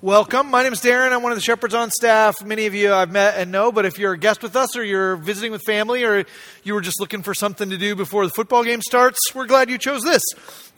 Welcome. 0.00 0.48
My 0.48 0.62
name 0.62 0.72
is 0.72 0.80
Darin. 0.80 1.12
I'm 1.12 1.24
one 1.24 1.32
of 1.32 1.36
the 1.36 1.42
shepherds 1.42 1.74
on 1.74 1.90
staff. 1.90 2.40
Many 2.44 2.66
of 2.66 2.74
you 2.74 2.92
I've 2.92 3.10
met 3.10 3.34
and 3.36 3.50
know, 3.50 3.72
but 3.72 3.84
if 3.84 3.98
you're 3.98 4.12
a 4.12 4.16
guest 4.16 4.44
with 4.44 4.54
us 4.54 4.76
or 4.76 4.84
you're 4.84 5.16
visiting 5.16 5.50
with 5.50 5.62
family 5.62 6.04
or 6.04 6.24
you 6.62 6.74
were 6.74 6.80
just 6.80 7.00
looking 7.00 7.24
for 7.24 7.34
something 7.34 7.70
to 7.70 7.76
do 7.76 7.96
before 7.96 8.24
the 8.24 8.30
football 8.30 8.62
game 8.62 8.80
starts, 8.80 9.34
we're 9.34 9.46
glad 9.46 9.68
you 9.68 9.76
chose 9.76 10.04
this. 10.04 10.22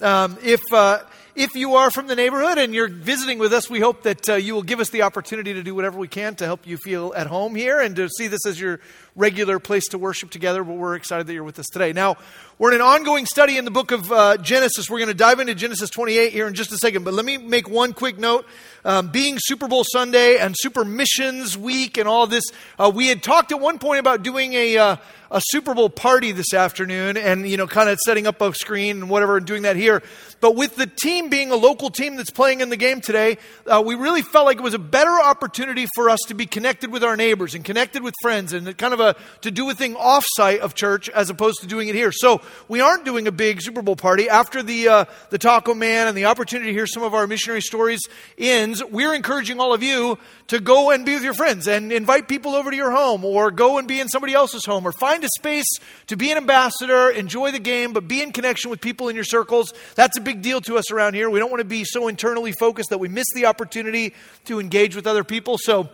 Um, 0.00 0.38
if, 0.42 0.62
uh, 0.72 1.00
if 1.40 1.54
you 1.54 1.76
are 1.76 1.90
from 1.90 2.06
the 2.06 2.14
neighborhood 2.14 2.58
and 2.58 2.74
you're 2.74 2.90
visiting 2.90 3.38
with 3.38 3.54
us, 3.54 3.70
we 3.70 3.80
hope 3.80 4.02
that 4.02 4.28
uh, 4.28 4.34
you 4.34 4.52
will 4.52 4.62
give 4.62 4.78
us 4.78 4.90
the 4.90 5.00
opportunity 5.00 5.54
to 5.54 5.62
do 5.62 5.74
whatever 5.74 5.98
we 5.98 6.06
can 6.06 6.34
to 6.34 6.44
help 6.44 6.66
you 6.66 6.76
feel 6.76 7.14
at 7.16 7.26
home 7.26 7.54
here 7.54 7.80
and 7.80 7.96
to 7.96 8.10
see 8.10 8.26
this 8.26 8.44
as 8.44 8.60
your 8.60 8.78
regular 9.16 9.58
place 9.58 9.88
to 9.88 9.98
worship 9.98 10.30
together. 10.30 10.62
But 10.62 10.74
we're 10.74 10.96
excited 10.96 11.26
that 11.26 11.32
you're 11.32 11.42
with 11.42 11.58
us 11.58 11.64
today. 11.72 11.94
Now, 11.94 12.18
we're 12.58 12.72
in 12.72 12.74
an 12.74 12.82
ongoing 12.82 13.24
study 13.24 13.56
in 13.56 13.64
the 13.64 13.70
book 13.70 13.90
of 13.90 14.12
uh, 14.12 14.36
Genesis. 14.36 14.90
We're 14.90 14.98
going 14.98 15.08
to 15.08 15.14
dive 15.14 15.40
into 15.40 15.54
Genesis 15.54 15.88
28 15.88 16.30
here 16.30 16.46
in 16.46 16.52
just 16.52 16.72
a 16.72 16.76
second. 16.76 17.04
But 17.04 17.14
let 17.14 17.24
me 17.24 17.38
make 17.38 17.70
one 17.70 17.94
quick 17.94 18.18
note 18.18 18.44
um, 18.84 19.08
being 19.08 19.36
Super 19.38 19.66
Bowl 19.66 19.84
Sunday 19.90 20.36
and 20.36 20.54
Super 20.58 20.84
Missions 20.84 21.56
Week 21.56 21.96
and 21.96 22.06
all 22.06 22.26
this, 22.26 22.44
uh, 22.78 22.92
we 22.94 23.06
had 23.06 23.22
talked 23.22 23.50
at 23.50 23.60
one 23.60 23.78
point 23.78 23.98
about 23.98 24.22
doing 24.22 24.52
a, 24.52 24.76
uh, 24.76 24.96
a 25.30 25.40
Super 25.42 25.74
Bowl 25.74 25.88
party 25.88 26.32
this 26.32 26.52
afternoon 26.52 27.16
and, 27.16 27.48
you 27.48 27.56
know, 27.56 27.66
kind 27.66 27.88
of 27.88 27.98
setting 28.04 28.26
up 28.26 28.40
a 28.40 28.52
screen 28.54 29.02
and 29.02 29.10
whatever 29.10 29.36
and 29.36 29.46
doing 29.46 29.62
that 29.62 29.76
here. 29.76 30.02
But 30.40 30.56
with 30.56 30.76
the 30.76 30.86
team 30.86 31.28
being 31.28 31.52
a 31.52 31.56
local 31.56 31.90
team 31.90 32.16
that's 32.16 32.30
playing 32.30 32.60
in 32.60 32.68
the 32.68 32.76
game 32.76 33.00
today, 33.00 33.38
uh, 33.66 33.82
we 33.84 33.94
really 33.94 34.22
felt 34.22 34.46
like 34.46 34.56
it 34.56 34.62
was 34.62 34.74
a 34.74 34.78
better 34.78 35.20
opportunity 35.20 35.86
for 35.94 36.10
us 36.10 36.18
to 36.28 36.34
be 36.34 36.46
connected 36.46 36.90
with 36.90 37.04
our 37.04 37.16
neighbors 37.16 37.54
and 37.54 37.64
connected 37.64 38.02
with 38.02 38.14
friends 38.22 38.52
and 38.52 38.76
kind 38.76 38.94
of 38.94 39.00
a 39.00 39.14
to 39.42 39.50
do 39.50 39.68
a 39.70 39.74
thing 39.74 39.94
off-site 39.96 40.60
of 40.60 40.74
church 40.74 41.08
as 41.10 41.30
opposed 41.30 41.60
to 41.60 41.66
doing 41.66 41.88
it 41.88 41.94
here. 41.94 42.10
So 42.10 42.40
we 42.68 42.80
aren't 42.80 43.04
doing 43.04 43.28
a 43.28 43.32
big 43.32 43.60
Super 43.62 43.82
Bowl 43.82 43.96
party 43.96 44.28
after 44.28 44.62
the 44.62 44.88
uh, 44.88 45.04
the 45.28 45.38
Taco 45.38 45.74
Man 45.74 46.08
and 46.08 46.16
the 46.16 46.24
opportunity 46.24 46.70
to 46.70 46.74
hear 46.74 46.86
some 46.86 47.02
of 47.02 47.14
our 47.14 47.26
missionary 47.26 47.62
stories 47.62 48.00
ends. 48.36 48.82
We're 48.84 49.14
encouraging 49.14 49.60
all 49.60 49.72
of 49.72 49.82
you 49.82 50.18
to 50.48 50.58
go 50.58 50.90
and 50.90 51.06
be 51.06 51.14
with 51.14 51.22
your 51.22 51.34
friends 51.34 51.68
and 51.68 51.92
invite 51.92 52.26
people 52.26 52.54
over 52.54 52.70
to 52.70 52.76
your 52.76 52.90
home 52.90 53.24
or 53.24 53.50
go 53.50 53.78
and 53.78 53.86
be 53.86 54.00
in 54.00 54.08
somebody 54.08 54.34
else's 54.34 54.64
home 54.64 54.86
or 54.86 54.92
find 54.92 55.19
a 55.24 55.28
space 55.38 55.66
to 56.08 56.16
be 56.16 56.30
an 56.30 56.38
ambassador, 56.38 57.10
enjoy 57.10 57.52
the 57.52 57.58
game, 57.58 57.92
but 57.92 58.08
be 58.08 58.22
in 58.22 58.32
connection 58.32 58.70
with 58.70 58.80
people 58.80 59.08
in 59.08 59.14
your 59.14 59.24
circles. 59.24 59.72
That's 59.94 60.16
a 60.18 60.20
big 60.20 60.30
big 60.30 60.42
deal 60.42 60.60
to 60.60 60.78
us 60.78 60.92
around 60.92 61.14
here. 61.14 61.28
We 61.28 61.40
don't 61.40 61.50
want 61.50 61.60
to 61.60 61.64
be 61.64 61.84
so 61.84 62.06
internally 62.06 62.52
focused 62.52 62.90
that 62.90 62.98
we 62.98 63.08
miss 63.08 63.26
the 63.34 63.46
opportunity 63.46 64.14
to 64.44 64.60
engage 64.60 64.94
with 64.94 65.06
other 65.06 65.24
people. 65.24 65.58
So, 65.58 65.88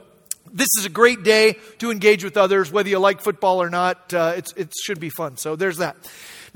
this 0.52 0.68
is 0.78 0.84
a 0.84 0.90
great 0.90 1.24
day 1.24 1.56
to 1.78 1.90
engage 1.90 2.22
with 2.22 2.36
others, 2.36 2.70
whether 2.70 2.88
you 2.88 2.98
like 2.98 3.20
football 3.20 3.62
or 3.62 3.70
not. 3.70 4.12
Uh, 4.12 4.34
it 4.36 4.72
should 4.84 5.00
be 5.00 5.08
fun. 5.08 5.38
So, 5.38 5.56
there's 5.56 5.78
that. 5.78 5.96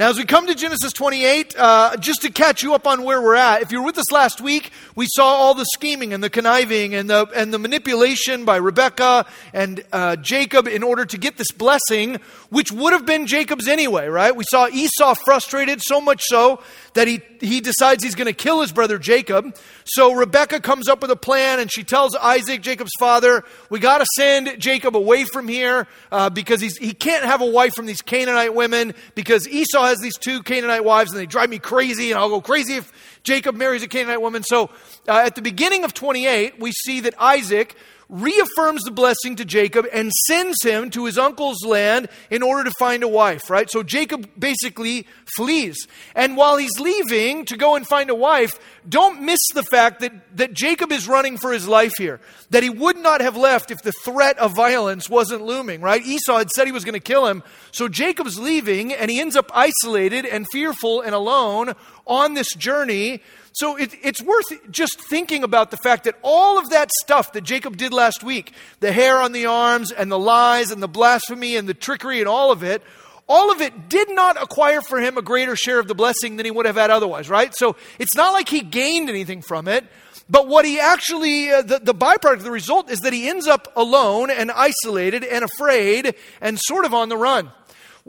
Now, 0.00 0.08
as 0.08 0.16
we 0.16 0.24
come 0.24 0.46
to 0.46 0.54
Genesis 0.54 0.94
28, 0.94 1.54
uh, 1.58 1.96
just 1.98 2.22
to 2.22 2.30
catch 2.30 2.62
you 2.62 2.72
up 2.72 2.86
on 2.86 3.02
where 3.02 3.20
we're 3.20 3.34
at, 3.34 3.60
if 3.60 3.70
you 3.70 3.80
were 3.80 3.84
with 3.84 3.98
us 3.98 4.10
last 4.10 4.40
week, 4.40 4.70
we 4.96 5.06
saw 5.06 5.26
all 5.26 5.52
the 5.52 5.66
scheming 5.74 6.14
and 6.14 6.24
the 6.24 6.30
conniving 6.30 6.94
and 6.94 7.10
the, 7.10 7.28
and 7.34 7.52
the 7.52 7.58
manipulation 7.58 8.46
by 8.46 8.56
Rebecca 8.56 9.26
and 9.52 9.84
uh, 9.92 10.16
Jacob 10.16 10.66
in 10.66 10.82
order 10.82 11.04
to 11.04 11.18
get 11.18 11.36
this 11.36 11.50
blessing, 11.50 12.18
which 12.48 12.72
would 12.72 12.94
have 12.94 13.04
been 13.04 13.26
Jacob's 13.26 13.68
anyway, 13.68 14.08
right? 14.08 14.34
We 14.34 14.44
saw 14.48 14.68
Esau 14.68 15.12
frustrated, 15.22 15.82
so 15.82 16.00
much 16.00 16.22
so 16.22 16.62
that 16.94 17.06
he, 17.06 17.22
he 17.40 17.60
decides 17.60 18.02
he's 18.02 18.14
going 18.14 18.26
to 18.26 18.32
kill 18.32 18.60
his 18.60 18.72
brother 18.72 18.98
Jacob. 18.98 19.56
So 19.84 20.12
Rebecca 20.12 20.60
comes 20.60 20.88
up 20.88 21.02
with 21.02 21.10
a 21.10 21.16
plan 21.16 21.60
and 21.60 21.70
she 21.72 21.84
tells 21.84 22.16
Isaac, 22.16 22.62
Jacob's 22.62 22.92
father, 22.98 23.44
we 23.68 23.78
got 23.78 23.98
to 23.98 24.06
send 24.16 24.58
Jacob 24.58 24.96
away 24.96 25.24
from 25.24 25.48
here 25.48 25.86
uh, 26.10 26.30
because 26.30 26.60
he's, 26.60 26.76
he 26.76 26.92
can't 26.92 27.24
have 27.24 27.40
a 27.40 27.46
wife 27.46 27.74
from 27.74 27.86
these 27.86 28.02
Canaanite 28.02 28.54
women 28.54 28.94
because 29.14 29.46
Esau 29.48 29.84
has 29.84 29.98
these 29.98 30.18
two 30.18 30.42
Canaanite 30.42 30.84
wives 30.84 31.12
and 31.12 31.20
they 31.20 31.26
drive 31.26 31.50
me 31.50 31.58
crazy 31.58 32.10
and 32.10 32.18
I'll 32.18 32.28
go 32.28 32.40
crazy 32.40 32.74
if 32.74 32.92
Jacob 33.22 33.54
marries 33.54 33.82
a 33.82 33.88
Canaanite 33.88 34.20
woman. 34.20 34.42
So 34.42 34.70
uh, 35.08 35.22
at 35.24 35.34
the 35.34 35.42
beginning 35.42 35.84
of 35.84 35.94
28, 35.94 36.60
we 36.60 36.72
see 36.72 37.00
that 37.00 37.14
Isaac 37.18 37.76
reaffirms 38.10 38.82
the 38.82 38.90
blessing 38.90 39.36
to 39.36 39.44
Jacob 39.44 39.86
and 39.92 40.12
sends 40.26 40.62
him 40.62 40.90
to 40.90 41.06
his 41.06 41.16
uncle's 41.16 41.64
land 41.64 42.08
in 42.28 42.42
order 42.42 42.64
to 42.64 42.74
find 42.78 43.02
a 43.02 43.08
wife, 43.08 43.48
right? 43.48 43.70
So 43.70 43.82
Jacob 43.82 44.28
basically 44.38 45.06
flees. 45.36 45.86
And 46.14 46.36
while 46.36 46.56
he's 46.56 46.78
leaving 46.80 47.44
to 47.46 47.56
go 47.56 47.76
and 47.76 47.86
find 47.86 48.10
a 48.10 48.14
wife, 48.14 48.58
don't 48.88 49.22
miss 49.22 49.38
the 49.54 49.62
fact 49.62 50.00
that, 50.00 50.12
that 50.36 50.52
Jacob 50.52 50.90
is 50.90 51.06
running 51.06 51.38
for 51.38 51.52
his 51.52 51.68
life 51.68 51.94
here. 51.96 52.20
That 52.50 52.64
he 52.64 52.70
would 52.70 52.98
not 52.98 53.20
have 53.20 53.36
left 53.36 53.70
if 53.70 53.82
the 53.82 53.92
threat 53.92 54.38
of 54.38 54.56
violence 54.56 55.08
wasn't 55.08 55.42
looming, 55.42 55.80
right? 55.80 56.04
Esau 56.04 56.38
had 56.38 56.50
said 56.50 56.66
he 56.66 56.72
was 56.72 56.84
going 56.84 56.94
to 56.94 57.00
kill 57.00 57.26
him. 57.26 57.44
So 57.70 57.86
Jacob's 57.86 58.38
leaving 58.38 58.92
and 58.92 59.10
he 59.10 59.20
ends 59.20 59.36
up 59.36 59.50
isolated 59.54 60.26
and 60.26 60.46
fearful 60.50 61.00
and 61.00 61.14
alone 61.14 61.74
on 62.06 62.34
this 62.34 62.52
journey 62.54 63.22
so 63.52 63.76
it, 63.76 63.94
it's 64.02 64.22
worth 64.22 64.70
just 64.70 65.00
thinking 65.00 65.42
about 65.42 65.70
the 65.70 65.76
fact 65.76 66.04
that 66.04 66.16
all 66.22 66.58
of 66.58 66.70
that 66.70 66.90
stuff 67.00 67.32
that 67.32 67.42
Jacob 67.42 67.76
did 67.76 67.92
last 67.92 68.22
week 68.22 68.52
the 68.80 68.92
hair 68.92 69.18
on 69.18 69.32
the 69.32 69.46
arms, 69.46 69.92
and 69.92 70.10
the 70.10 70.18
lies, 70.18 70.70
and 70.70 70.82
the 70.82 70.88
blasphemy, 70.88 71.56
and 71.56 71.68
the 71.68 71.74
trickery, 71.74 72.20
and 72.20 72.28
all 72.28 72.52
of 72.52 72.62
it 72.62 72.82
all 73.30 73.52
of 73.52 73.60
it 73.60 73.88
did 73.88 74.10
not 74.10 74.42
acquire 74.42 74.80
for 74.80 75.00
him 75.00 75.16
a 75.16 75.22
greater 75.22 75.54
share 75.54 75.78
of 75.78 75.86
the 75.86 75.94
blessing 75.94 76.36
than 76.36 76.44
he 76.44 76.50
would 76.50 76.66
have 76.66 76.74
had 76.74 76.90
otherwise, 76.90 77.30
right? 77.30 77.54
So 77.56 77.76
it's 78.00 78.16
not 78.16 78.32
like 78.32 78.48
he 78.48 78.60
gained 78.60 79.08
anything 79.08 79.40
from 79.40 79.68
it. 79.68 79.84
But 80.28 80.48
what 80.48 80.64
he 80.64 80.80
actually, 80.80 81.48
uh, 81.48 81.62
the, 81.62 81.78
the 81.78 81.94
byproduct, 81.94 82.42
the 82.42 82.50
result 82.50 82.90
is 82.90 83.00
that 83.00 83.12
he 83.12 83.28
ends 83.28 83.46
up 83.46 83.72
alone 83.76 84.30
and 84.30 84.50
isolated 84.50 85.22
and 85.22 85.44
afraid 85.44 86.16
and 86.40 86.58
sort 86.58 86.84
of 86.84 86.92
on 86.92 87.08
the 87.08 87.16
run. 87.16 87.52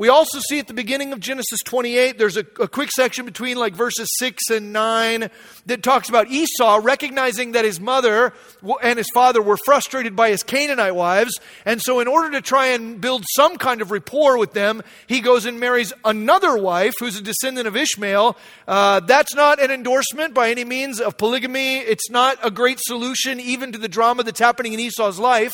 We 0.02 0.10
also 0.10 0.40
see 0.50 0.58
at 0.58 0.66
the 0.66 0.74
beginning 0.74 1.14
of 1.14 1.20
Genesis 1.20 1.60
28, 1.64 2.18
there's 2.18 2.36
a, 2.36 2.40
a, 2.60 2.68
quick 2.68 2.90
section 2.90 3.24
between 3.24 3.58
like 3.58 3.76
verses 3.76 4.10
6 4.18 4.50
and 4.50 4.74
9 4.74 5.30
that 5.68 5.84
talks 5.84 6.10
about 6.10 6.28
Esau 6.28 6.80
recognizing 6.82 7.52
that 7.52 7.66
his 7.66 7.80
mother 7.80 8.34
and 8.82 8.98
his 8.98 9.08
father 9.14 9.44
were 9.44 9.58
frustrated 9.64 10.16
by 10.16 10.32
his 10.32 10.42
Canaanite 10.42 10.96
wives. 10.96 11.40
And 11.66 11.80
so, 11.80 12.00
in 12.00 12.08
order 12.08 12.32
to 12.32 12.42
try 12.42 12.70
and 12.70 13.00
build 13.00 13.26
some 13.36 13.58
kind 13.58 13.80
of 13.80 13.92
rapport 13.92 14.40
with 14.40 14.54
them, 14.54 14.82
he 15.06 15.20
goes 15.20 15.46
and 15.46 15.60
marries 15.60 15.94
another 16.04 16.58
wife 16.58 16.96
who's 16.98 17.20
a 17.20 17.22
descendant 17.22 17.68
of 17.68 17.78
Ishmael. 17.78 18.36
Uh, 18.68 19.02
that's 19.02 19.36
not 19.36 19.62
an 19.62 19.70
endorsement 19.70 20.34
by 20.34 20.50
any 20.50 20.66
means 20.66 21.00
of 21.00 21.16
polygamy. 21.16 21.78
It's 21.78 22.10
not 22.10 22.40
a 22.42 22.50
great 22.50 22.80
solution 22.82 23.40
even 23.40 23.72
to 23.74 23.78
the 23.78 23.88
drama 23.88 24.24
that's 24.24 24.40
happening 24.40 24.74
in 24.74 24.80
Esau's 24.80 25.20
life. 25.20 25.54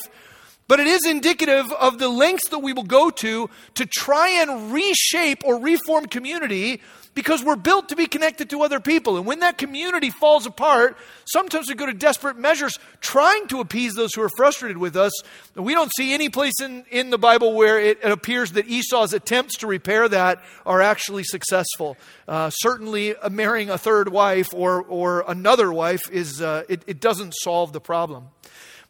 But 0.67 0.81
it 0.81 0.87
is 0.87 1.05
indicative 1.05 1.71
of 1.71 1.97
the 1.97 2.09
lengths 2.09 2.49
that 2.49 2.59
we 2.59 2.73
will 2.73 2.83
go 2.83 3.09
to 3.09 3.49
to 3.75 3.85
try 3.85 4.41
and 4.41 4.73
reshape 4.73 5.43
or 5.45 5.59
reform 5.59 6.07
community 6.07 6.81
because 7.17 7.43
we're 7.43 7.55
built 7.55 7.89
to 7.89 7.95
be 7.95 8.05
connected 8.05 8.47
to 8.47 8.61
other 8.61 8.79
people. 8.79 9.17
And 9.17 9.25
when 9.25 9.39
that 9.39 9.57
community 9.57 10.11
falls 10.11 10.45
apart, 10.45 10.97
sometimes 11.25 11.67
we 11.67 11.73
go 11.73 11.87
to 11.87 11.93
desperate 11.93 12.37
measures 12.37 12.77
trying 13.01 13.47
to 13.47 13.59
appease 13.59 13.95
those 13.95 14.13
who 14.13 14.21
are 14.21 14.29
frustrated 14.37 14.77
with 14.77 14.95
us. 14.95 15.11
We 15.55 15.73
don't 15.73 15.91
see 15.97 16.13
any 16.13 16.29
place 16.29 16.53
in, 16.61 16.85
in 16.91 17.09
the 17.09 17.17
Bible 17.17 17.55
where 17.55 17.79
it, 17.79 17.97
it 18.03 18.11
appears 18.11 18.51
that 18.51 18.67
Esau's 18.67 19.13
attempts 19.13 19.57
to 19.59 19.67
repair 19.67 20.07
that 20.07 20.43
are 20.63 20.79
actually 20.79 21.23
successful. 21.23 21.97
Uh, 22.27 22.51
certainly, 22.51 23.15
uh, 23.15 23.29
marrying 23.29 23.71
a 23.71 23.79
third 23.79 24.09
wife 24.09 24.49
or, 24.53 24.83
or 24.83 25.25
another 25.27 25.73
wife 25.73 26.11
is, 26.11 26.39
uh, 26.39 26.65
it, 26.69 26.83
it 26.85 26.99
doesn't 26.99 27.33
solve 27.41 27.73
the 27.73 27.81
problem. 27.81 28.27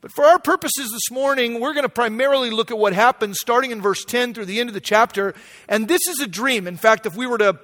But 0.07 0.13
for 0.13 0.23
our 0.23 0.40
purposes 0.40 0.90
this 0.90 1.12
morning, 1.12 1.59
we're 1.59 1.73
going 1.73 1.84
to 1.84 1.90
primarily 1.90 2.50
look 2.50 2.72
at 2.72 2.78
what 2.78 2.94
happens 2.94 3.40
starting 3.41 3.72
in 3.72 3.81
verse 3.81 4.06
10 4.06 4.34
through 4.34 4.45
the 4.45 4.62
end 4.62 4.69
of 4.69 4.73
the 4.73 4.79
chapter. 4.79 5.34
And 5.68 5.90
this 5.90 6.07
is 6.07 6.22
a 6.22 6.28
dream. 6.28 6.66
In 6.66 6.78
fact, 6.78 7.06
if 7.06 7.18
we 7.18 7.28
were 7.28 7.38
to 7.40 7.59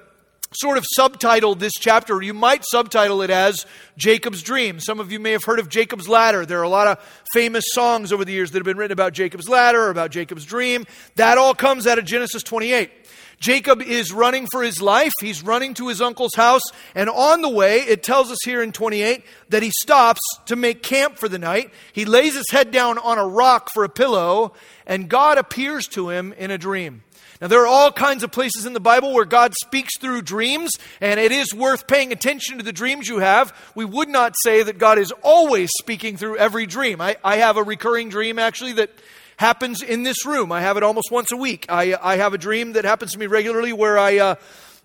sort 0.52 0.76
of 0.76 0.84
subtitle 0.86 1.54
this 1.54 1.72
chapter, 1.72 2.20
you 2.20 2.34
might 2.34 2.62
subtitle 2.66 3.22
it 3.22 3.30
as 3.30 3.64
Jacob's 3.96 4.42
Dream. 4.42 4.78
Some 4.78 5.00
of 5.00 5.10
you 5.10 5.18
may 5.20 5.32
have 5.32 5.44
heard 5.44 5.58
of 5.58 5.70
Jacob's 5.70 6.06
Ladder. 6.06 6.44
There 6.44 6.60
are 6.60 6.64
a 6.64 6.68
lot 6.68 6.86
of 6.86 6.98
famous 7.32 7.64
songs 7.68 8.12
over 8.12 8.26
the 8.26 8.32
years 8.32 8.50
that 8.50 8.58
have 8.58 8.66
been 8.66 8.76
written 8.76 8.92
about 8.92 9.14
Jacob's 9.14 9.48
Ladder 9.48 9.80
or 9.80 9.88
about 9.88 10.10
Jacob's 10.10 10.44
Dream. 10.44 10.84
That 11.16 11.38
all 11.38 11.54
comes 11.54 11.86
out 11.86 11.98
of 11.98 12.04
Genesis 12.04 12.42
28. 12.42 13.03
Jacob 13.40 13.82
is 13.82 14.12
running 14.12 14.46
for 14.50 14.62
his 14.62 14.80
life. 14.80 15.12
He's 15.20 15.42
running 15.42 15.74
to 15.74 15.88
his 15.88 16.00
uncle's 16.00 16.34
house. 16.34 16.62
And 16.94 17.10
on 17.10 17.42
the 17.42 17.48
way, 17.48 17.80
it 17.80 18.02
tells 18.02 18.30
us 18.30 18.38
here 18.44 18.62
in 18.62 18.72
28 18.72 19.22
that 19.50 19.62
he 19.62 19.70
stops 19.70 20.20
to 20.46 20.56
make 20.56 20.82
camp 20.82 21.18
for 21.18 21.28
the 21.28 21.38
night. 21.38 21.70
He 21.92 22.04
lays 22.04 22.34
his 22.34 22.50
head 22.50 22.70
down 22.70 22.98
on 22.98 23.18
a 23.18 23.26
rock 23.26 23.70
for 23.72 23.84
a 23.84 23.88
pillow, 23.88 24.54
and 24.86 25.08
God 25.08 25.38
appears 25.38 25.86
to 25.88 26.10
him 26.10 26.32
in 26.34 26.50
a 26.50 26.58
dream. 26.58 27.02
Now, 27.40 27.48
there 27.48 27.62
are 27.62 27.66
all 27.66 27.90
kinds 27.90 28.22
of 28.22 28.30
places 28.30 28.64
in 28.64 28.72
the 28.72 28.80
Bible 28.80 29.12
where 29.12 29.24
God 29.24 29.54
speaks 29.62 29.98
through 29.98 30.22
dreams, 30.22 30.70
and 31.00 31.18
it 31.18 31.32
is 31.32 31.52
worth 31.52 31.86
paying 31.86 32.12
attention 32.12 32.58
to 32.58 32.64
the 32.64 32.72
dreams 32.72 33.08
you 33.08 33.18
have. 33.18 33.54
We 33.74 33.84
would 33.84 34.08
not 34.08 34.34
say 34.42 34.62
that 34.62 34.78
God 34.78 34.98
is 34.98 35.12
always 35.22 35.70
speaking 35.78 36.16
through 36.16 36.38
every 36.38 36.66
dream. 36.66 37.00
I, 37.00 37.16
I 37.24 37.36
have 37.36 37.56
a 37.56 37.62
recurring 37.62 38.08
dream, 38.08 38.38
actually, 38.38 38.72
that 38.74 38.90
happens 39.36 39.82
in 39.82 40.02
this 40.02 40.24
room. 40.24 40.52
I 40.52 40.60
have 40.60 40.76
it 40.76 40.82
almost 40.82 41.10
once 41.10 41.32
a 41.32 41.36
week. 41.36 41.66
I, 41.68 41.96
I 42.00 42.16
have 42.16 42.34
a 42.34 42.38
dream 42.38 42.72
that 42.74 42.84
happens 42.84 43.12
to 43.12 43.18
me 43.18 43.26
regularly 43.26 43.72
where 43.72 43.98
I, 43.98 44.18
uh, 44.18 44.34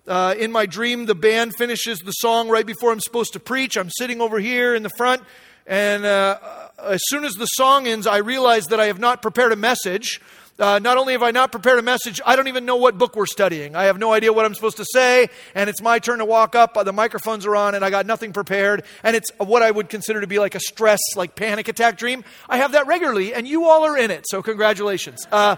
uh, 0.07 0.35
in 0.37 0.51
my 0.51 0.65
dream, 0.65 1.05
the 1.05 1.15
band 1.15 1.55
finishes 1.55 1.99
the 1.99 2.11
song 2.11 2.49
right 2.49 2.65
before 2.65 2.91
I'm 2.91 2.99
supposed 2.99 3.33
to 3.33 3.39
preach. 3.39 3.77
I'm 3.77 3.89
sitting 3.89 4.21
over 4.21 4.39
here 4.39 4.73
in 4.73 4.83
the 4.83 4.89
front, 4.97 5.21
and 5.67 6.03
uh, 6.03 6.39
as 6.83 7.01
soon 7.05 7.25
as 7.25 7.33
the 7.33 7.45
song 7.45 7.87
ends, 7.87 8.07
I 8.07 8.17
realize 8.17 8.65
that 8.67 8.79
I 8.79 8.85
have 8.87 8.99
not 8.99 9.21
prepared 9.21 9.51
a 9.51 9.55
message. 9.55 10.19
Uh, 10.59 10.77
not 10.79 10.97
only 10.97 11.13
have 11.13 11.23
I 11.23 11.31
not 11.31 11.53
prepared 11.53 11.79
a 11.79 11.81
message, 11.81 12.19
I 12.25 12.35
don't 12.35 12.49
even 12.49 12.65
know 12.65 12.75
what 12.75 12.97
book 12.97 13.15
we're 13.15 13.25
studying. 13.25 13.77
I 13.77 13.85
have 13.85 13.97
no 13.97 14.11
idea 14.11 14.33
what 14.33 14.45
I'm 14.45 14.53
supposed 14.53 14.77
to 14.77 14.85
say, 14.85 15.29
and 15.55 15.69
it's 15.69 15.81
my 15.81 15.99
turn 15.99 16.19
to 16.19 16.25
walk 16.25 16.53
up. 16.53 16.73
The 16.73 16.91
microphones 16.91 17.45
are 17.45 17.55
on, 17.55 17.75
and 17.75 17.85
I 17.85 17.89
got 17.89 18.05
nothing 18.05 18.33
prepared. 18.33 18.83
And 19.03 19.15
it's 19.15 19.31
what 19.37 19.63
I 19.63 19.71
would 19.71 19.87
consider 19.87 20.19
to 20.19 20.27
be 20.27 20.37
like 20.37 20.55
a 20.55 20.59
stress, 20.59 20.99
like 21.15 21.35
panic 21.35 21.69
attack 21.69 21.97
dream. 21.97 22.25
I 22.49 22.57
have 22.57 22.73
that 22.73 22.87
regularly, 22.87 23.33
and 23.33 23.47
you 23.47 23.65
all 23.65 23.85
are 23.85 23.97
in 23.97 24.11
it, 24.11 24.25
so 24.27 24.41
congratulations. 24.41 25.25
Uh, 25.31 25.55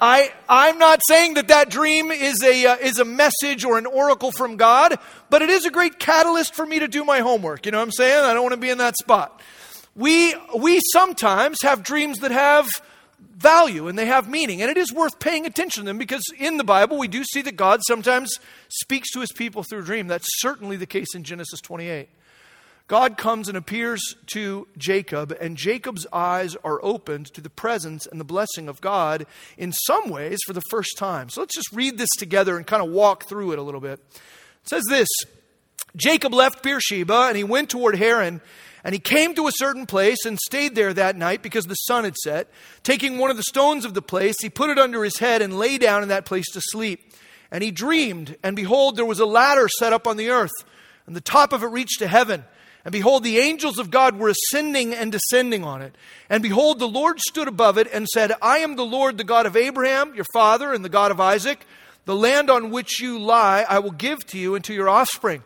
I, 0.00 0.32
I'm 0.48 0.78
not 0.78 0.98
saying 1.06 1.34
that 1.34 1.46
that 1.46 1.70
dream 1.70 2.10
is 2.10 2.42
a, 2.42 2.66
uh, 2.66 2.76
is 2.78 2.98
a 2.98 3.04
message 3.04 3.64
or 3.64 3.78
an 3.78 3.86
oracle 3.86 4.32
from 4.32 4.56
God, 4.56 4.98
but 5.30 5.42
it 5.42 5.50
is 5.50 5.64
a 5.64 5.70
great 5.70 6.00
catalyst 6.00 6.56
for 6.56 6.66
me 6.66 6.80
to 6.80 6.88
do 6.88 7.04
my 7.04 7.20
homework. 7.20 7.64
You 7.64 7.70
know 7.70 7.78
what 7.78 7.84
I'm 7.84 7.92
saying? 7.92 8.24
I 8.24 8.34
don't 8.34 8.42
want 8.42 8.54
to 8.54 8.60
be 8.60 8.70
in 8.70 8.78
that 8.78 8.96
spot. 8.96 9.40
We, 9.94 10.34
we 10.58 10.80
sometimes 10.92 11.58
have 11.62 11.84
dreams 11.84 12.18
that 12.18 12.32
have 12.32 12.66
value 13.36 13.88
and 13.88 13.98
they 13.98 14.06
have 14.06 14.28
meaning. 14.28 14.62
And 14.62 14.70
it 14.70 14.76
is 14.76 14.92
worth 14.92 15.18
paying 15.18 15.46
attention 15.46 15.82
to 15.82 15.86
them 15.86 15.98
because 15.98 16.22
in 16.38 16.56
the 16.56 16.64
Bible 16.64 16.98
we 16.98 17.08
do 17.08 17.24
see 17.24 17.42
that 17.42 17.56
God 17.56 17.80
sometimes 17.86 18.30
speaks 18.68 19.10
to 19.12 19.20
his 19.20 19.32
people 19.32 19.62
through 19.62 19.84
dream. 19.84 20.06
That's 20.06 20.26
certainly 20.40 20.76
the 20.76 20.86
case 20.86 21.14
in 21.14 21.24
Genesis 21.24 21.60
28. 21.60 22.08
God 22.88 23.16
comes 23.16 23.48
and 23.48 23.56
appears 23.56 24.02
to 24.26 24.68
Jacob, 24.76 25.34
and 25.40 25.56
Jacob's 25.56 26.06
eyes 26.12 26.56
are 26.56 26.78
opened 26.84 27.32
to 27.32 27.40
the 27.40 27.48
presence 27.48 28.06
and 28.06 28.20
the 28.20 28.24
blessing 28.24 28.68
of 28.68 28.80
God 28.80 29.24
in 29.56 29.72
some 29.72 30.10
ways 30.10 30.38
for 30.46 30.52
the 30.52 30.62
first 30.68 30.98
time. 30.98 31.30
So 31.30 31.40
let's 31.40 31.54
just 31.54 31.72
read 31.72 31.96
this 31.96 32.10
together 32.18 32.56
and 32.56 32.66
kind 32.66 32.82
of 32.82 32.90
walk 32.90 33.24
through 33.24 33.52
it 33.52 33.58
a 33.58 33.62
little 33.62 33.80
bit. 33.80 33.98
It 34.10 34.68
says 34.68 34.82
this 34.90 35.08
Jacob 35.96 36.34
left 36.34 36.62
Beersheba 36.62 37.28
and 37.28 37.36
he 37.36 37.44
went 37.44 37.70
toward 37.70 37.96
Haran. 37.96 38.40
And 38.84 38.94
he 38.94 38.98
came 38.98 39.34
to 39.34 39.46
a 39.46 39.52
certain 39.54 39.86
place 39.86 40.24
and 40.26 40.38
stayed 40.38 40.74
there 40.74 40.92
that 40.92 41.16
night 41.16 41.42
because 41.42 41.66
the 41.66 41.74
sun 41.74 42.04
had 42.04 42.16
set. 42.16 42.48
Taking 42.82 43.18
one 43.18 43.30
of 43.30 43.36
the 43.36 43.44
stones 43.44 43.84
of 43.84 43.94
the 43.94 44.02
place, 44.02 44.36
he 44.40 44.50
put 44.50 44.70
it 44.70 44.78
under 44.78 45.04
his 45.04 45.18
head 45.18 45.40
and 45.40 45.58
lay 45.58 45.78
down 45.78 46.02
in 46.02 46.08
that 46.08 46.24
place 46.24 46.50
to 46.52 46.60
sleep. 46.60 47.12
And 47.52 47.62
he 47.62 47.70
dreamed, 47.70 48.36
and 48.42 48.56
behold, 48.56 48.96
there 48.96 49.04
was 49.04 49.20
a 49.20 49.26
ladder 49.26 49.68
set 49.78 49.92
up 49.92 50.06
on 50.06 50.16
the 50.16 50.30
earth, 50.30 50.50
and 51.06 51.14
the 51.14 51.20
top 51.20 51.52
of 51.52 51.62
it 51.62 51.66
reached 51.66 51.98
to 51.98 52.08
heaven. 52.08 52.44
And 52.84 52.90
behold, 52.90 53.22
the 53.22 53.38
angels 53.38 53.78
of 53.78 53.90
God 53.90 54.18
were 54.18 54.30
ascending 54.30 54.92
and 54.92 55.12
descending 55.12 55.62
on 55.62 55.82
it. 55.82 55.94
And 56.28 56.42
behold, 56.42 56.78
the 56.78 56.88
Lord 56.88 57.20
stood 57.20 57.46
above 57.46 57.78
it 57.78 57.86
and 57.92 58.08
said, 58.08 58.32
I 58.42 58.58
am 58.58 58.74
the 58.74 58.84
Lord, 58.84 59.18
the 59.18 59.24
God 59.24 59.46
of 59.46 59.56
Abraham, 59.56 60.14
your 60.14 60.24
father, 60.32 60.72
and 60.72 60.84
the 60.84 60.88
God 60.88 61.12
of 61.12 61.20
Isaac. 61.20 61.64
The 62.04 62.16
land 62.16 62.50
on 62.50 62.70
which 62.70 63.00
you 63.00 63.20
lie 63.20 63.64
I 63.68 63.78
will 63.78 63.92
give 63.92 64.26
to 64.28 64.38
you 64.38 64.56
and 64.56 64.64
to 64.64 64.74
your 64.74 64.88
offspring. 64.88 65.44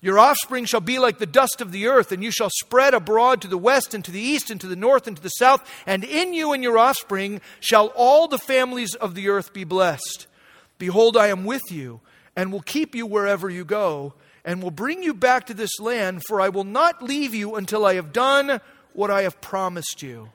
Your 0.00 0.18
offspring 0.18 0.64
shall 0.64 0.80
be 0.80 0.98
like 0.98 1.18
the 1.18 1.26
dust 1.26 1.60
of 1.60 1.72
the 1.72 1.88
earth, 1.88 2.12
and 2.12 2.22
you 2.22 2.30
shall 2.30 2.50
spread 2.50 2.94
abroad 2.94 3.42
to 3.42 3.48
the 3.48 3.58
west 3.58 3.94
and 3.94 4.04
to 4.04 4.12
the 4.12 4.20
east 4.20 4.48
and 4.48 4.60
to 4.60 4.68
the 4.68 4.76
north 4.76 5.08
and 5.08 5.16
to 5.16 5.22
the 5.22 5.28
south, 5.28 5.68
and 5.86 6.04
in 6.04 6.32
you 6.34 6.52
and 6.52 6.62
your 6.62 6.78
offspring 6.78 7.40
shall 7.58 7.88
all 7.96 8.28
the 8.28 8.38
families 8.38 8.94
of 8.94 9.16
the 9.16 9.28
earth 9.28 9.52
be 9.52 9.64
blessed. 9.64 10.28
Behold, 10.78 11.16
I 11.16 11.26
am 11.28 11.44
with 11.44 11.72
you, 11.72 12.00
and 12.36 12.52
will 12.52 12.62
keep 12.62 12.94
you 12.94 13.06
wherever 13.06 13.50
you 13.50 13.64
go, 13.64 14.14
and 14.44 14.62
will 14.62 14.70
bring 14.70 15.02
you 15.02 15.12
back 15.12 15.46
to 15.46 15.54
this 15.54 15.80
land, 15.80 16.22
for 16.28 16.40
I 16.40 16.48
will 16.48 16.64
not 16.64 17.02
leave 17.02 17.34
you 17.34 17.56
until 17.56 17.84
I 17.84 17.94
have 17.94 18.12
done 18.12 18.60
what 18.92 19.10
I 19.10 19.22
have 19.22 19.40
promised 19.40 20.00
you. 20.00 20.28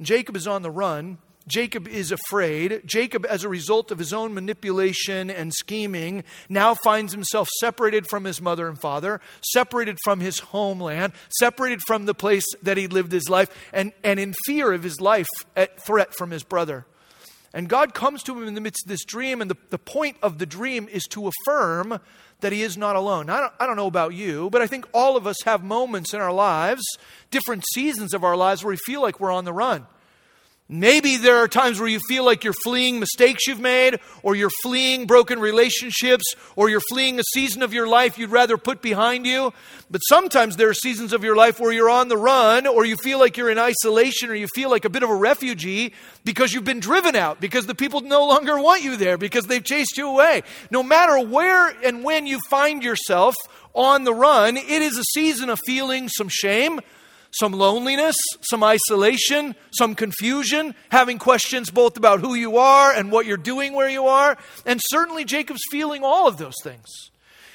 Jacob 0.00 0.34
is 0.34 0.48
on 0.48 0.62
the 0.62 0.70
run 0.70 1.18
Jacob 1.48 1.88
is 1.88 2.12
afraid. 2.12 2.82
Jacob, 2.84 3.26
as 3.26 3.42
a 3.42 3.48
result 3.48 3.90
of 3.90 3.98
his 3.98 4.12
own 4.12 4.34
manipulation 4.34 5.30
and 5.30 5.52
scheming, 5.52 6.22
now 6.48 6.74
finds 6.74 7.12
himself 7.12 7.48
separated 7.58 8.06
from 8.08 8.24
his 8.24 8.40
mother 8.40 8.68
and 8.68 8.80
father, 8.80 9.20
separated 9.40 9.96
from 10.04 10.20
his 10.20 10.38
homeland, 10.38 11.12
separated 11.40 11.80
from 11.86 12.04
the 12.06 12.14
place 12.14 12.44
that 12.62 12.76
he 12.76 12.86
lived 12.86 13.10
his 13.10 13.28
life, 13.28 13.48
and, 13.72 13.92
and 14.04 14.20
in 14.20 14.34
fear 14.44 14.72
of 14.72 14.82
his 14.82 15.00
life 15.00 15.26
at 15.56 15.84
threat 15.84 16.14
from 16.14 16.30
his 16.30 16.44
brother. 16.44 16.86
And 17.54 17.66
God 17.66 17.94
comes 17.94 18.22
to 18.24 18.36
him 18.36 18.46
in 18.46 18.54
the 18.54 18.60
midst 18.60 18.84
of 18.84 18.90
this 18.90 19.04
dream, 19.04 19.40
and 19.40 19.50
the, 19.50 19.56
the 19.70 19.78
point 19.78 20.18
of 20.22 20.38
the 20.38 20.46
dream 20.46 20.86
is 20.86 21.04
to 21.04 21.28
affirm 21.28 21.98
that 22.40 22.52
he 22.52 22.62
is 22.62 22.76
not 22.76 22.94
alone. 22.94 23.30
I 23.30 23.40
don't, 23.40 23.52
I 23.58 23.66
don't 23.66 23.76
know 23.76 23.86
about 23.86 24.12
you, 24.12 24.50
but 24.50 24.60
I 24.60 24.66
think 24.66 24.86
all 24.92 25.16
of 25.16 25.26
us 25.26 25.36
have 25.44 25.64
moments 25.64 26.12
in 26.12 26.20
our 26.20 26.32
lives, 26.32 26.82
different 27.30 27.64
seasons 27.72 28.12
of 28.12 28.22
our 28.22 28.36
lives, 28.36 28.62
where 28.62 28.72
we 28.72 28.76
feel 28.76 29.00
like 29.00 29.18
we're 29.18 29.32
on 29.32 29.46
the 29.46 29.52
run. 29.52 29.86
Maybe 30.70 31.16
there 31.16 31.38
are 31.38 31.48
times 31.48 31.80
where 31.80 31.88
you 31.88 31.98
feel 32.08 32.26
like 32.26 32.44
you're 32.44 32.52
fleeing 32.52 33.00
mistakes 33.00 33.46
you've 33.46 33.58
made, 33.58 34.00
or 34.22 34.36
you're 34.36 34.50
fleeing 34.62 35.06
broken 35.06 35.40
relationships, 35.40 36.24
or 36.56 36.68
you're 36.68 36.82
fleeing 36.90 37.18
a 37.18 37.22
season 37.32 37.62
of 37.62 37.72
your 37.72 37.88
life 37.88 38.18
you'd 38.18 38.30
rather 38.30 38.58
put 38.58 38.82
behind 38.82 39.24
you. 39.24 39.54
But 39.90 40.00
sometimes 40.00 40.56
there 40.56 40.68
are 40.68 40.74
seasons 40.74 41.14
of 41.14 41.24
your 41.24 41.36
life 41.36 41.58
where 41.58 41.72
you're 41.72 41.88
on 41.88 42.08
the 42.08 42.18
run, 42.18 42.66
or 42.66 42.84
you 42.84 42.96
feel 42.96 43.18
like 43.18 43.38
you're 43.38 43.48
in 43.48 43.58
isolation, 43.58 44.28
or 44.28 44.34
you 44.34 44.46
feel 44.54 44.68
like 44.68 44.84
a 44.84 44.90
bit 44.90 45.02
of 45.02 45.08
a 45.08 45.14
refugee 45.14 45.94
because 46.22 46.52
you've 46.52 46.64
been 46.64 46.80
driven 46.80 47.16
out, 47.16 47.40
because 47.40 47.64
the 47.64 47.74
people 47.74 48.02
no 48.02 48.26
longer 48.26 48.60
want 48.60 48.82
you 48.82 48.98
there, 48.98 49.16
because 49.16 49.46
they've 49.46 49.64
chased 49.64 49.96
you 49.96 50.06
away. 50.06 50.42
No 50.70 50.82
matter 50.82 51.18
where 51.18 51.68
and 51.82 52.04
when 52.04 52.26
you 52.26 52.40
find 52.50 52.82
yourself 52.82 53.34
on 53.74 54.04
the 54.04 54.12
run, 54.12 54.58
it 54.58 54.82
is 54.82 54.98
a 54.98 55.04
season 55.14 55.48
of 55.48 55.58
feeling 55.64 56.10
some 56.10 56.28
shame 56.28 56.80
some 57.30 57.52
loneliness, 57.52 58.16
some 58.40 58.64
isolation, 58.64 59.54
some 59.70 59.94
confusion, 59.94 60.74
having 60.90 61.18
questions 61.18 61.70
both 61.70 61.96
about 61.96 62.20
who 62.20 62.34
you 62.34 62.56
are 62.58 62.92
and 62.92 63.12
what 63.12 63.26
you're 63.26 63.36
doing 63.36 63.74
where 63.74 63.88
you 63.88 64.06
are. 64.06 64.38
And 64.64 64.80
certainly 64.90 65.24
Jacob's 65.24 65.62
feeling 65.70 66.02
all 66.04 66.26
of 66.26 66.38
those 66.38 66.56
things. 66.62 66.86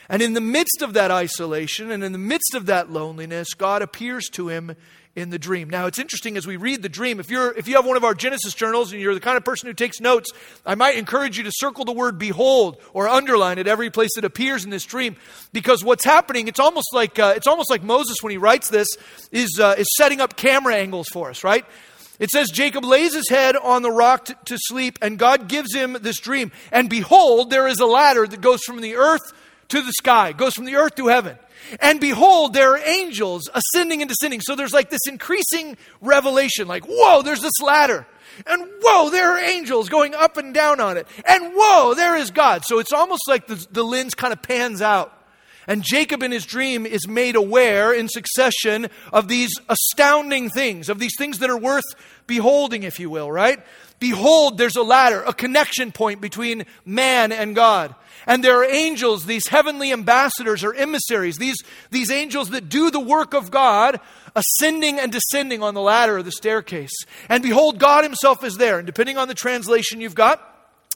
And 0.10 0.22
in 0.22 0.34
the 0.34 0.42
midst 0.42 0.81
of 0.81 0.94
that 0.94 1.12
isolation 1.12 1.90
and 1.90 2.04
in 2.04 2.12
the 2.12 2.18
midst 2.18 2.54
of 2.54 2.66
that 2.68 2.92
loneliness, 2.92 3.54
God 3.54 3.81
appears 3.81 4.28
to 4.34 4.50
him 4.50 4.75
in 5.15 5.30
the 5.30 5.38
dream. 5.38 5.69
Now, 5.69 5.86
it's 5.86 6.00
interesting 6.00 6.38
as 6.38 6.48
we 6.48 6.57
read 6.57 6.81
the 6.81 6.89
dream. 6.89 7.19
If 7.19 7.30
you're 7.30 7.51
if 7.56 7.68
you 7.68 7.75
have 7.75 7.86
one 7.86 7.98
of 7.98 8.04
our 8.04 8.15
Genesis 8.15 8.54
journals 8.56 8.92
and 8.92 9.01
you're 9.01 9.13
the 9.13 9.19
kind 9.19 9.38
of 9.38 9.45
person 9.45 9.68
who 9.68 9.74
takes 9.74 10.00
notes, 10.00 10.31
I 10.65 10.75
might 10.75 10.98
encourage 10.98 11.38
you 11.38 11.44
to 11.44 11.51
circle 11.54 11.86
the 11.86 11.92
word 11.92 12.18
behold 12.18 12.77
or 12.94 13.07
underline 13.07 13.60
it 13.60 13.68
every 13.68 13.92
place 13.92 14.18
it 14.18 14.25
appears 14.25 14.63
in 14.63 14.71
this 14.71 14.86
dream 14.86 15.15
because 15.51 15.83
what's 15.83 16.04
happening, 16.04 16.48
it's 16.48 16.60
almost 16.60 16.88
like 16.94 17.19
uh, 17.19 17.33
it's 17.36 17.48
almost 17.48 17.69
like 17.69 17.83
Moses 17.83 18.18
when 18.21 18.31
he 18.31 18.38
writes 18.38 18.69
this 18.69 18.88
is 19.31 19.60
uh, 19.60 19.75
is 19.77 19.88
setting 19.98 20.19
up 20.19 20.36
camera 20.36 20.75
angles 20.75 21.07
for 21.10 21.30
us, 21.30 21.44
right? 21.44 21.66
It 22.19 22.30
says 22.30 22.50
Jacob 22.50 22.83
lays 22.83 23.13
his 23.13 23.30
head 23.30 23.56
on 23.56 23.81
the 23.81 23.92
rock 23.92 24.25
to, 24.25 24.38
to 24.45 24.57
sleep 24.57 24.98
and 25.01 25.19
God 25.19 25.48
gives 25.48 25.74
him 25.74 25.98
this 26.01 26.19
dream. 26.19 26.51
And 26.71 26.89
behold, 26.89 27.50
there 27.50 27.68
is 27.68 27.80
a 27.80 27.86
ladder 27.86 28.25
that 28.25 28.42
goes 28.42 28.63
from 28.63 28.81
the 28.81 28.95
earth 28.95 29.33
to 29.69 29.81
the 29.81 29.92
sky, 29.94 30.31
goes 30.31 30.54
from 30.54 30.66
the 30.66 30.75
earth 30.75 30.95
to 30.95 31.07
heaven. 31.07 31.38
And 31.80 32.00
behold, 32.00 32.54
there 32.54 32.74
are 32.74 32.77
angels 32.77 33.50
ascending 33.54 34.01
and 34.01 34.10
descending. 34.10 34.42
So 34.42 34.56
there's 34.56 34.74
like 34.74 34.89
this 34.89 35.07
increasing 35.07 35.77
revelation 36.01 36.68
like, 36.68 36.86
whoa, 36.86 37.21
there's 37.21 37.42
this 37.42 37.60
ladder. 37.62 38.06
And 38.48 38.68
whoa, 38.81 39.10
there 39.10 39.31
are 39.31 39.39
angels 39.39 39.89
going 39.89 40.15
up 40.15 40.38
and 40.38 40.54
down 40.54 40.80
on 40.80 40.98
it. 40.98 41.07
And 41.25 41.54
whoa, 41.56 41.94
there 41.94 42.15
is 42.15 42.31
God. 42.31 42.63
So 42.65 42.80
it's 42.80 42.94
almost 42.94 43.24
like 43.27 43.48
the, 43.48 43.65
the 43.71 43.83
lens 43.83 44.15
kind 44.15 44.33
of 44.33 44.42
pans 44.42 44.81
out. 44.81 45.19
And 45.68 45.83
Jacob 45.83 46.24
in 46.24 46.31
his 46.31 46.45
dream 46.45 46.86
is 46.86 47.07
made 47.07 47.36
aware 47.36 47.94
in 47.94 48.09
succession 48.09 48.88
of 49.13 49.27
these 49.27 49.51
astounding 49.69 50.50
things, 50.50 50.89
of 50.89 51.00
these 51.00 51.13
things 51.18 51.39
that 51.39 51.50
are 51.50 51.57
worth 51.57 51.86
beholding, 52.27 52.83
if 52.83 52.99
you 52.99 53.09
will, 53.09 53.31
right? 53.31 53.64
Behold, 53.99 54.57
there's 54.57 54.76
a 54.76 54.83
ladder, 54.83 55.23
a 55.23 55.33
connection 55.33 55.92
point 55.94 56.19
between 56.19 56.66
man 56.85 57.31
and 57.31 57.56
God. 57.56 57.95
And 58.25 58.44
there 58.44 58.59
are 58.59 58.65
angels, 58.65 59.25
these 59.25 59.47
heavenly 59.47 59.92
ambassadors 59.92 60.63
or 60.63 60.73
emissaries, 60.73 61.37
these, 61.37 61.57
these 61.92 62.11
angels 62.11 62.49
that 62.51 62.69
do 62.69 62.92
the 62.92 62.99
work 62.99 63.33
of 63.33 63.51
God, 63.51 63.99
ascending 64.35 64.99
and 64.99 65.11
descending 65.11 65.63
on 65.63 65.73
the 65.73 65.81
ladder 65.81 66.18
or 66.18 66.23
the 66.23 66.31
staircase. 66.31 66.94
And 67.30 67.44
behold, 67.44 67.80
God 67.80 68.03
Himself 68.03 68.44
is 68.44 68.57
there. 68.57 68.77
And 68.77 68.85
depending 68.85 69.18
on 69.18 69.27
the 69.27 69.33
translation 69.33 70.01
you've 70.01 70.15
got, 70.15 70.53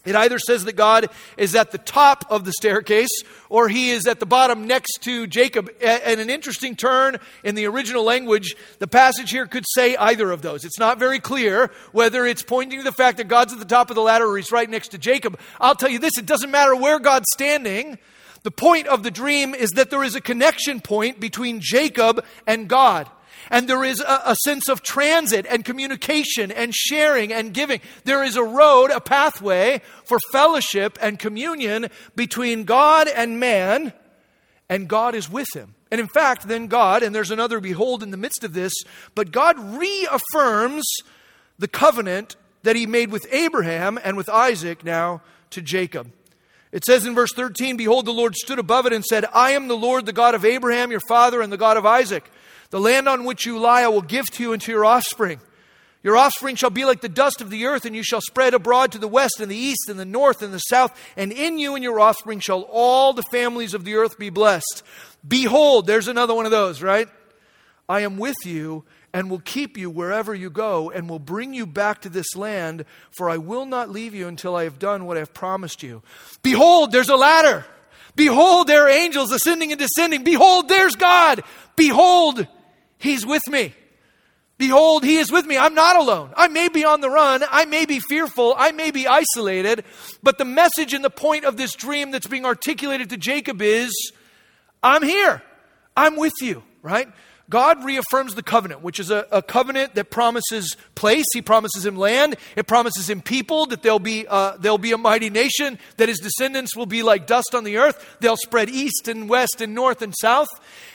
it 0.08 0.16
either 0.16 0.40
says 0.40 0.66
that 0.66 0.76
God 0.76 1.10
is 1.38 1.56
at 1.56 1.72
the 1.72 1.78
top 1.78 2.26
of 2.30 2.46
the 2.46 2.52
staircase 2.54 3.10
or 3.50 3.70
he 3.70 3.92
is 3.92 4.08
at 4.08 4.20
the 4.20 4.26
bottom 4.26 4.68
next 4.68 5.00
to 5.04 5.28
Jacob. 5.28 5.70
And 5.82 6.20
an 6.20 6.30
interesting 6.30 6.76
turn 6.76 7.18
in 7.44 7.56
the 7.56 7.66
original 7.66 8.04
language, 8.04 8.56
the 8.80 8.88
passage 8.88 9.32
here 9.32 9.48
could 9.48 9.66
say 9.74 9.96
either 9.96 10.32
of 10.32 10.42
those. 10.42 10.66
It's 10.66 10.80
not 10.80 11.00
very 11.00 11.20
clear 11.20 11.72
whether 11.92 12.26
it's 12.26 12.44
pointing 12.44 12.80
to 12.80 12.84
the 12.84 12.92
fact 12.92 13.18
that 13.18 13.28
God's 13.28 13.54
at 13.54 13.60
the 13.60 13.66
top 13.66 13.90
of 13.90 13.96
the 13.96 14.02
ladder 14.02 14.28
or 14.30 14.38
he's 14.38 14.52
right 14.52 14.70
next 14.70 14.90
to 14.90 14.98
Jacob. 14.98 15.40
I'll 15.60 15.76
tell 15.76 15.90
you 15.90 16.00
this 16.00 16.18
it 16.18 16.26
doesn't 16.26 16.52
matter 16.52 16.76
where 16.76 17.00
God's 17.00 17.28
standing. 17.34 17.98
The 18.44 18.52
point 18.52 18.88
of 18.88 19.04
the 19.04 19.12
dream 19.12 19.54
is 19.54 19.72
that 19.72 19.90
there 19.90 20.04
is 20.04 20.16
a 20.16 20.22
connection 20.22 20.80
point 20.80 21.20
between 21.20 21.60
Jacob 21.60 22.24
and 22.46 22.68
God. 22.68 23.10
And 23.50 23.68
there 23.68 23.84
is 23.84 24.00
a, 24.02 24.22
a, 24.26 24.36
sense 24.44 24.70
of 24.70 24.82
transit 24.82 25.46
and 25.50 25.64
communication 25.64 26.52
and 26.52 26.74
sharing 26.74 27.32
and 27.32 27.54
giving. 27.54 27.82
There 28.04 28.24
is 28.24 28.36
a 28.36 28.44
road, 28.44 28.92
a 28.92 29.00
pathway 29.00 29.82
for 30.06 30.20
fellowship 30.32 30.98
and 31.02 31.18
communion 31.18 31.90
between 32.16 32.64
God 32.66 33.08
and 33.08 33.40
man, 33.40 33.94
and 34.70 34.88
God 34.88 35.16
is 35.16 35.30
with 35.30 35.48
him. 35.56 35.76
And 35.92 36.02
in 36.02 36.08
fact, 36.08 36.48
then 36.48 36.68
God, 36.68 37.04
and 37.04 37.16
there's 37.16 37.32
another 37.32 37.60
behold 37.60 38.04
in 38.04 38.12
the 38.12 38.18
midst 38.18 38.44
of 38.44 38.54
this, 38.54 38.74
but 39.16 39.32
God 39.32 39.58
reaffirms 39.58 40.86
the 41.58 41.68
covenant 41.68 42.36
that 42.64 42.76
he 42.76 42.86
made 42.86 43.12
with 43.12 43.26
Abraham 43.32 43.98
and 44.04 44.18
with 44.18 44.30
Isaac 44.30 44.84
now 44.84 45.22
to 45.52 45.62
Jacob. 45.62 46.12
It 46.72 46.84
says 46.86 47.06
in 47.06 47.16
verse 47.16 47.32
13, 47.34 47.78
Behold, 47.78 48.06
the 48.06 48.12
Lord 48.12 48.36
stood 48.36 48.60
above 48.60 48.86
it 48.86 48.94
and 48.94 49.06
said, 49.06 49.26
I 49.34 49.52
am 49.52 49.68
the 49.68 49.78
Lord, 49.78 50.06
the 50.06 50.14
God 50.14 50.36
of 50.36 50.44
Abraham, 50.44 50.92
your 50.92 51.02
father, 51.08 51.42
and 51.42 51.52
the 51.52 51.58
God 51.58 51.78
of 51.78 51.86
Isaac. 51.86 52.30
The 52.70 52.80
land 52.80 53.08
on 53.08 53.24
which 53.24 53.46
you 53.46 53.60
lie 53.60 53.84
I 53.84 53.88
will 53.88 54.02
give 54.02 54.26
to 54.32 54.44
you 54.44 54.54
and 54.54 54.62
to 54.64 54.72
your 54.72 54.86
offspring. 54.86 55.40
Your 56.04 56.16
offspring 56.16 56.56
shall 56.56 56.70
be 56.70 56.86
like 56.86 57.02
the 57.02 57.10
dust 57.10 57.42
of 57.42 57.50
the 57.50 57.66
earth, 57.66 57.86
and 57.86 57.96
you 57.96 58.04
shall 58.04 58.22
spread 58.22 58.54
abroad 58.54 58.92
to 58.94 58.98
the 58.98 59.08
west 59.08 59.40
and 59.40 59.52
the 59.52 59.58
east 59.58 59.90
and 59.90 60.00
the 60.00 60.06
north 60.06 60.42
and 60.42 60.54
the 60.54 60.60
south. 60.60 60.98
And 61.18 61.32
in 61.32 61.60
you 61.60 61.76
and 61.76 61.84
your 61.84 62.00
offspring 62.00 62.40
shall 62.40 62.62
all 62.62 63.14
the 63.14 63.24
families 63.24 63.74
of 63.74 63.84
the 63.84 63.96
earth 63.96 64.18
be 64.18 64.30
blessed. 64.30 64.84
Behold, 65.28 65.88
there's 65.88 66.08
another 66.08 66.34
one 66.34 66.46
of 66.46 66.52
those, 66.52 66.82
right? 66.82 67.10
I 67.90 68.02
am 68.02 68.18
with 68.18 68.46
you 68.46 68.86
and 69.14 69.30
will 69.30 69.40
keep 69.40 69.78
you 69.78 69.90
wherever 69.90 70.36
you 70.36 70.50
go 70.50 70.92
and 70.92 71.10
will 71.10 71.20
bring 71.20 71.54
you 71.54 71.66
back 71.66 72.02
to 72.02 72.10
this 72.10 72.36
land, 72.36 72.86
for 73.18 73.30
I 73.30 73.38
will 73.38 73.66
not 73.66 73.90
leave 73.90 74.14
you 74.14 74.28
until 74.28 74.56
I 74.56 74.66
have 74.66 74.80
done 74.80 75.06
what 75.06 75.18
I 75.18 75.22
have 75.22 75.34
promised 75.34 75.82
you. 75.82 76.04
Behold, 76.44 76.92
there's 76.92 77.10
a 77.10 77.16
ladder. 77.16 77.66
Behold, 78.16 78.68
there 78.68 78.86
are 78.86 78.90
angels 78.90 79.32
ascending 79.32 79.72
and 79.72 79.80
descending. 79.80 80.24
Behold, 80.24 80.70
there's 80.70 80.96
God. 80.96 81.44
Behold, 81.76 82.48
He's 82.98 83.26
with 83.26 83.48
me. 83.48 83.74
Behold, 84.58 85.04
he 85.04 85.18
is 85.18 85.32
with 85.32 85.46
me. 85.46 85.56
I'm 85.58 85.76
not 85.76 85.98
alone. 85.98 86.34
I 86.36 86.48
may 86.48 86.68
be 86.68 86.84
on 86.84 87.00
the 87.00 87.12
run. 87.12 87.44
I 87.50 87.66
may 87.66 87.86
be 87.86 88.00
fearful. 88.00 88.56
I 88.58 88.72
may 88.72 88.90
be 88.90 89.08
isolated. 89.08 89.86
But 90.24 90.40
the 90.40 90.46
message 90.46 90.94
and 90.94 91.04
the 91.04 91.12
point 91.12 91.46
of 91.46 91.58
this 91.58 91.76
dream 91.76 92.10
that's 92.10 92.26
being 92.26 92.46
articulated 92.46 93.10
to 93.12 93.18
Jacob 93.18 93.62
is 93.62 93.92
I'm 94.82 95.04
here. 95.04 95.44
I'm 95.96 96.16
with 96.16 96.34
you, 96.42 96.64
right? 96.82 97.08
God 97.50 97.86
reaffirms 97.86 98.36
the 98.36 98.44
covenant, 98.44 98.82
which 98.82 99.00
is 99.00 99.10
a, 99.10 99.26
a, 99.32 99.42
covenant 99.42 99.96
that 99.96 100.12
promises 100.12 100.76
place. 100.96 101.26
He 101.34 101.42
promises 101.42 101.86
him 101.86 101.96
land. 101.96 102.36
It 102.58 102.68
promises 102.68 103.10
him 103.10 103.22
people, 103.22 103.68
that 103.68 103.84
there'll 103.84 104.00
be, 104.00 104.28
uh, 104.28 104.58
there'll 104.58 104.78
be 104.78 104.92
a 104.92 104.98
mighty 104.98 105.30
nation, 105.30 105.80
that 105.96 106.10
his 106.10 106.20
descendants 106.20 106.76
will 106.76 106.86
be 106.86 107.04
like 107.04 107.26
dust 107.26 107.56
on 107.56 107.64
the 107.64 107.78
earth. 107.78 108.18
They'll 108.20 108.36
spread 108.36 108.70
east 108.70 109.08
and 109.08 109.30
west 109.30 109.62
and 109.62 109.74
north 109.74 110.02
and 110.02 110.14
south. 110.20 110.50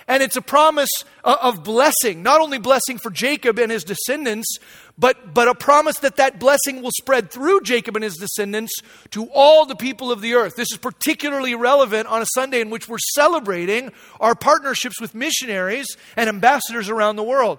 And 0.07 0.23
it's 0.23 0.37
a 0.37 0.43
promise 0.43 0.91
uh, 1.25 1.37
of 1.41 1.65
blessing, 1.65 2.23
not 2.23 2.41
only 2.43 2.59
blessing 2.59 2.99
for 2.99 3.11
Jacob 3.11 3.59
and 3.59 3.73
his 3.73 3.85
descendants, 3.85 4.59
but, 4.99 5.33
but 5.33 5.49
a 5.49 5.55
promise 5.55 5.99
that 5.99 6.17
that 6.17 6.39
blessing 6.39 6.83
will 6.83 6.91
spread 6.91 7.31
through 7.31 7.63
Jacob 7.63 7.97
and 7.97 8.05
his 8.05 8.17
descendants 8.17 8.73
to 9.11 9.27
all 9.33 9.65
the 9.65 9.75
people 9.75 10.13
of 10.13 10.21
the 10.21 10.35
earth. 10.35 10.55
This 10.57 10.71
is 10.71 10.79
particularly 10.79 11.55
relevant 11.55 12.09
on 12.09 12.21
a 12.21 12.27
Sunday 12.35 12.61
in 12.61 12.71
which 12.71 12.89
we're 12.89 12.99
celebrating 13.15 13.93
our 14.21 14.35
partnerships 14.35 15.01
with 15.01 15.15
missionaries 15.15 15.87
and 16.17 16.29
ambassadors 16.29 16.89
around 16.89 17.17
the 17.17 17.23
world. 17.23 17.59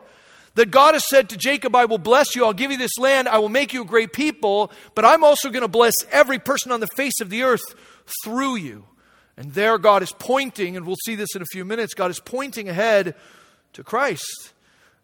That 0.55 0.69
God 0.69 0.93
has 0.93 1.03
said 1.09 1.29
to 1.29 1.37
Jacob, 1.37 1.75
I 1.75 1.85
will 1.85 1.97
bless 1.97 2.35
you, 2.35 2.45
I'll 2.45 2.53
give 2.53 2.69
you 2.69 2.77
this 2.77 2.99
land, 2.99 3.27
I 3.27 3.39
will 3.39 3.49
make 3.49 3.73
you 3.73 3.81
a 3.81 3.85
great 3.85 4.13
people, 4.13 4.71
but 4.93 5.03
I'm 5.03 5.23
also 5.23 5.49
going 5.49 5.63
to 5.63 5.67
bless 5.67 5.95
every 6.11 6.37
person 6.37 6.71
on 6.71 6.79
the 6.79 6.87
face 6.95 7.19
of 7.21 7.31
the 7.31 7.41
earth 7.41 7.63
through 8.23 8.57
you. 8.57 8.85
And 9.35 9.51
there, 9.53 9.79
God 9.79 10.03
is 10.03 10.13
pointing, 10.19 10.77
and 10.77 10.85
we'll 10.85 10.95
see 11.05 11.15
this 11.15 11.35
in 11.35 11.41
a 11.41 11.45
few 11.51 11.65
minutes, 11.65 11.95
God 11.95 12.11
is 12.11 12.19
pointing 12.19 12.69
ahead 12.69 13.15
to 13.73 13.83
Christ. 13.83 14.52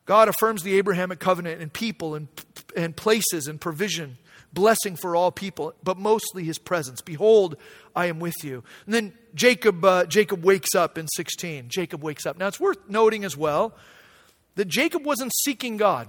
God 0.09 0.27
affirms 0.27 0.63
the 0.63 0.75
Abrahamic 0.79 1.19
covenant 1.19 1.61
and 1.61 1.71
people 1.71 2.15
and, 2.15 2.29
and 2.75 2.95
places 2.95 3.47
and 3.47 3.61
provision, 3.61 4.17
blessing 4.51 4.95
for 4.95 5.15
all 5.15 5.31
people, 5.31 5.75
but 5.83 5.99
mostly 5.99 6.43
his 6.43 6.57
presence. 6.57 6.99
Behold, 6.99 7.57
I 7.95 8.07
am 8.07 8.19
with 8.19 8.33
you. 8.43 8.63
And 8.87 8.95
then 8.95 9.13
Jacob, 9.35 9.85
uh, 9.85 10.05
Jacob 10.07 10.43
wakes 10.43 10.73
up 10.73 10.97
in 10.97 11.07
16. 11.09 11.69
Jacob 11.69 12.01
wakes 12.01 12.25
up. 12.25 12.39
Now, 12.39 12.47
it's 12.47 12.59
worth 12.59 12.79
noting 12.89 13.23
as 13.23 13.37
well 13.37 13.75
that 14.55 14.65
Jacob 14.67 15.05
wasn't 15.05 15.31
seeking 15.43 15.77
God 15.77 16.07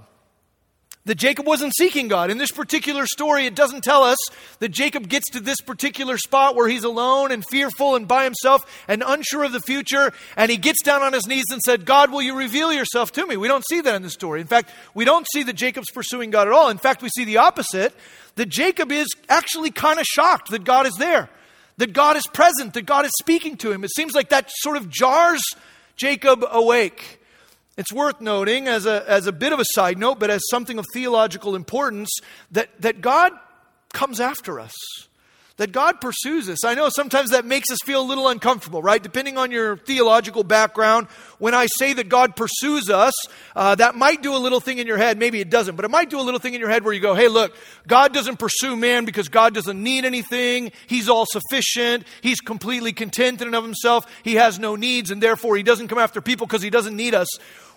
that 1.05 1.15
Jacob 1.15 1.47
wasn't 1.47 1.73
seeking 1.75 2.07
God. 2.07 2.29
In 2.29 2.37
this 2.37 2.51
particular 2.51 3.07
story, 3.07 3.45
it 3.45 3.55
doesn't 3.55 3.83
tell 3.83 4.03
us 4.03 4.17
that 4.59 4.69
Jacob 4.69 5.09
gets 5.09 5.29
to 5.31 5.39
this 5.39 5.59
particular 5.59 6.17
spot 6.17 6.55
where 6.55 6.67
he's 6.67 6.83
alone 6.83 7.31
and 7.31 7.43
fearful 7.49 7.95
and 7.95 8.07
by 8.07 8.23
himself 8.23 8.61
and 8.87 9.03
unsure 9.05 9.43
of 9.43 9.51
the 9.51 9.61
future, 9.61 10.13
and 10.37 10.51
he 10.51 10.57
gets 10.57 10.83
down 10.83 11.01
on 11.01 11.13
his 11.13 11.25
knees 11.25 11.45
and 11.51 11.61
said, 11.61 11.85
God, 11.85 12.11
will 12.11 12.21
you 12.21 12.35
reveal 12.35 12.71
yourself 12.71 13.11
to 13.13 13.25
me? 13.25 13.35
We 13.35 13.47
don't 13.47 13.65
see 13.67 13.81
that 13.81 13.95
in 13.95 14.03
the 14.03 14.09
story. 14.09 14.41
In 14.41 14.47
fact, 14.47 14.69
we 14.93 15.05
don't 15.05 15.25
see 15.33 15.41
that 15.43 15.53
Jacob's 15.53 15.91
pursuing 15.91 16.29
God 16.29 16.47
at 16.47 16.53
all. 16.53 16.69
In 16.69 16.77
fact, 16.77 17.01
we 17.01 17.09
see 17.09 17.25
the 17.25 17.37
opposite 17.37 17.95
that 18.35 18.49
Jacob 18.49 18.91
is 18.91 19.07
actually 19.27 19.71
kind 19.71 19.99
of 19.99 20.05
shocked 20.05 20.51
that 20.51 20.63
God 20.63 20.85
is 20.85 20.93
there, 20.99 21.29
that 21.77 21.93
God 21.93 22.15
is 22.15 22.23
present, 22.31 22.73
that 22.75 22.85
God 22.85 23.05
is 23.05 23.11
speaking 23.19 23.57
to 23.57 23.71
him. 23.71 23.83
It 23.83 23.91
seems 23.95 24.13
like 24.13 24.29
that 24.29 24.49
sort 24.51 24.77
of 24.77 24.89
jars 24.89 25.41
Jacob 25.95 26.45
awake. 26.49 27.20
It's 27.81 27.91
worth 27.91 28.21
noting, 28.21 28.67
as 28.67 28.85
a, 28.85 29.03
as 29.09 29.25
a 29.25 29.31
bit 29.31 29.53
of 29.53 29.59
a 29.59 29.65
side 29.73 29.97
note, 29.97 30.19
but 30.19 30.29
as 30.29 30.43
something 30.51 30.77
of 30.77 30.85
theological 30.93 31.55
importance, 31.55 32.11
that, 32.51 32.69
that 32.79 33.01
God 33.01 33.31
comes 33.91 34.19
after 34.19 34.59
us, 34.59 34.75
that 35.57 35.71
God 35.71 35.99
pursues 35.99 36.47
us. 36.47 36.63
I 36.63 36.75
know 36.75 36.89
sometimes 36.89 37.31
that 37.31 37.43
makes 37.43 37.71
us 37.71 37.79
feel 37.83 38.03
a 38.03 38.05
little 38.05 38.27
uncomfortable, 38.27 38.83
right? 38.83 39.01
Depending 39.01 39.39
on 39.39 39.49
your 39.49 39.77
theological 39.77 40.43
background, 40.43 41.07
when 41.39 41.55
I 41.55 41.65
say 41.79 41.93
that 41.93 42.07
God 42.07 42.35
pursues 42.35 42.91
us, 42.91 43.13
uh, 43.55 43.73
that 43.73 43.95
might 43.95 44.21
do 44.21 44.35
a 44.35 44.37
little 44.37 44.59
thing 44.59 44.77
in 44.77 44.85
your 44.85 44.97
head. 44.97 45.17
Maybe 45.17 45.39
it 45.39 45.49
doesn't, 45.49 45.75
but 45.75 45.83
it 45.83 45.89
might 45.89 46.11
do 46.11 46.19
a 46.19 46.21
little 46.21 46.39
thing 46.39 46.53
in 46.53 46.59
your 46.59 46.69
head 46.69 46.83
where 46.83 46.93
you 46.93 46.99
go, 46.99 47.15
hey, 47.15 47.29
look, 47.29 47.55
God 47.87 48.13
doesn't 48.13 48.37
pursue 48.37 48.75
man 48.75 49.05
because 49.05 49.27
God 49.27 49.55
doesn't 49.55 49.81
need 49.81 50.05
anything. 50.05 50.71
He's 50.85 51.09
all 51.09 51.25
sufficient. 51.25 52.05
He's 52.21 52.41
completely 52.41 52.93
content 52.93 53.41
in 53.41 53.47
and 53.47 53.55
of 53.55 53.63
himself. 53.63 54.05
He 54.23 54.35
has 54.35 54.59
no 54.59 54.75
needs, 54.75 55.09
and 55.09 55.19
therefore 55.19 55.57
he 55.57 55.63
doesn't 55.63 55.87
come 55.87 55.97
after 55.97 56.21
people 56.21 56.45
because 56.45 56.61
he 56.61 56.69
doesn't 56.69 56.95
need 56.95 57.15
us. 57.15 57.27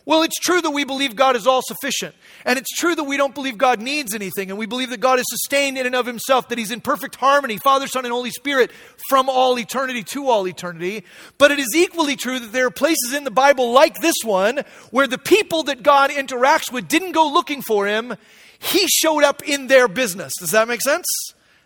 Well, 0.07 0.23
it's 0.23 0.39
true 0.39 0.61
that 0.61 0.71
we 0.71 0.85
believe 0.85 1.17
God 1.17 1.35
is 1.35 1.47
all 1.47 1.63
sufficient. 1.65 2.15
And 2.45 2.59
it's 2.59 2.71
true 2.77 2.95
that 2.95 3.05
we 3.05 3.17
don't 3.17 3.35
believe 3.35 3.57
God 3.57 3.81
needs 3.81 4.15
anything. 4.15 4.51
And 4.51 4.59
we 4.59 4.67
believe 4.67 4.91
that 4.91 5.01
God 5.01 5.19
is 5.19 5.25
sustained 5.29 5.79
in 5.79 5.87
and 5.87 5.95
of 5.95 6.05
himself, 6.05 6.49
that 6.49 6.59
he's 6.59 6.71
in 6.71 6.83
perfect 6.83 7.15
harmony, 7.15 7.57
Father, 7.57 7.87
Son, 7.87 8.05
and 8.05 8.13
Holy 8.13 8.31
Spirit, 8.31 8.71
from 9.09 9.31
all 9.31 9.59
eternity 9.59 10.03
to 10.03 10.29
all 10.29 10.47
eternity. 10.47 11.05
But 11.39 11.53
it 11.53 11.59
is 11.59 11.75
equally 11.75 12.17
true 12.17 12.39
that 12.39 12.53
there 12.53 12.67
are 12.67 12.71
places 12.71 13.15
in 13.15 13.25
the 13.25 13.31
Bible 13.31 13.73
like 13.73 14.01
this 14.01 14.17
one 14.25 14.61
where 14.91 15.07
the 15.07 15.19
people 15.19 15.63
that 15.65 15.83
God 15.83 16.11
interacts 16.11 16.71
with 16.71 16.87
didn't 16.87 17.13
go 17.13 17.27
looking 17.27 17.63
for 17.63 17.87
him, 17.87 18.15
he 18.59 18.87
showed 18.89 19.25
up 19.25 19.43
in 19.43 19.69
their 19.69 19.89
business. 19.89 20.35
Does 20.39 20.51
that 20.51 20.69
make 20.69 20.83
sense? 20.83 21.07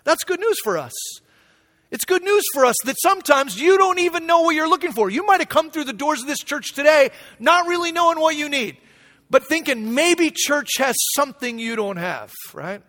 That's 0.05 0.23
good 0.23 0.41
news 0.41 0.59
for 0.63 0.79
us. 0.79 0.95
It's 1.91 2.05
good 2.05 2.23
news 2.23 2.45
for 2.53 2.67
us 2.67 2.77
that 2.85 2.97
sometimes 3.01 3.59
you 3.59 3.79
don't 3.79 3.99
even 3.99 4.27
know 4.27 4.43
what 4.43 4.55
you're 4.55 4.69
looking 4.69 4.93
for. 4.93 5.09
You 5.09 5.25
might 5.25 5.41
have 5.41 5.49
come 5.49 5.71
through 5.71 5.85
the 5.85 5.95
doors 5.95 6.21
of 6.21 6.27
this 6.27 6.39
church 6.39 6.75
today 6.75 7.11
not 7.39 7.67
really 7.67 7.93
knowing 7.93 8.21
what 8.21 8.37
you 8.37 8.49
need, 8.49 8.77
but 9.31 9.47
thinking 9.47 9.95
maybe 9.95 10.31
church 10.31 10.69
has 10.77 10.95
something 11.17 11.59
you 11.59 11.77
don't 11.77 11.97
have, 11.97 12.31
right? 12.53 12.83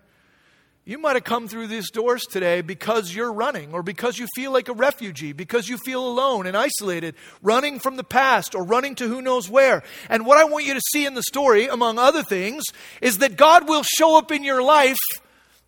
You 0.83 0.97
might 0.97 1.15
have 1.15 1.23
come 1.23 1.47
through 1.47 1.67
these 1.67 1.91
doors 1.91 2.25
today 2.25 2.61
because 2.61 3.13
you're 3.13 3.31
running, 3.31 3.73
or 3.73 3.83
because 3.83 4.17
you 4.17 4.27
feel 4.35 4.51
like 4.51 4.69
a 4.69 4.73
refugee, 4.73 5.33
because 5.33 5.69
you 5.69 5.77
feel 5.77 6.05
alone 6.05 6.47
and 6.47 6.57
isolated, 6.57 7.13
running 7.43 7.79
from 7.79 7.95
the 7.95 8.03
past, 8.03 8.55
or 8.55 8.63
running 8.63 8.95
to 8.95 9.07
who 9.07 9.21
knows 9.21 9.47
where. 9.47 9.83
And 10.09 10.25
what 10.25 10.39
I 10.39 10.45
want 10.45 10.65
you 10.65 10.73
to 10.73 10.81
see 10.91 11.05
in 11.05 11.13
the 11.13 11.21
story, 11.21 11.67
among 11.67 11.99
other 11.99 12.23
things, 12.23 12.63
is 13.01 13.19
that 13.19 13.37
God 13.37 13.69
will 13.69 13.83
show 13.83 14.17
up 14.17 14.31
in 14.31 14.43
your 14.43 14.63
life 14.63 14.97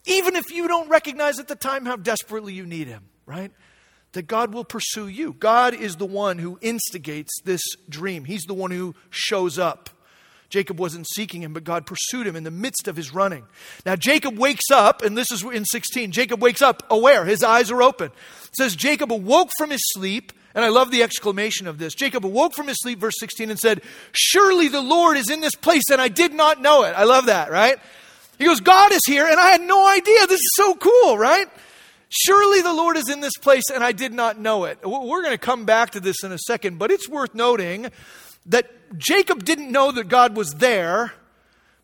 even 0.07 0.35
if 0.35 0.51
you 0.51 0.67
don't 0.67 0.89
recognize 0.89 1.39
at 1.39 1.47
the 1.47 1.55
time 1.55 1.85
how 1.85 1.97
desperately 1.97 2.53
you 2.53 2.65
need 2.65 2.87
Him 2.87 3.10
right? 3.25 3.51
That 4.13 4.27
God 4.27 4.53
will 4.53 4.65
pursue 4.65 5.07
you. 5.07 5.33
God 5.33 5.73
is 5.73 5.95
the 5.95 6.05
one 6.05 6.37
who 6.37 6.59
instigates 6.61 7.31
this 7.43 7.61
dream, 7.89 8.25
He's 8.25 8.43
the 8.43 8.53
one 8.53 8.71
who 8.71 8.95
shows 9.09 9.57
up. 9.57 9.89
Jacob 10.51 10.79
wasn't 10.79 11.07
seeking 11.15 11.41
him, 11.41 11.53
but 11.53 11.63
God 11.63 11.85
pursued 11.85 12.27
him 12.27 12.35
in 12.35 12.43
the 12.43 12.51
midst 12.51 12.89
of 12.89 12.97
his 12.97 13.13
running. 13.13 13.45
Now, 13.85 13.95
Jacob 13.95 14.37
wakes 14.37 14.69
up, 14.69 15.01
and 15.01 15.17
this 15.17 15.31
is 15.31 15.43
in 15.43 15.63
16. 15.63 16.11
Jacob 16.11 16.41
wakes 16.41 16.61
up 16.61 16.83
aware, 16.91 17.23
his 17.23 17.41
eyes 17.41 17.71
are 17.71 17.81
open. 17.81 18.07
It 18.07 18.55
says, 18.57 18.75
Jacob 18.75 19.13
awoke 19.13 19.49
from 19.57 19.69
his 19.69 19.81
sleep, 19.93 20.33
and 20.53 20.65
I 20.65 20.67
love 20.67 20.91
the 20.91 21.03
exclamation 21.03 21.67
of 21.67 21.77
this. 21.77 21.95
Jacob 21.95 22.25
awoke 22.25 22.53
from 22.53 22.67
his 22.67 22.77
sleep, 22.81 22.99
verse 22.99 23.15
16, 23.17 23.49
and 23.49 23.57
said, 23.57 23.81
Surely 24.11 24.67
the 24.67 24.81
Lord 24.81 25.15
is 25.15 25.29
in 25.29 25.39
this 25.39 25.55
place, 25.55 25.89
and 25.89 26.01
I 26.01 26.09
did 26.09 26.33
not 26.33 26.61
know 26.61 26.83
it. 26.83 26.91
I 26.91 27.05
love 27.05 27.27
that, 27.27 27.49
right? 27.49 27.77
He 28.37 28.43
goes, 28.43 28.59
God 28.59 28.91
is 28.91 29.01
here, 29.07 29.25
and 29.25 29.39
I 29.39 29.51
had 29.51 29.61
no 29.61 29.87
idea. 29.87 30.27
This 30.27 30.41
is 30.41 30.51
so 30.55 30.75
cool, 30.75 31.17
right? 31.17 31.47
Surely 32.13 32.61
the 32.61 32.73
Lord 32.73 32.97
is 32.97 33.07
in 33.07 33.21
this 33.21 33.37
place, 33.41 33.63
and 33.73 33.81
I 33.81 33.93
did 33.93 34.11
not 34.13 34.37
know 34.37 34.65
it. 34.65 34.79
We're 34.85 35.21
going 35.21 35.31
to 35.31 35.37
come 35.37 35.63
back 35.63 35.91
to 35.91 36.01
this 36.01 36.23
in 36.23 36.33
a 36.33 36.37
second, 36.37 36.77
but 36.77 36.91
it's 36.91 37.07
worth 37.07 37.33
noting 37.33 37.89
that 38.47 38.97
Jacob 38.97 39.45
didn't 39.45 39.71
know 39.71 39.93
that 39.93 40.09
God 40.09 40.35
was 40.35 40.55
there, 40.55 41.13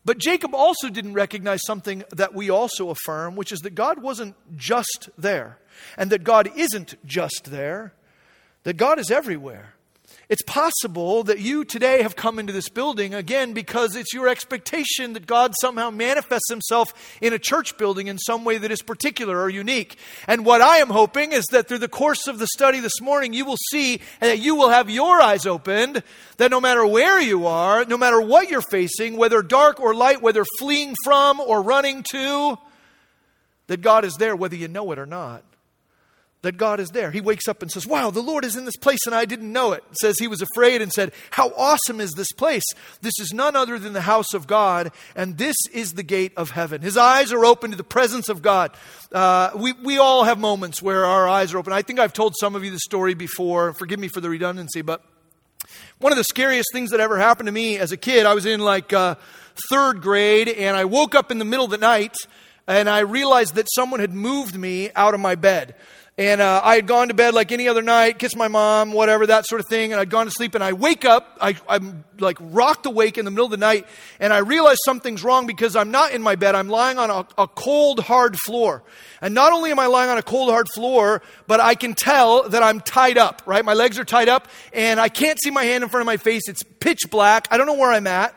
but 0.04 0.18
Jacob 0.18 0.54
also 0.54 0.90
didn't 0.90 1.14
recognize 1.14 1.62
something 1.64 2.04
that 2.10 2.34
we 2.34 2.50
also 2.50 2.90
affirm, 2.90 3.36
which 3.36 3.52
is 3.52 3.60
that 3.60 3.74
God 3.74 4.02
wasn't 4.02 4.34
just 4.54 5.08
there, 5.16 5.58
and 5.96 6.10
that 6.10 6.24
God 6.24 6.50
isn't 6.54 7.02
just 7.06 7.46
there, 7.50 7.94
that 8.64 8.76
God 8.76 8.98
is 8.98 9.10
everywhere. 9.10 9.74
It's 10.28 10.42
possible 10.42 11.22
that 11.22 11.38
you 11.38 11.64
today 11.64 12.02
have 12.02 12.14
come 12.14 12.38
into 12.38 12.52
this 12.52 12.68
building 12.68 13.14
again 13.14 13.54
because 13.54 13.96
it's 13.96 14.12
your 14.12 14.28
expectation 14.28 15.14
that 15.14 15.26
God 15.26 15.54
somehow 15.58 15.88
manifests 15.88 16.50
himself 16.50 16.92
in 17.22 17.32
a 17.32 17.38
church 17.38 17.78
building 17.78 18.08
in 18.08 18.18
some 18.18 18.44
way 18.44 18.58
that 18.58 18.70
is 18.70 18.82
particular 18.82 19.40
or 19.40 19.48
unique. 19.48 19.96
And 20.26 20.44
what 20.44 20.60
I 20.60 20.78
am 20.78 20.90
hoping 20.90 21.32
is 21.32 21.46
that 21.46 21.66
through 21.66 21.78
the 21.78 21.88
course 21.88 22.26
of 22.26 22.38
the 22.38 22.46
study 22.46 22.80
this 22.80 23.00
morning, 23.00 23.32
you 23.32 23.46
will 23.46 23.56
see 23.70 24.02
and 24.20 24.30
that 24.30 24.38
you 24.38 24.54
will 24.54 24.68
have 24.68 24.90
your 24.90 25.18
eyes 25.18 25.46
opened 25.46 26.02
that 26.36 26.50
no 26.50 26.60
matter 26.60 26.86
where 26.86 27.18
you 27.18 27.46
are, 27.46 27.86
no 27.86 27.96
matter 27.96 28.20
what 28.20 28.50
you're 28.50 28.60
facing, 28.60 29.16
whether 29.16 29.40
dark 29.40 29.80
or 29.80 29.94
light, 29.94 30.20
whether 30.20 30.44
fleeing 30.58 30.94
from 31.04 31.40
or 31.40 31.62
running 31.62 32.02
to, 32.10 32.58
that 33.68 33.80
God 33.80 34.04
is 34.04 34.16
there 34.16 34.36
whether 34.36 34.56
you 34.56 34.68
know 34.68 34.92
it 34.92 34.98
or 34.98 35.06
not 35.06 35.42
that 36.48 36.56
God 36.56 36.80
is 36.80 36.88
there. 36.88 37.10
He 37.10 37.20
wakes 37.20 37.46
up 37.46 37.60
and 37.60 37.70
says, 37.70 37.86
Wow, 37.86 38.10
the 38.10 38.22
Lord 38.22 38.42
is 38.42 38.56
in 38.56 38.64
this 38.64 38.76
place 38.78 39.00
and 39.04 39.14
I 39.14 39.26
didn't 39.26 39.52
know 39.52 39.72
it. 39.72 39.84
Says 40.00 40.16
he 40.18 40.28
was 40.28 40.40
afraid 40.40 40.80
and 40.80 40.90
said, 40.90 41.12
How 41.30 41.50
awesome 41.50 42.00
is 42.00 42.12
this 42.12 42.32
place? 42.32 42.64
This 43.02 43.12
is 43.20 43.34
none 43.34 43.54
other 43.54 43.78
than 43.78 43.92
the 43.92 44.00
house 44.00 44.32
of 44.32 44.46
God, 44.46 44.90
and 45.14 45.36
this 45.36 45.56
is 45.74 45.92
the 45.92 46.02
gate 46.02 46.32
of 46.38 46.52
heaven. 46.52 46.80
His 46.80 46.96
eyes 46.96 47.34
are 47.34 47.44
open 47.44 47.70
to 47.72 47.76
the 47.76 47.84
presence 47.84 48.30
of 48.30 48.40
God. 48.40 48.70
Uh, 49.12 49.50
we, 49.56 49.74
we 49.74 49.98
all 49.98 50.24
have 50.24 50.38
moments 50.38 50.80
where 50.80 51.04
our 51.04 51.28
eyes 51.28 51.52
are 51.52 51.58
open. 51.58 51.74
I 51.74 51.82
think 51.82 51.98
I've 51.98 52.14
told 52.14 52.34
some 52.40 52.56
of 52.56 52.64
you 52.64 52.70
the 52.70 52.78
story 52.78 53.12
before. 53.12 53.74
Forgive 53.74 53.98
me 53.98 54.08
for 54.08 54.22
the 54.22 54.30
redundancy, 54.30 54.80
but 54.80 55.04
one 55.98 56.14
of 56.14 56.16
the 56.16 56.24
scariest 56.24 56.70
things 56.72 56.92
that 56.92 57.00
ever 57.00 57.18
happened 57.18 57.48
to 57.48 57.52
me 57.52 57.76
as 57.76 57.92
a 57.92 57.98
kid, 57.98 58.24
I 58.24 58.32
was 58.32 58.46
in 58.46 58.60
like 58.60 58.94
uh, 58.94 59.16
third 59.68 60.00
grade, 60.00 60.48
and 60.48 60.78
I 60.78 60.86
woke 60.86 61.14
up 61.14 61.30
in 61.30 61.38
the 61.38 61.44
middle 61.44 61.66
of 61.66 61.70
the 61.70 61.76
night 61.76 62.16
and 62.68 62.88
I 62.88 63.00
realized 63.00 63.54
that 63.54 63.66
someone 63.74 63.98
had 63.98 64.12
moved 64.12 64.54
me 64.54 64.90
out 64.94 65.14
of 65.14 65.20
my 65.20 65.34
bed. 65.34 65.74
And 66.18 66.40
uh, 66.40 66.60
I 66.64 66.74
had 66.74 66.88
gone 66.88 67.08
to 67.08 67.14
bed 67.14 67.32
like 67.32 67.52
any 67.52 67.68
other 67.68 67.80
night, 67.80 68.18
kissed 68.18 68.36
my 68.36 68.48
mom, 68.48 68.90
whatever, 68.90 69.24
that 69.28 69.46
sort 69.46 69.60
of 69.60 69.68
thing. 69.68 69.92
And 69.92 70.00
I'd 70.00 70.10
gone 70.10 70.26
to 70.26 70.32
sleep. 70.32 70.56
And 70.56 70.64
I 70.64 70.72
wake 70.72 71.04
up, 71.04 71.38
I, 71.40 71.54
I'm 71.68 72.02
like 72.18 72.36
rocked 72.40 72.86
awake 72.86 73.18
in 73.18 73.24
the 73.24 73.30
middle 73.30 73.44
of 73.44 73.52
the 73.52 73.56
night. 73.56 73.86
And 74.18 74.32
I 74.32 74.38
realize 74.38 74.78
something's 74.84 75.22
wrong 75.22 75.46
because 75.46 75.76
I'm 75.76 75.92
not 75.92 76.10
in 76.10 76.20
my 76.20 76.34
bed. 76.34 76.56
I'm 76.56 76.68
lying 76.68 76.98
on 76.98 77.08
a, 77.08 77.24
a 77.40 77.46
cold, 77.46 78.00
hard 78.00 78.36
floor. 78.36 78.82
And 79.22 79.32
not 79.32 79.52
only 79.52 79.70
am 79.70 79.78
I 79.78 79.86
lying 79.86 80.10
on 80.10 80.18
a 80.18 80.22
cold, 80.22 80.50
hard 80.50 80.66
floor, 80.74 81.22
but 81.46 81.60
I 81.60 81.76
can 81.76 81.94
tell 81.94 82.48
that 82.48 82.64
I'm 82.64 82.80
tied 82.80 83.16
up, 83.16 83.42
right? 83.46 83.64
My 83.64 83.74
legs 83.74 83.96
are 83.96 84.04
tied 84.04 84.28
up. 84.28 84.48
And 84.72 84.98
I 84.98 85.08
can't 85.08 85.40
see 85.40 85.52
my 85.52 85.62
hand 85.62 85.84
in 85.84 85.88
front 85.88 86.02
of 86.02 86.06
my 86.06 86.16
face. 86.16 86.48
It's 86.48 86.64
pitch 86.64 87.02
black. 87.12 87.46
I 87.52 87.56
don't 87.56 87.66
know 87.68 87.74
where 87.74 87.92
I'm 87.92 88.08
at. 88.08 88.34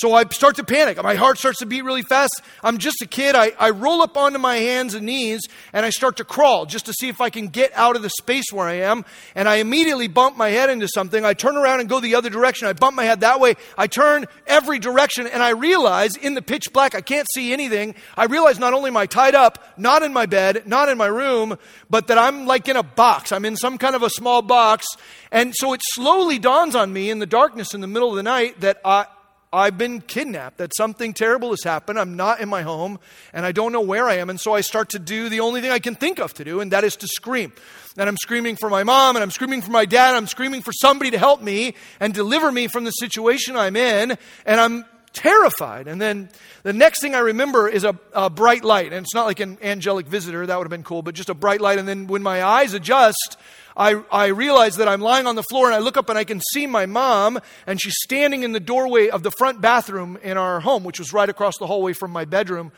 So 0.00 0.14
I 0.14 0.24
start 0.30 0.56
to 0.56 0.64
panic. 0.64 0.96
My 1.02 1.14
heart 1.14 1.36
starts 1.36 1.58
to 1.58 1.66
beat 1.66 1.84
really 1.84 2.00
fast. 2.00 2.40
I'm 2.64 2.78
just 2.78 3.02
a 3.02 3.06
kid. 3.06 3.34
I, 3.34 3.52
I 3.58 3.68
roll 3.68 4.00
up 4.00 4.16
onto 4.16 4.38
my 4.38 4.56
hands 4.56 4.94
and 4.94 5.04
knees 5.04 5.42
and 5.74 5.84
I 5.84 5.90
start 5.90 6.16
to 6.16 6.24
crawl 6.24 6.64
just 6.64 6.86
to 6.86 6.94
see 6.94 7.10
if 7.10 7.20
I 7.20 7.28
can 7.28 7.48
get 7.48 7.70
out 7.74 7.96
of 7.96 8.02
the 8.02 8.08
space 8.08 8.46
where 8.50 8.66
I 8.66 8.76
am. 8.76 9.04
And 9.34 9.46
I 9.46 9.56
immediately 9.56 10.08
bump 10.08 10.38
my 10.38 10.48
head 10.48 10.70
into 10.70 10.88
something. 10.88 11.22
I 11.22 11.34
turn 11.34 11.54
around 11.54 11.80
and 11.80 11.88
go 11.90 12.00
the 12.00 12.14
other 12.14 12.30
direction. 12.30 12.66
I 12.66 12.72
bump 12.72 12.96
my 12.96 13.04
head 13.04 13.20
that 13.20 13.40
way. 13.40 13.56
I 13.76 13.88
turn 13.88 14.24
every 14.46 14.78
direction 14.78 15.26
and 15.26 15.42
I 15.42 15.50
realize 15.50 16.16
in 16.16 16.32
the 16.32 16.40
pitch 16.40 16.72
black, 16.72 16.94
I 16.94 17.02
can't 17.02 17.26
see 17.34 17.52
anything. 17.52 17.94
I 18.16 18.24
realize 18.24 18.58
not 18.58 18.72
only 18.72 18.88
am 18.88 18.96
I 18.96 19.04
tied 19.04 19.34
up, 19.34 19.62
not 19.76 20.02
in 20.02 20.14
my 20.14 20.24
bed, 20.24 20.66
not 20.66 20.88
in 20.88 20.96
my 20.96 21.08
room, 21.08 21.58
but 21.90 22.06
that 22.06 22.16
I'm 22.16 22.46
like 22.46 22.70
in 22.70 22.76
a 22.76 22.82
box. 22.82 23.32
I'm 23.32 23.44
in 23.44 23.54
some 23.54 23.76
kind 23.76 23.94
of 23.94 24.02
a 24.02 24.08
small 24.08 24.40
box. 24.40 24.86
And 25.30 25.52
so 25.54 25.74
it 25.74 25.82
slowly 25.92 26.38
dawns 26.38 26.74
on 26.74 26.90
me 26.90 27.10
in 27.10 27.18
the 27.18 27.26
darkness 27.26 27.74
in 27.74 27.82
the 27.82 27.86
middle 27.86 28.08
of 28.08 28.16
the 28.16 28.22
night 28.22 28.62
that 28.62 28.80
I, 28.82 29.04
I've 29.52 29.76
been 29.76 30.00
kidnapped, 30.00 30.58
that 30.58 30.72
something 30.76 31.12
terrible 31.12 31.50
has 31.50 31.64
happened. 31.64 31.98
I'm 31.98 32.14
not 32.14 32.40
in 32.40 32.48
my 32.48 32.62
home, 32.62 33.00
and 33.32 33.44
I 33.44 33.50
don't 33.50 33.72
know 33.72 33.80
where 33.80 34.08
I 34.08 34.18
am. 34.18 34.30
And 34.30 34.40
so 34.40 34.54
I 34.54 34.60
start 34.60 34.90
to 34.90 35.00
do 35.00 35.28
the 35.28 35.40
only 35.40 35.60
thing 35.60 35.72
I 35.72 35.80
can 35.80 35.96
think 35.96 36.20
of 36.20 36.32
to 36.34 36.44
do, 36.44 36.60
and 36.60 36.70
that 36.70 36.84
is 36.84 36.94
to 36.96 37.08
scream. 37.08 37.52
And 37.98 38.08
I'm 38.08 38.16
screaming 38.16 38.54
for 38.54 38.70
my 38.70 38.84
mom, 38.84 39.16
and 39.16 39.24
I'm 39.24 39.32
screaming 39.32 39.60
for 39.60 39.72
my 39.72 39.86
dad, 39.86 40.10
and 40.10 40.18
I'm 40.18 40.28
screaming 40.28 40.62
for 40.62 40.70
somebody 40.72 41.10
to 41.10 41.18
help 41.18 41.42
me 41.42 41.74
and 41.98 42.14
deliver 42.14 42.52
me 42.52 42.68
from 42.68 42.84
the 42.84 42.92
situation 42.92 43.56
I'm 43.56 43.74
in. 43.74 44.16
And 44.46 44.60
I'm 44.60 44.84
terrified. 45.12 45.88
And 45.88 46.00
then 46.00 46.28
the 46.62 46.72
next 46.72 47.00
thing 47.00 47.16
I 47.16 47.18
remember 47.18 47.68
is 47.68 47.82
a, 47.82 47.98
a, 48.12 48.30
bright 48.30 48.64
light. 48.64 48.92
And 48.92 49.04
it's 49.04 49.14
not 49.14 49.26
like 49.26 49.40
an 49.40 49.58
angelic 49.62 50.06
visitor, 50.06 50.46
that 50.46 50.56
would 50.56 50.64
have 50.64 50.70
been 50.70 50.84
cool, 50.84 51.02
but 51.02 51.14
just 51.16 51.28
a 51.28 51.34
bright 51.34 51.60
light. 51.60 51.78
And 51.78 51.88
then 51.88 52.06
when 52.06 52.22
my 52.22 52.44
eyes 52.44 52.74
adjust, 52.74 53.36
I, 53.80 54.02
I 54.12 54.26
realize 54.26 54.76
that 54.76 54.88
I'm 54.88 55.00
lying 55.00 55.26
on 55.26 55.36
the 55.36 55.42
floor 55.42 55.64
and 55.64 55.74
I 55.74 55.78
look 55.78 55.96
up 55.96 56.10
and 56.10 56.18
I 56.18 56.24
can 56.24 56.38
see 56.52 56.66
my 56.66 56.84
mom, 56.84 57.40
and 57.66 57.80
she's 57.80 57.96
standing 58.04 58.42
in 58.42 58.52
the 58.52 58.60
doorway 58.60 59.08
of 59.08 59.22
the 59.22 59.30
front 59.30 59.62
bathroom 59.62 60.18
in 60.22 60.36
our 60.36 60.60
home, 60.60 60.84
which 60.84 60.98
was 60.98 61.14
right 61.14 61.28
across 61.28 61.56
the 61.56 61.66
hallway 61.66 61.94
from 61.94 62.10
my 62.10 62.26
bedroom. 62.26 62.72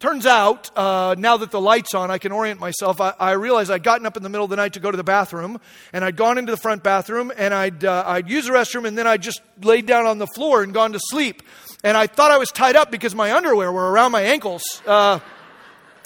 Turns 0.00 0.24
out, 0.24 0.70
uh, 0.74 1.16
now 1.18 1.36
that 1.36 1.50
the 1.50 1.60
light's 1.60 1.92
on, 1.92 2.10
I 2.10 2.16
can 2.16 2.32
orient 2.32 2.60
myself. 2.60 2.98
I, 2.98 3.12
I, 3.18 3.32
realized 3.32 3.70
I'd 3.70 3.82
gotten 3.82 4.06
up 4.06 4.16
in 4.16 4.22
the 4.22 4.30
middle 4.30 4.44
of 4.44 4.50
the 4.50 4.56
night 4.56 4.74
to 4.74 4.80
go 4.80 4.90
to 4.90 4.96
the 4.96 5.04
bathroom, 5.04 5.60
and 5.92 6.02
I'd 6.02 6.16
gone 6.16 6.38
into 6.38 6.52
the 6.52 6.56
front 6.56 6.82
bathroom, 6.82 7.30
and 7.36 7.52
I'd, 7.52 7.84
uh, 7.84 8.04
I'd 8.06 8.30
used 8.30 8.48
the 8.48 8.52
restroom, 8.52 8.86
and 8.86 8.96
then 8.96 9.06
I'd 9.06 9.20
just 9.20 9.42
laid 9.62 9.84
down 9.84 10.06
on 10.06 10.16
the 10.16 10.28
floor 10.28 10.62
and 10.62 10.72
gone 10.72 10.92
to 10.92 11.00
sleep. 11.10 11.42
And 11.84 11.94
I 11.94 12.06
thought 12.06 12.30
I 12.30 12.38
was 12.38 12.50
tied 12.50 12.76
up 12.76 12.90
because 12.90 13.14
my 13.14 13.32
underwear 13.32 13.70
were 13.70 13.90
around 13.90 14.12
my 14.12 14.22
ankles. 14.22 14.62
Uh, 14.86 15.18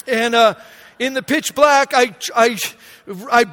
and 0.09 0.35
uh, 0.35 0.55
in 0.99 1.15
the 1.15 1.23
pitch 1.23 1.55
black, 1.55 1.93
I, 1.95 2.17
I, 2.35 2.59
I 3.09 3.47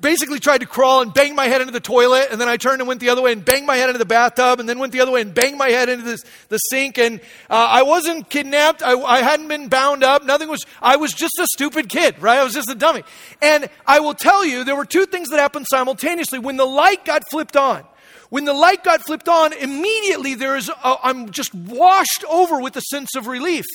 basically 0.00 0.38
tried 0.38 0.58
to 0.58 0.66
crawl 0.66 1.02
and 1.02 1.12
bang 1.12 1.34
my 1.34 1.46
head 1.46 1.60
into 1.60 1.72
the 1.72 1.80
toilet, 1.80 2.28
and 2.30 2.40
then 2.40 2.48
I 2.48 2.56
turned 2.56 2.80
and 2.80 2.86
went 2.88 3.00
the 3.00 3.08
other 3.08 3.22
way 3.22 3.32
and 3.32 3.44
banged 3.44 3.66
my 3.66 3.76
head 3.76 3.88
into 3.88 3.98
the 3.98 4.04
bathtub, 4.04 4.60
and 4.60 4.68
then 4.68 4.78
went 4.78 4.92
the 4.92 5.00
other 5.00 5.10
way 5.10 5.20
and 5.20 5.34
banged 5.34 5.58
my 5.58 5.68
head 5.68 5.88
into 5.88 6.04
this, 6.04 6.24
the 6.48 6.58
sink. 6.58 6.98
And 6.98 7.20
uh, 7.50 7.54
I 7.54 7.82
wasn't 7.82 8.30
kidnapped. 8.30 8.82
I, 8.82 8.92
I 8.92 9.22
hadn't 9.22 9.48
been 9.48 9.68
bound 9.68 10.04
up. 10.04 10.24
Nothing 10.24 10.48
was. 10.48 10.64
I 10.80 10.96
was 10.96 11.12
just 11.12 11.36
a 11.40 11.46
stupid 11.46 11.88
kid, 11.88 12.22
right? 12.22 12.38
I 12.38 12.44
was 12.44 12.54
just 12.54 12.70
a 12.70 12.74
dummy. 12.74 13.02
And 13.42 13.68
I 13.86 14.00
will 14.00 14.14
tell 14.14 14.44
you, 14.44 14.62
there 14.62 14.76
were 14.76 14.84
two 14.84 15.06
things 15.06 15.30
that 15.30 15.40
happened 15.40 15.66
simultaneously. 15.68 16.38
When 16.38 16.56
the 16.56 16.66
light 16.66 17.04
got 17.04 17.22
flipped 17.30 17.56
on, 17.56 17.84
when 18.30 18.44
the 18.44 18.54
light 18.54 18.84
got 18.84 19.02
flipped 19.02 19.28
on, 19.28 19.52
immediately 19.52 20.34
there 20.34 20.56
is. 20.56 20.68
A, 20.68 20.96
I'm 21.02 21.30
just 21.30 21.52
washed 21.52 22.24
over 22.28 22.60
with 22.60 22.76
a 22.76 22.82
sense 22.82 23.16
of 23.16 23.26
relief 23.26 23.66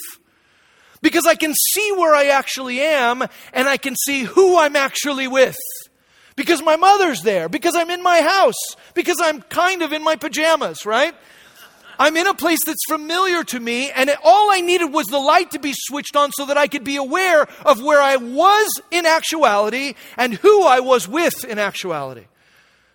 because 1.01 1.25
I 1.25 1.35
can 1.35 1.53
see 1.53 1.91
where 1.93 2.15
I 2.15 2.27
actually 2.27 2.81
am 2.81 3.23
and 3.53 3.67
I 3.67 3.77
can 3.77 3.95
see 3.95 4.23
who 4.23 4.57
I'm 4.59 4.75
actually 4.75 5.27
with. 5.27 5.57
Because 6.35 6.61
my 6.61 6.77
mother's 6.77 7.21
there, 7.21 7.49
because 7.49 7.75
I'm 7.75 7.89
in 7.89 8.01
my 8.01 8.21
house, 8.21 8.55
because 8.93 9.19
I'm 9.21 9.41
kind 9.41 9.81
of 9.81 9.91
in 9.91 10.03
my 10.03 10.15
pajamas, 10.15 10.85
right? 10.85 11.13
I'm 12.01 12.15
in 12.15 12.27
a 12.27 12.33
place 12.33 12.59
that's 12.65 12.85
familiar 12.87 13.43
to 13.43 13.59
me, 13.59 13.91
and 13.91 14.09
all 14.23 14.49
I 14.49 14.61
needed 14.61 14.85
was 14.85 15.07
the 15.07 15.19
light 15.19 15.51
to 15.51 15.59
be 15.59 15.73
switched 15.75 16.15
on 16.15 16.31
so 16.31 16.45
that 16.45 16.57
I 16.57 16.67
could 16.67 16.85
be 16.85 16.95
aware 16.95 17.45
of 17.65 17.83
where 17.83 18.01
I 18.01 18.15
was 18.15 18.81
in 18.89 19.05
actuality 19.05 19.95
and 20.15 20.33
who 20.35 20.63
I 20.63 20.79
was 20.79 21.09
with 21.09 21.43
in 21.43 21.59
actuality. 21.59 22.23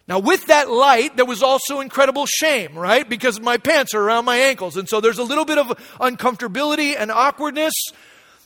Now, 0.06 0.18
with 0.18 0.46
that 0.46 0.68
light, 0.68 1.16
there 1.16 1.24
was 1.24 1.42
also 1.42 1.80
incredible 1.80 2.26
shame, 2.26 2.76
right? 2.76 3.08
Because 3.08 3.40
my 3.40 3.56
pants 3.56 3.94
are 3.94 4.02
around 4.02 4.26
my 4.26 4.36
ankles. 4.36 4.76
And 4.76 4.86
so 4.88 5.00
there's 5.00 5.18
a 5.18 5.22
little 5.22 5.46
bit 5.46 5.56
of 5.56 5.68
uncomfortability 5.98 6.94
and 6.98 7.10
awkwardness. 7.10 7.72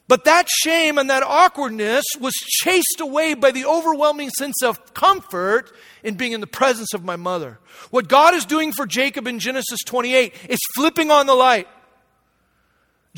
But 0.06 0.24
that 0.24 0.48
shame 0.48 0.96
and 0.98 1.10
that 1.10 1.22
awkwardness 1.22 2.04
was 2.18 2.32
chased 2.34 3.00
away 3.00 3.34
by 3.34 3.50
the 3.50 3.66
overwhelming 3.66 4.30
sense 4.30 4.62
of 4.62 4.94
comfort 4.94 5.70
in 6.02 6.14
being 6.14 6.32
in 6.32 6.40
the 6.40 6.46
presence 6.46 6.94
of 6.94 7.04
my 7.04 7.16
mother. 7.16 7.58
What 7.90 8.08
God 8.08 8.34
is 8.34 8.46
doing 8.46 8.72
for 8.72 8.86
Jacob 8.86 9.26
in 9.26 9.38
Genesis 9.38 9.80
28 9.84 10.34
is 10.48 10.60
flipping 10.74 11.10
on 11.10 11.26
the 11.26 11.34
light. 11.34 11.68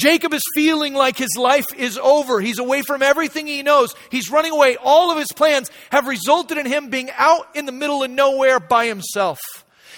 Jacob 0.01 0.33
is 0.33 0.43
feeling 0.55 0.95
like 0.95 1.19
his 1.19 1.37
life 1.37 1.67
is 1.77 1.99
over. 1.99 2.41
He's 2.41 2.59
away 2.59 2.81
from 2.81 3.03
everything 3.03 3.47
he 3.47 3.63
knows. 3.63 3.95
He's 4.11 4.31
running 4.31 4.51
away. 4.51 4.79
All 4.83 5.11
of 5.11 5.19
his 5.19 5.31
plans 5.31 5.71
have 5.93 6.07
resulted 6.07 6.57
in 6.57 6.65
him 6.65 6.89
being 6.89 7.11
out 7.19 7.55
in 7.55 7.67
the 7.67 7.73
middle 7.73 8.03
of 8.03 8.11
nowhere 8.11 8.61
by 8.61 8.87
himself. 8.87 9.39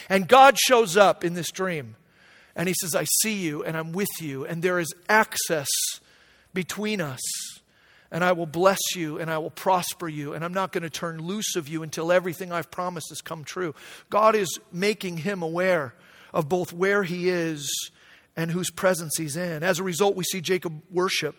And 0.09 0.27
God 0.27 0.59
shows 0.59 0.97
up 0.97 1.23
in 1.23 1.35
this 1.35 1.53
dream. 1.53 1.95
And 2.57 2.67
he 2.69 2.75
says, 2.75 2.97
I 2.97 3.05
see 3.05 3.35
you 3.35 3.63
and 3.63 3.77
I'm 3.77 3.93
with 3.93 4.11
you. 4.21 4.45
And 4.45 4.61
there 4.61 4.81
is 4.81 4.93
access 5.09 5.69
between 6.53 7.01
us. 7.01 7.21
And 8.11 8.25
I 8.25 8.33
will 8.33 8.47
bless 8.47 8.97
you 8.97 9.21
and 9.21 9.31
I 9.31 9.39
will 9.39 9.51
prosper 9.51 10.09
you. 10.09 10.33
And 10.33 10.45
I'm 10.45 10.53
not 10.53 10.73
going 10.73 10.83
to 10.83 10.91
turn 10.91 11.23
loose 11.23 11.55
of 11.55 11.69
you 11.69 11.85
until 11.85 12.11
everything 12.11 12.51
I've 12.51 12.73
promised 12.73 13.11
has 13.11 13.21
come 13.21 13.45
true. 13.45 13.73
God 14.11 14.35
is 14.35 14.59
making 14.73 15.19
him 15.19 15.43
aware 15.43 15.95
of 16.35 16.49
both 16.49 16.73
where 16.73 17.05
he 17.05 17.29
is 17.29 17.71
and 18.37 18.51
whose 18.51 18.71
presence 18.71 19.15
he's 19.17 19.37
in. 19.37 19.63
As 19.63 19.79
a 19.79 19.83
result, 19.83 20.17
we 20.17 20.25
see 20.25 20.41
Jacob 20.41 20.83
worship. 20.91 21.37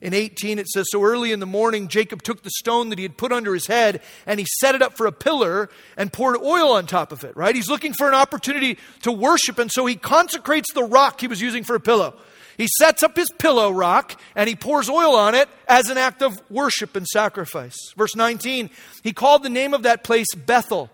In 0.00 0.14
18, 0.14 0.58
it 0.58 0.66
says, 0.66 0.86
So 0.90 1.02
early 1.02 1.30
in 1.30 1.40
the 1.40 1.46
morning, 1.46 1.88
Jacob 1.88 2.22
took 2.22 2.42
the 2.42 2.50
stone 2.50 2.88
that 2.88 2.98
he 2.98 3.02
had 3.02 3.18
put 3.18 3.32
under 3.32 3.52
his 3.52 3.66
head 3.66 4.00
and 4.26 4.40
he 4.40 4.46
set 4.58 4.74
it 4.74 4.80
up 4.80 4.96
for 4.96 5.06
a 5.06 5.12
pillar 5.12 5.68
and 5.96 6.12
poured 6.12 6.38
oil 6.38 6.72
on 6.72 6.86
top 6.86 7.12
of 7.12 7.22
it, 7.22 7.36
right? 7.36 7.54
He's 7.54 7.68
looking 7.68 7.92
for 7.92 8.08
an 8.08 8.14
opportunity 8.14 8.78
to 9.02 9.12
worship, 9.12 9.58
and 9.58 9.70
so 9.70 9.84
he 9.84 9.96
consecrates 9.96 10.72
the 10.72 10.84
rock 10.84 11.20
he 11.20 11.26
was 11.26 11.42
using 11.42 11.64
for 11.64 11.74
a 11.74 11.80
pillow. 11.80 12.14
He 12.56 12.68
sets 12.78 13.02
up 13.02 13.16
his 13.16 13.30
pillow 13.30 13.70
rock 13.70 14.20
and 14.34 14.46
he 14.46 14.54
pours 14.54 14.90
oil 14.90 15.14
on 15.14 15.34
it 15.34 15.48
as 15.66 15.88
an 15.88 15.96
act 15.96 16.20
of 16.22 16.42
worship 16.50 16.94
and 16.94 17.06
sacrifice. 17.06 17.76
Verse 17.96 18.14
19, 18.14 18.68
he 19.02 19.14
called 19.14 19.42
the 19.42 19.48
name 19.48 19.72
of 19.72 19.84
that 19.84 20.04
place 20.04 20.26
Bethel 20.34 20.90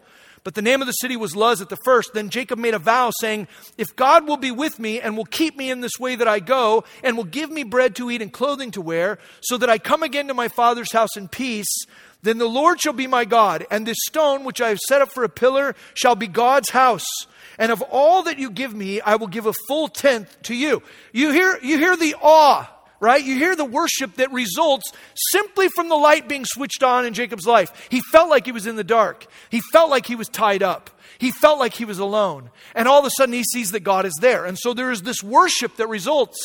but 0.47 0.55
the 0.55 0.63
name 0.63 0.81
of 0.81 0.87
the 0.87 0.93
city 0.93 1.17
was 1.17 1.35
Luz 1.35 1.61
at 1.61 1.71
the 1.71 1.77
first. 1.85 2.15
Then 2.15 2.31
Jacob 2.31 2.61
made 2.61 2.75
a 2.75 2.79
vow, 2.79 3.11
saying, 3.21 3.49
If 3.77 3.97
God 3.97 4.29
will 4.29 4.37
be 4.37 4.53
with 4.53 4.79
me 4.79 5.01
and 5.01 5.17
will 5.17 5.25
keep 5.25 5.57
me 5.57 5.73
in 5.73 5.81
this 5.81 5.99
way 5.99 6.15
that 6.15 6.29
I 6.29 6.39
go, 6.39 6.85
and 7.03 7.17
will 7.17 7.25
give 7.25 7.51
me 7.51 7.65
bread 7.65 7.97
to 7.97 8.13
eat 8.13 8.23
and 8.23 8.33
clothing 8.33 8.71
to 8.71 8.81
wear, 8.81 9.19
so 9.41 9.59
that 9.59 9.69
I 9.69 9.79
come 9.79 10.05
again 10.05 10.29
to 10.29 10.35
my 10.35 10.47
father's 10.47 10.93
house 10.93 11.17
in 11.17 11.27
peace, 11.27 11.85
then 12.23 12.39
the 12.39 12.47
Lord 12.47 12.81
shall 12.81 12.93
be 12.93 13.09
my 13.09 13.25
God, 13.25 13.67
and 13.73 13.85
this 13.85 13.97
stone 14.07 14.45
which 14.45 14.61
I 14.61 14.69
have 14.69 14.79
set 14.79 15.03
up 15.03 15.11
for 15.11 15.25
a 15.25 15.29
pillar 15.29 15.75
shall 15.95 16.15
be 16.15 16.29
God's 16.29 16.71
house. 16.71 17.27
And 17.59 17.73
of 17.73 17.83
all 17.83 18.23
that 18.23 18.39
you 18.39 18.49
give 18.53 18.73
me, 18.73 19.01
I 19.01 19.17
will 19.17 19.27
give 19.27 19.47
a 19.47 19.53
full 19.67 19.89
tenth 19.89 20.41
to 20.43 20.55
you. 20.55 20.81
You 21.13 21.33
hear, 21.33 21.59
you 21.61 21.77
hear 21.77 21.97
the 21.97 22.15
awe 22.23 22.71
right? 23.01 23.23
You 23.23 23.37
hear 23.37 23.57
the 23.57 23.65
worship 23.65 24.15
that 24.17 24.33
results 24.33 24.91
simply 25.15 25.69
from 25.69 25.89
the 25.89 25.97
light 25.97 26.29
being 26.29 26.45
switched 26.45 26.83
on 26.83 27.05
in 27.07 27.15
Jacob's 27.15 27.47
life. 27.47 27.89
He 27.91 28.01
felt 28.13 28.31
like 28.31 28.47
he 28.47 28.53
was 28.53 28.67
in 28.67 28.77
the 28.77 28.85
dark, 28.85 29.27
he 29.51 29.61
felt 29.73 29.91
like 29.91 30.07
he 30.07 30.17
was 30.17 30.29
tied 30.29 30.63
up. 30.63 30.91
He 31.19 31.31
felt 31.31 31.59
like 31.59 31.73
he 31.73 31.87
was 31.87 31.99
alone. 31.99 32.51
And 32.75 32.87
all 32.87 32.99
of 32.99 33.07
a 33.07 33.11
sudden, 33.11 33.33
he 33.33 33.43
sees 33.43 33.73
that 33.73 33.81
God 33.81 34.05
is 34.05 34.13
there. 34.21 34.45
And 34.45 34.59
so 34.59 34.75
there 34.75 34.91
is 34.91 35.01
this 35.01 35.23
worship 35.23 35.77
that 35.77 35.89
results. 35.89 36.37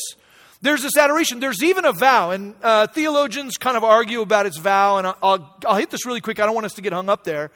There's 0.61 0.81
this 0.81 0.95
adoration. 0.95 1.41
There's 1.41 1.61
even 1.61 1.83
a 1.83 1.91
vow, 1.91 2.31
and 2.31 2.53
uh, 2.61 2.87
theologians 2.87 3.57
kind 3.57 3.75
of 3.75 3.83
argue 3.83 4.21
about 4.21 4.45
its 4.45 4.57
vow, 4.57 4.97
and 4.97 5.07
I'll, 5.07 5.57
I'll 5.65 5.75
hit 5.75 5.89
this 5.89 6.05
really 6.05 6.21
quick. 6.21 6.39
I 6.39 6.45
don't 6.45 6.53
want 6.53 6.65
us 6.65 6.75
to 6.75 6.81
get 6.81 6.93
hung 6.93 7.09
up 7.09 7.23
there. 7.23 7.51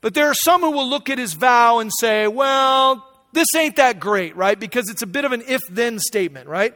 But 0.00 0.14
there 0.14 0.26
are 0.26 0.34
some 0.34 0.60
who 0.60 0.72
will 0.72 0.88
look 0.88 1.08
at 1.08 1.18
his 1.18 1.34
vow 1.34 1.78
and 1.78 1.90
say, 2.00 2.26
well, 2.26 3.08
this 3.32 3.46
ain't 3.56 3.76
that 3.76 4.00
great, 4.00 4.36
right? 4.36 4.58
Because 4.58 4.90
it's 4.90 5.02
a 5.02 5.06
bit 5.06 5.24
of 5.24 5.32
an 5.32 5.44
if 5.46 5.60
then 5.70 6.00
statement, 6.00 6.48
right? 6.48 6.74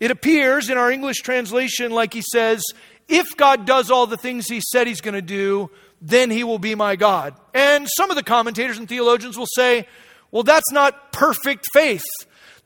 It 0.00 0.10
appears 0.10 0.70
in 0.70 0.78
our 0.78 0.90
English 0.90 1.18
translation 1.18 1.92
like 1.92 2.14
he 2.14 2.22
says, 2.22 2.62
if 3.06 3.36
God 3.36 3.66
does 3.66 3.90
all 3.90 4.06
the 4.06 4.16
things 4.16 4.48
he 4.48 4.60
said 4.60 4.86
he's 4.86 5.00
going 5.00 5.14
to 5.14 5.22
do, 5.22 5.70
then 6.00 6.30
he 6.30 6.42
will 6.42 6.58
be 6.58 6.74
my 6.74 6.96
God. 6.96 7.34
And 7.52 7.86
some 7.96 8.10
of 8.10 8.16
the 8.16 8.22
commentators 8.22 8.78
and 8.78 8.88
theologians 8.88 9.36
will 9.36 9.48
say, 9.54 9.86
well, 10.30 10.42
that's 10.42 10.72
not 10.72 11.12
perfect 11.12 11.66
faith. 11.72 12.04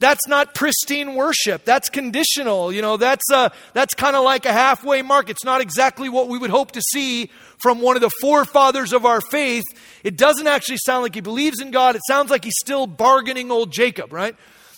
That's 0.00 0.26
not 0.28 0.54
pristine 0.54 1.14
worship. 1.14 1.64
That's 1.64 1.88
conditional. 1.88 2.72
You 2.72 2.82
know, 2.82 2.96
that's, 2.96 3.24
uh, 3.32 3.48
that's 3.72 3.94
kind 3.94 4.14
of 4.16 4.24
like 4.24 4.44
a 4.44 4.52
halfway 4.52 5.02
mark. 5.02 5.30
It's 5.30 5.44
not 5.44 5.60
exactly 5.60 6.08
what 6.08 6.28
we 6.28 6.36
would 6.36 6.50
hope 6.50 6.72
to 6.72 6.82
see 6.82 7.30
from 7.58 7.80
one 7.80 7.96
of 7.96 8.02
the 8.02 8.10
forefathers 8.20 8.92
of 8.92 9.06
our 9.06 9.20
faith. 9.20 9.64
It 10.02 10.16
doesn't 10.16 10.46
actually 10.46 10.78
sound 10.84 11.04
like 11.04 11.14
he 11.14 11.20
believes 11.20 11.60
in 11.60 11.70
God. 11.70 11.96
It 11.96 12.02
sounds 12.06 12.30
like 12.30 12.44
he's 12.44 12.58
still 12.58 12.86
bargaining 12.86 13.50
old 13.50 13.72
Jacob, 13.72 14.12
right? 14.12 14.36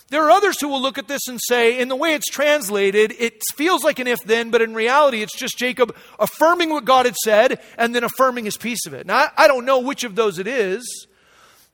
There 0.08 0.22
are 0.22 0.30
others 0.30 0.60
who 0.60 0.68
will 0.68 0.80
look 0.80 0.98
at 0.98 1.08
this 1.08 1.26
and 1.26 1.40
say, 1.48 1.78
in 1.78 1.88
the 1.88 1.96
way 1.96 2.14
it's 2.14 2.30
translated, 2.30 3.12
it 3.18 3.42
feels 3.56 3.82
like 3.82 3.98
an 3.98 4.06
if 4.06 4.20
then, 4.24 4.50
but 4.50 4.62
in 4.62 4.72
reality, 4.72 5.22
it's 5.22 5.36
just 5.36 5.58
Jacob 5.58 5.96
affirming 6.20 6.70
what 6.70 6.84
God 6.84 7.06
had 7.06 7.16
said 7.16 7.60
and 7.76 7.92
then 7.92 8.04
affirming 8.04 8.44
his 8.44 8.56
piece 8.56 8.86
of 8.86 8.94
it. 8.94 9.04
Now, 9.06 9.28
I 9.36 9.48
don't 9.48 9.64
know 9.64 9.80
which 9.80 10.04
of 10.04 10.14
those 10.14 10.38
it 10.38 10.46
is. 10.46 11.06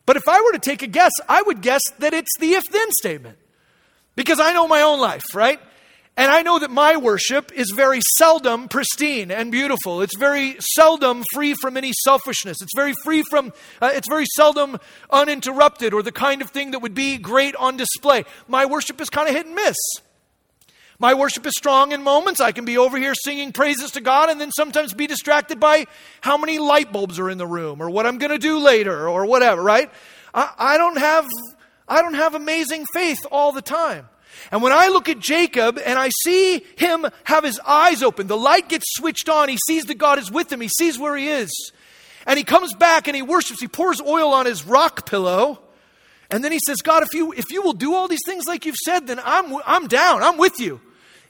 But 0.06 0.16
if 0.16 0.26
I 0.28 0.40
were 0.40 0.52
to 0.52 0.58
take 0.58 0.82
a 0.82 0.86
guess, 0.86 1.12
I 1.28 1.42
would 1.42 1.60
guess 1.60 1.82
that 1.98 2.14
it's 2.14 2.30
the 2.40 2.52
if 2.54 2.64
then 2.72 2.88
statement. 2.92 3.38
Because 4.16 4.40
I 4.40 4.52
know 4.52 4.66
my 4.66 4.82
own 4.82 4.98
life, 4.98 5.22
right? 5.34 5.60
And 6.14 6.30
I 6.30 6.42
know 6.42 6.58
that 6.58 6.70
my 6.70 6.96
worship 6.96 7.52
is 7.52 7.72
very 7.74 8.00
seldom 8.18 8.68
pristine 8.68 9.30
and 9.30 9.50
beautiful. 9.50 10.02
It's 10.02 10.16
very 10.16 10.56
seldom 10.60 11.24
free 11.32 11.54
from 11.54 11.78
any 11.78 11.92
selfishness. 12.04 12.60
It's 12.60 12.76
very 12.76 12.92
free 13.02 13.22
from, 13.30 13.52
uh, 13.80 13.92
it's 13.94 14.08
very 14.08 14.26
seldom 14.36 14.78
uninterrupted 15.08 15.94
or 15.94 16.02
the 16.02 16.12
kind 16.12 16.42
of 16.42 16.50
thing 16.50 16.72
that 16.72 16.80
would 16.80 16.94
be 16.94 17.16
great 17.16 17.56
on 17.56 17.78
display. 17.78 18.24
My 18.46 18.66
worship 18.66 19.00
is 19.00 19.08
kind 19.08 19.26
of 19.26 19.34
hit 19.34 19.46
and 19.46 19.54
miss. 19.54 19.76
My 20.98 21.14
worship 21.14 21.46
is 21.46 21.54
strong 21.56 21.92
in 21.92 22.02
moments. 22.02 22.40
I 22.40 22.52
can 22.52 22.66
be 22.66 22.76
over 22.76 22.98
here 22.98 23.14
singing 23.14 23.50
praises 23.50 23.92
to 23.92 24.02
God 24.02 24.28
and 24.28 24.38
then 24.38 24.52
sometimes 24.52 24.92
be 24.92 25.06
distracted 25.06 25.58
by 25.58 25.86
how 26.20 26.36
many 26.36 26.58
light 26.58 26.92
bulbs 26.92 27.18
are 27.18 27.30
in 27.30 27.38
the 27.38 27.46
room 27.46 27.80
or 27.80 27.88
what 27.88 28.06
I'm 28.06 28.18
going 28.18 28.30
to 28.30 28.38
do 28.38 28.58
later 28.58 29.08
or 29.08 29.24
whatever, 29.24 29.62
right? 29.62 29.90
I, 30.34 30.52
I, 30.58 30.78
don't 30.78 30.98
have, 30.98 31.26
I 31.88 32.02
don't 32.02 32.14
have 32.14 32.34
amazing 32.34 32.84
faith 32.92 33.26
all 33.32 33.50
the 33.52 33.62
time. 33.62 34.08
And 34.50 34.62
when 34.62 34.72
I 34.72 34.88
look 34.88 35.08
at 35.08 35.18
Jacob 35.18 35.78
and 35.84 35.98
I 35.98 36.10
see 36.24 36.64
him 36.76 37.06
have 37.24 37.44
his 37.44 37.60
eyes 37.60 38.02
open, 38.02 38.26
the 38.26 38.36
light 38.36 38.68
gets 38.68 38.86
switched 38.94 39.28
on. 39.28 39.48
He 39.48 39.58
sees 39.66 39.84
that 39.84 39.98
God 39.98 40.18
is 40.18 40.30
with 40.30 40.52
him. 40.52 40.60
He 40.60 40.68
sees 40.68 40.98
where 40.98 41.16
he 41.16 41.28
is. 41.28 41.50
And 42.26 42.38
he 42.38 42.44
comes 42.44 42.74
back 42.74 43.08
and 43.08 43.16
he 43.16 43.22
worships. 43.22 43.60
He 43.60 43.68
pours 43.68 44.00
oil 44.00 44.32
on 44.32 44.46
his 44.46 44.64
rock 44.64 45.06
pillow. 45.06 45.60
And 46.30 46.42
then 46.42 46.52
he 46.52 46.60
says, 46.66 46.78
God, 46.82 47.02
if 47.02 47.12
you, 47.14 47.32
if 47.32 47.50
you 47.50 47.62
will 47.62 47.72
do 47.72 47.94
all 47.94 48.08
these 48.08 48.24
things 48.24 48.44
like 48.46 48.64
you've 48.64 48.76
said, 48.76 49.06
then 49.06 49.20
I'm, 49.22 49.54
I'm 49.66 49.86
down. 49.86 50.22
I'm 50.22 50.38
with 50.38 50.58
you. 50.60 50.80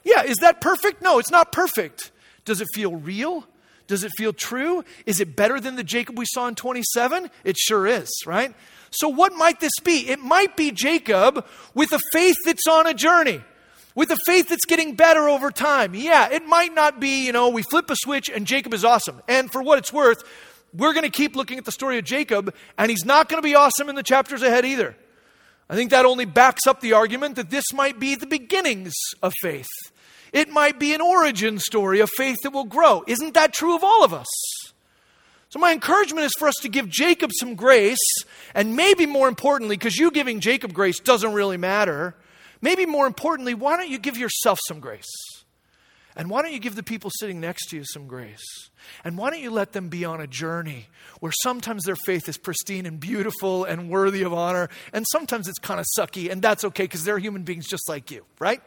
Yeah, 0.03 0.23
is 0.23 0.37
that 0.37 0.61
perfect? 0.61 1.01
No, 1.01 1.19
it's 1.19 1.31
not 1.31 1.51
perfect. 1.51 2.11
Does 2.45 2.61
it 2.61 2.67
feel 2.73 2.95
real? 2.95 3.45
Does 3.87 4.03
it 4.03 4.11
feel 4.17 4.33
true? 4.33 4.83
Is 5.05 5.19
it 5.19 5.35
better 5.35 5.59
than 5.59 5.75
the 5.75 5.83
Jacob 5.83 6.17
we 6.17 6.25
saw 6.25 6.47
in 6.47 6.55
27? 6.55 7.29
It 7.43 7.57
sure 7.57 7.85
is, 7.85 8.09
right? 8.25 8.53
So, 8.93 9.09
what 9.09 9.33
might 9.33 9.59
this 9.59 9.73
be? 9.83 10.09
It 10.09 10.19
might 10.19 10.55
be 10.55 10.71
Jacob 10.71 11.45
with 11.73 11.91
a 11.91 11.99
faith 12.11 12.37
that's 12.45 12.67
on 12.67 12.87
a 12.87 12.93
journey, 12.93 13.41
with 13.95 14.11
a 14.11 14.17
faith 14.25 14.49
that's 14.49 14.65
getting 14.65 14.95
better 14.95 15.27
over 15.27 15.51
time. 15.51 15.95
Yeah, 15.95 16.29
it 16.29 16.45
might 16.45 16.73
not 16.73 16.99
be, 16.99 17.25
you 17.25 17.31
know, 17.31 17.49
we 17.49 17.63
flip 17.63 17.89
a 17.89 17.95
switch 17.95 18.29
and 18.29 18.45
Jacob 18.45 18.73
is 18.73 18.85
awesome. 18.85 19.21
And 19.27 19.51
for 19.51 19.63
what 19.63 19.79
it's 19.79 19.91
worth, 19.91 20.23
we're 20.73 20.93
going 20.93 21.03
to 21.03 21.09
keep 21.09 21.35
looking 21.35 21.57
at 21.57 21.65
the 21.65 21.71
story 21.71 21.97
of 21.97 22.05
Jacob, 22.05 22.53
and 22.77 22.89
he's 22.89 23.05
not 23.05 23.29
going 23.29 23.41
to 23.41 23.45
be 23.45 23.55
awesome 23.55 23.89
in 23.89 23.95
the 23.95 24.03
chapters 24.03 24.41
ahead 24.41 24.65
either. 24.65 24.95
I 25.69 25.75
think 25.75 25.91
that 25.91 26.05
only 26.05 26.25
backs 26.25 26.67
up 26.67 26.81
the 26.81 26.93
argument 26.93 27.35
that 27.35 27.49
this 27.49 27.65
might 27.73 27.99
be 27.99 28.15
the 28.15 28.27
beginnings 28.27 28.93
of 29.21 29.33
faith. 29.41 29.69
It 30.31 30.49
might 30.49 30.79
be 30.79 30.93
an 30.93 31.01
origin 31.01 31.59
story 31.59 31.99
of 31.99 32.09
faith 32.17 32.37
that 32.43 32.51
will 32.51 32.63
grow. 32.65 33.03
Isn't 33.07 33.35
that 33.35 33.53
true 33.53 33.75
of 33.75 33.83
all 33.83 34.03
of 34.03 34.13
us? 34.13 34.27
So, 35.53 35.59
my 35.59 35.71
encouragement 35.71 36.25
is 36.25 36.31
for 36.39 36.47
us 36.47 36.55
to 36.63 36.67
give 36.67 36.89
Jacob 36.89 37.29
some 37.31 37.53
grace, 37.53 37.99
and 38.55 38.75
maybe 38.75 39.05
more 39.05 39.27
importantly, 39.27 39.77
because 39.77 39.99
you 39.99 40.09
giving 40.09 40.39
Jacob 40.39 40.73
grace 40.73 40.99
doesn't 40.99 41.31
really 41.31 41.57
matter, 41.57 42.15
maybe 42.59 42.87
more 42.87 43.05
importantly, 43.05 43.53
why 43.53 43.77
don't 43.77 43.91
you 43.91 43.99
give 43.99 44.17
yourself 44.17 44.57
some 44.67 44.79
grace? 44.79 45.11
And 46.15 46.27
why 46.27 46.41
don't 46.41 46.53
you 46.53 46.59
give 46.59 46.73
the 46.73 46.81
people 46.81 47.11
sitting 47.19 47.39
next 47.39 47.67
to 47.67 47.77
you 47.77 47.83
some 47.85 48.07
grace? 48.07 48.71
And 49.03 49.15
why 49.15 49.29
don't 49.29 49.41
you 49.41 49.51
let 49.51 49.73
them 49.73 49.89
be 49.89 50.03
on 50.05 50.19
a 50.19 50.25
journey 50.25 50.87
where 51.19 51.31
sometimes 51.43 51.83
their 51.83 51.97
faith 51.97 52.27
is 52.27 52.35
pristine 52.35 52.87
and 52.87 52.99
beautiful 52.99 53.63
and 53.63 53.91
worthy 53.91 54.23
of 54.23 54.33
honor, 54.33 54.69
and 54.91 55.05
sometimes 55.11 55.47
it's 55.47 55.59
kind 55.59 55.79
of 55.79 55.85
sucky, 55.95 56.31
and 56.31 56.41
that's 56.41 56.63
okay 56.63 56.85
because 56.85 57.03
they're 57.03 57.19
human 57.19 57.43
beings 57.43 57.67
just 57.67 57.87
like 57.87 58.09
you, 58.09 58.25
right? 58.39 58.63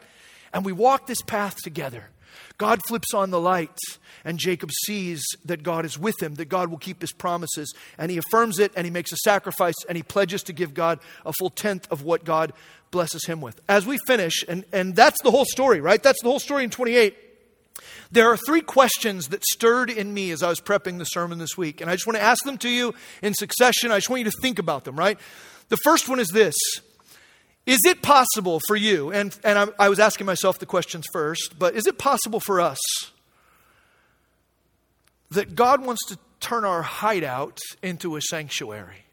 And 0.53 0.63
we 0.63 0.71
walk 0.71 1.05
this 1.05 1.21
path 1.21 1.57
together. 1.61 2.11
God 2.57 2.79
flips 2.87 3.13
on 3.13 3.29
the 3.29 3.39
light, 3.39 3.77
and 4.25 4.39
Jacob 4.39 4.71
sees 4.85 5.23
that 5.45 5.61
God 5.61 5.85
is 5.85 5.99
with 5.99 6.21
him, 6.21 6.35
that 6.35 6.49
God 6.49 6.69
will 6.69 6.77
keep 6.77 7.01
his 7.01 7.11
promises, 7.11 7.73
and 7.97 8.09
he 8.09 8.17
affirms 8.17 8.57
it, 8.57 8.71
and 8.75 8.85
he 8.85 8.91
makes 8.91 9.11
a 9.11 9.17
sacrifice, 9.17 9.75
and 9.87 9.95
he 9.95 10.03
pledges 10.03 10.41
to 10.43 10.53
give 10.53 10.73
God 10.73 10.99
a 11.25 11.33
full 11.33 11.51
tenth 11.51 11.87
of 11.91 12.03
what 12.03 12.23
God 12.25 12.53
blesses 12.89 13.25
him 13.25 13.41
with. 13.41 13.61
As 13.69 13.85
we 13.85 13.99
finish, 14.07 14.43
and, 14.47 14.65
and 14.73 14.95
that's 14.95 15.21
the 15.21 15.31
whole 15.31 15.45
story, 15.45 15.81
right? 15.81 16.01
That's 16.01 16.21
the 16.23 16.29
whole 16.29 16.39
story 16.39 16.63
in 16.63 16.71
28. 16.71 17.15
There 18.11 18.31
are 18.31 18.37
three 18.37 18.61
questions 18.61 19.27
that 19.27 19.43
stirred 19.43 19.89
in 19.89 20.13
me 20.13 20.31
as 20.31 20.41
I 20.41 20.49
was 20.49 20.59
prepping 20.59 20.97
the 20.97 21.05
sermon 21.05 21.37
this 21.37 21.57
week, 21.57 21.81
and 21.81 21.89
I 21.89 21.93
just 21.93 22.07
want 22.07 22.17
to 22.17 22.23
ask 22.23 22.43
them 22.43 22.57
to 22.59 22.69
you 22.69 22.95
in 23.21 23.33
succession. 23.33 23.91
I 23.91 23.97
just 23.97 24.09
want 24.09 24.21
you 24.21 24.31
to 24.31 24.37
think 24.41 24.57
about 24.57 24.83
them, 24.83 24.97
right? 24.97 25.19
The 25.69 25.77
first 25.77 26.09
one 26.09 26.19
is 26.19 26.29
this 26.29 26.55
is 27.67 27.81
it 27.85 28.01
possible 28.01 28.61
for 28.65 28.77
you, 28.77 29.11
and, 29.11 29.37
and 29.43 29.59
I, 29.59 29.67
I 29.77 29.89
was 29.89 29.99
asking 29.99 30.25
myself 30.25 30.57
the 30.57 30.65
questions 30.65 31.05
first, 31.11 31.59
but 31.59 31.75
is 31.75 31.85
it 31.85 31.97
possible 31.97 32.39
for 32.39 32.61
us 32.61 32.79
that 35.31 35.53
God 35.53 35.85
wants 35.85 36.05
to 36.07 36.17
turn 36.39 36.63
our 36.63 36.81
hideout 36.81 37.59
into 37.83 38.15
a 38.15 38.21
sanctuary? 38.21 39.03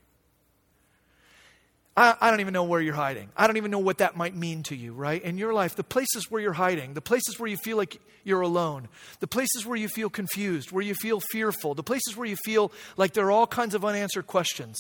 I, 1.96 2.14
I, 2.20 2.30
don't 2.30 2.40
even 2.40 2.52
know 2.52 2.62
where 2.62 2.80
you're 2.80 2.94
hiding. 2.94 3.28
I 3.36 3.48
don't 3.48 3.56
even 3.56 3.72
know 3.72 3.80
what 3.80 3.98
that 3.98 4.16
might 4.16 4.36
mean 4.36 4.62
to 4.64 4.76
you, 4.76 4.92
right? 4.92 5.22
In 5.22 5.36
your 5.36 5.52
life, 5.52 5.74
the 5.74 5.82
places 5.84 6.30
where 6.30 6.40
you're 6.40 6.52
hiding, 6.52 6.94
the 6.94 7.00
places 7.00 7.40
where 7.40 7.48
you 7.48 7.56
feel 7.56 7.76
like 7.76 8.00
you're 8.22 8.40
alone, 8.40 8.88
the 9.18 9.26
places 9.26 9.66
where 9.66 9.76
you 9.76 9.88
feel 9.88 10.10
confused, 10.10 10.70
where 10.70 10.82
you 10.82 10.94
feel 10.94 11.18
fearful, 11.18 11.74
the 11.74 11.82
places 11.82 12.16
where 12.16 12.26
you 12.26 12.36
feel 12.44 12.70
like 12.96 13.14
there 13.14 13.26
are 13.26 13.32
all 13.32 13.48
kinds 13.48 13.74
of 13.74 13.84
unanswered 13.84 14.28
questions, 14.28 14.76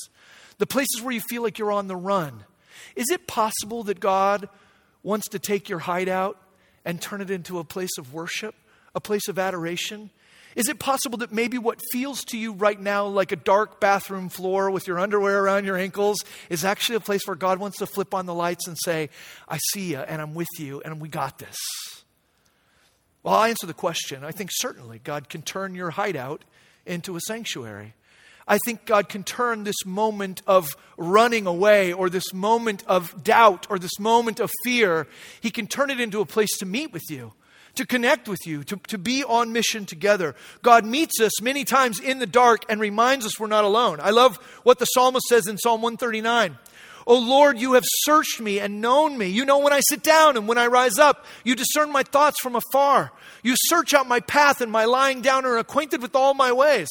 the 0.58 0.66
places 0.66 1.02
where 1.02 1.12
you 1.12 1.20
feel 1.20 1.42
like 1.42 1.58
you're 1.58 1.72
on 1.72 1.88
the 1.88 1.96
run. 1.96 2.44
Is 2.96 3.06
it 3.10 3.26
possible 3.26 3.82
that 3.84 4.00
God 4.00 4.48
wants 5.02 5.28
to 5.28 5.38
take 5.38 5.68
your 5.68 5.80
hideout 5.80 6.38
and 6.84 7.00
turn 7.00 7.20
it 7.20 7.30
into 7.30 7.58
a 7.58 7.64
place 7.64 7.96
of 7.98 8.12
worship, 8.12 8.54
a 8.94 9.00
place 9.00 9.28
of 9.28 9.38
adoration? 9.38 10.10
Is 10.56 10.68
it 10.68 10.78
possible 10.78 11.18
that 11.18 11.32
maybe 11.32 11.58
what 11.58 11.80
feels 11.92 12.24
to 12.26 12.38
you 12.38 12.52
right 12.52 12.80
now 12.80 13.06
like 13.06 13.32
a 13.32 13.36
dark 13.36 13.80
bathroom 13.80 14.28
floor 14.28 14.70
with 14.70 14.86
your 14.86 15.00
underwear 15.00 15.42
around 15.42 15.64
your 15.64 15.76
ankles 15.76 16.18
is 16.48 16.64
actually 16.64 16.96
a 16.96 17.00
place 17.00 17.26
where 17.26 17.36
God 17.36 17.58
wants 17.58 17.78
to 17.78 17.86
flip 17.86 18.14
on 18.14 18.26
the 18.26 18.34
lights 18.34 18.68
and 18.68 18.76
say, 18.78 19.10
I 19.48 19.58
see 19.72 19.92
you 19.92 19.98
and 19.98 20.22
I'm 20.22 20.34
with 20.34 20.48
you 20.58 20.80
and 20.84 21.00
we 21.00 21.08
got 21.08 21.38
this? 21.38 21.56
Well, 23.22 23.34
I'll 23.34 23.44
answer 23.44 23.66
the 23.66 23.74
question. 23.74 24.22
I 24.22 24.30
think 24.30 24.50
certainly 24.52 25.00
God 25.02 25.28
can 25.28 25.42
turn 25.42 25.74
your 25.74 25.90
hideout 25.90 26.44
into 26.86 27.16
a 27.16 27.20
sanctuary. 27.20 27.94
I 28.46 28.58
think 28.58 28.84
God 28.84 29.08
can 29.08 29.24
turn 29.24 29.64
this 29.64 29.86
moment 29.86 30.42
of 30.46 30.76
running 30.96 31.46
away 31.46 31.92
or 31.92 32.10
this 32.10 32.34
moment 32.34 32.84
of 32.86 33.24
doubt 33.24 33.66
or 33.70 33.78
this 33.78 33.98
moment 33.98 34.40
of 34.40 34.50
fear, 34.64 35.06
He 35.40 35.50
can 35.50 35.66
turn 35.66 35.90
it 35.90 36.00
into 36.00 36.20
a 36.20 36.26
place 36.26 36.56
to 36.58 36.66
meet 36.66 36.92
with 36.92 37.04
you, 37.08 37.32
to 37.76 37.86
connect 37.86 38.28
with 38.28 38.46
you, 38.46 38.62
to, 38.64 38.76
to 38.88 38.98
be 38.98 39.24
on 39.24 39.52
mission 39.52 39.86
together. 39.86 40.34
God 40.62 40.84
meets 40.84 41.20
us 41.20 41.40
many 41.40 41.64
times 41.64 41.98
in 42.00 42.18
the 42.18 42.26
dark 42.26 42.64
and 42.68 42.80
reminds 42.80 43.24
us 43.24 43.40
we're 43.40 43.46
not 43.46 43.64
alone. 43.64 43.98
I 44.00 44.10
love 44.10 44.36
what 44.62 44.78
the 44.78 44.86
psalmist 44.86 45.26
says 45.26 45.46
in 45.46 45.56
Psalm 45.56 45.80
139. 45.80 46.58
Oh 47.06 47.18
Lord, 47.18 47.58
you 47.58 47.74
have 47.74 47.84
searched 47.86 48.40
me 48.40 48.60
and 48.60 48.80
known 48.80 49.18
me. 49.18 49.26
You 49.26 49.44
know 49.44 49.58
when 49.58 49.74
I 49.74 49.80
sit 49.88 50.02
down 50.02 50.36
and 50.36 50.48
when 50.48 50.56
I 50.56 50.68
rise 50.68 50.98
up. 50.98 51.26
You 51.44 51.54
discern 51.54 51.92
my 51.92 52.02
thoughts 52.02 52.40
from 52.40 52.56
afar. 52.56 53.12
You 53.42 53.54
search 53.66 53.92
out 53.92 54.08
my 54.08 54.20
path 54.20 54.62
and 54.62 54.72
my 54.72 54.86
lying 54.86 55.20
down 55.20 55.44
are 55.44 55.58
acquainted 55.58 56.00
with 56.00 56.16
all 56.16 56.32
my 56.32 56.52
ways. 56.52 56.88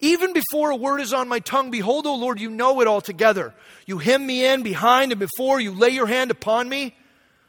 Even 0.00 0.32
before 0.32 0.70
a 0.70 0.76
word 0.76 1.00
is 1.00 1.12
on 1.12 1.28
my 1.28 1.38
tongue, 1.38 1.70
behold, 1.70 2.06
O 2.06 2.14
Lord, 2.14 2.40
you 2.40 2.50
know 2.50 2.80
it 2.80 2.88
altogether. 2.88 3.54
You 3.86 3.98
hem 3.98 4.26
me 4.26 4.44
in 4.44 4.62
behind 4.62 5.12
and 5.12 5.18
before, 5.18 5.60
you 5.60 5.72
lay 5.72 5.90
your 5.90 6.06
hand 6.06 6.30
upon 6.30 6.68
me. 6.68 6.94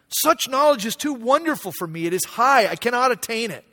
Such 0.09 0.47
knowledge 0.47 0.85
is 0.85 0.95
too 0.95 1.13
wonderful 1.13 1.71
for 1.77 1.87
me. 1.87 2.05
It 2.05 2.13
is 2.13 2.23
high, 2.25 2.67
I 2.67 2.75
cannot 2.75 3.11
attain 3.11 3.51
it. 3.51 3.65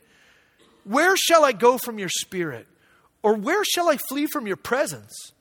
Where 0.83 1.15
shall 1.15 1.45
I 1.45 1.51
go 1.51 1.77
from 1.77 1.99
your 1.99 2.09
spirit? 2.09 2.67
Or 3.21 3.35
where 3.35 3.63
shall 3.63 3.89
I 3.89 3.97
flee 3.97 4.27
from 4.27 4.47
your 4.47 4.57
presence? 4.57 5.31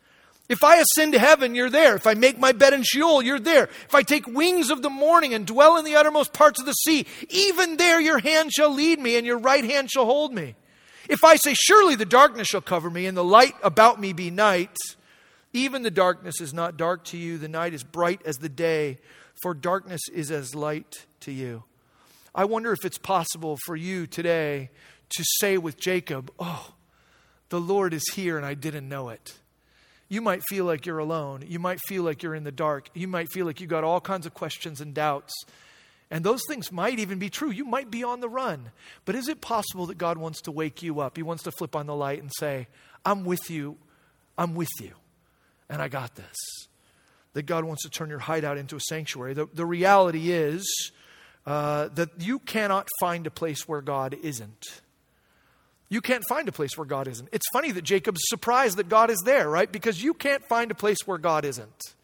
If 0.48 0.62
I 0.62 0.76
ascend 0.76 1.14
to 1.14 1.18
heaven, 1.18 1.54
you're 1.54 1.70
there. 1.70 1.96
If 1.96 2.06
I 2.06 2.14
make 2.14 2.38
my 2.38 2.52
bed 2.52 2.74
in 2.74 2.82
Sheol, 2.82 3.22
you're 3.22 3.40
there. 3.40 3.64
If 3.64 3.94
I 3.94 4.02
take 4.02 4.26
wings 4.26 4.70
of 4.70 4.82
the 4.82 4.90
morning 4.90 5.34
and 5.34 5.46
dwell 5.46 5.78
in 5.78 5.84
the 5.84 5.96
uttermost 5.96 6.32
parts 6.32 6.60
of 6.60 6.66
the 6.66 6.72
sea, 6.72 7.06
even 7.30 7.76
there 7.76 8.00
your 8.00 8.18
hand 8.18 8.52
shall 8.52 8.72
lead 8.72 9.00
me 9.00 9.16
and 9.16 9.26
your 9.26 9.38
right 9.38 9.64
hand 9.64 9.90
shall 9.90 10.04
hold 10.04 10.32
me. 10.34 10.54
If 11.08 11.24
I 11.24 11.36
say, 11.36 11.54
Surely 11.54 11.94
the 11.94 12.04
darkness 12.04 12.48
shall 12.48 12.60
cover 12.60 12.90
me 12.90 13.06
and 13.06 13.16
the 13.16 13.24
light 13.24 13.54
about 13.62 14.00
me 14.00 14.12
be 14.12 14.30
night, 14.30 14.76
even 15.52 15.82
the 15.82 15.90
darkness 15.90 16.40
is 16.40 16.54
not 16.54 16.76
dark 16.76 17.04
to 17.04 17.16
you, 17.16 17.38
the 17.38 17.48
night 17.48 17.74
is 17.74 17.82
bright 17.82 18.22
as 18.24 18.36
the 18.36 18.48
day, 18.48 18.98
for 19.42 19.54
darkness 19.54 20.00
is 20.12 20.30
as 20.30 20.54
light 20.54 21.06
to 21.20 21.32
you. 21.32 21.64
I 22.34 22.44
wonder 22.44 22.72
if 22.72 22.84
it's 22.84 22.98
possible 22.98 23.58
for 23.66 23.76
you 23.76 24.06
today 24.06 24.70
to 25.10 25.24
say 25.40 25.58
with 25.58 25.78
Jacob, 25.78 26.30
Oh, 26.38 26.72
the 27.50 27.60
Lord 27.60 27.92
is 27.92 28.04
here 28.14 28.38
and 28.38 28.46
I 28.46 28.54
didn't 28.54 28.88
know 28.88 29.10
it. 29.10 29.34
You 30.08 30.20
might 30.20 30.42
feel 30.48 30.64
like 30.64 30.86
you're 30.86 30.98
alone. 30.98 31.44
You 31.46 31.58
might 31.58 31.80
feel 31.88 32.02
like 32.02 32.22
you're 32.22 32.34
in 32.34 32.44
the 32.44 32.52
dark. 32.52 32.88
You 32.94 33.08
might 33.08 33.30
feel 33.30 33.46
like 33.46 33.60
you've 33.60 33.70
got 33.70 33.84
all 33.84 34.00
kinds 34.00 34.26
of 34.26 34.34
questions 34.34 34.80
and 34.80 34.94
doubts. 34.94 35.32
And 36.12 36.22
those 36.22 36.42
things 36.46 36.70
might 36.70 36.98
even 36.98 37.18
be 37.18 37.30
true. 37.30 37.50
You 37.50 37.64
might 37.64 37.90
be 37.90 38.04
on 38.04 38.20
the 38.20 38.28
run. 38.28 38.70
But 39.06 39.14
is 39.14 39.28
it 39.28 39.40
possible 39.40 39.86
that 39.86 39.96
God 39.96 40.18
wants 40.18 40.42
to 40.42 40.52
wake 40.52 40.82
you 40.82 41.00
up? 41.00 41.16
He 41.16 41.22
wants 41.22 41.42
to 41.44 41.50
flip 41.52 41.74
on 41.74 41.86
the 41.86 41.96
light 41.96 42.20
and 42.20 42.30
say, 42.38 42.68
I'm 43.02 43.24
with 43.24 43.50
you. 43.50 43.78
I'm 44.36 44.54
with 44.54 44.68
you. 44.78 44.92
And 45.70 45.80
I 45.80 45.88
got 45.88 46.14
this. 46.14 46.36
That 47.32 47.44
God 47.44 47.64
wants 47.64 47.84
to 47.84 47.88
turn 47.88 48.10
your 48.10 48.18
hideout 48.18 48.58
into 48.58 48.76
a 48.76 48.80
sanctuary. 48.80 49.32
The, 49.32 49.48
the 49.54 49.64
reality 49.64 50.32
is 50.32 50.92
uh, 51.46 51.88
that 51.94 52.10
you 52.20 52.40
cannot 52.40 52.88
find 53.00 53.26
a 53.26 53.30
place 53.30 53.66
where 53.66 53.80
God 53.80 54.14
isn't. 54.22 54.82
You 55.88 56.02
can't 56.02 56.24
find 56.28 56.46
a 56.46 56.52
place 56.52 56.76
where 56.76 56.86
God 56.86 57.08
isn't. 57.08 57.30
It's 57.32 57.48
funny 57.54 57.70
that 57.70 57.84
Jacob's 57.84 58.20
surprised 58.24 58.76
that 58.76 58.90
God 58.90 59.08
is 59.08 59.22
there, 59.24 59.48
right? 59.48 59.72
Because 59.72 60.02
you 60.02 60.12
can't 60.12 60.44
find 60.44 60.70
a 60.70 60.74
place 60.74 60.98
where 61.06 61.16
God 61.16 61.46
isn't. 61.46 61.94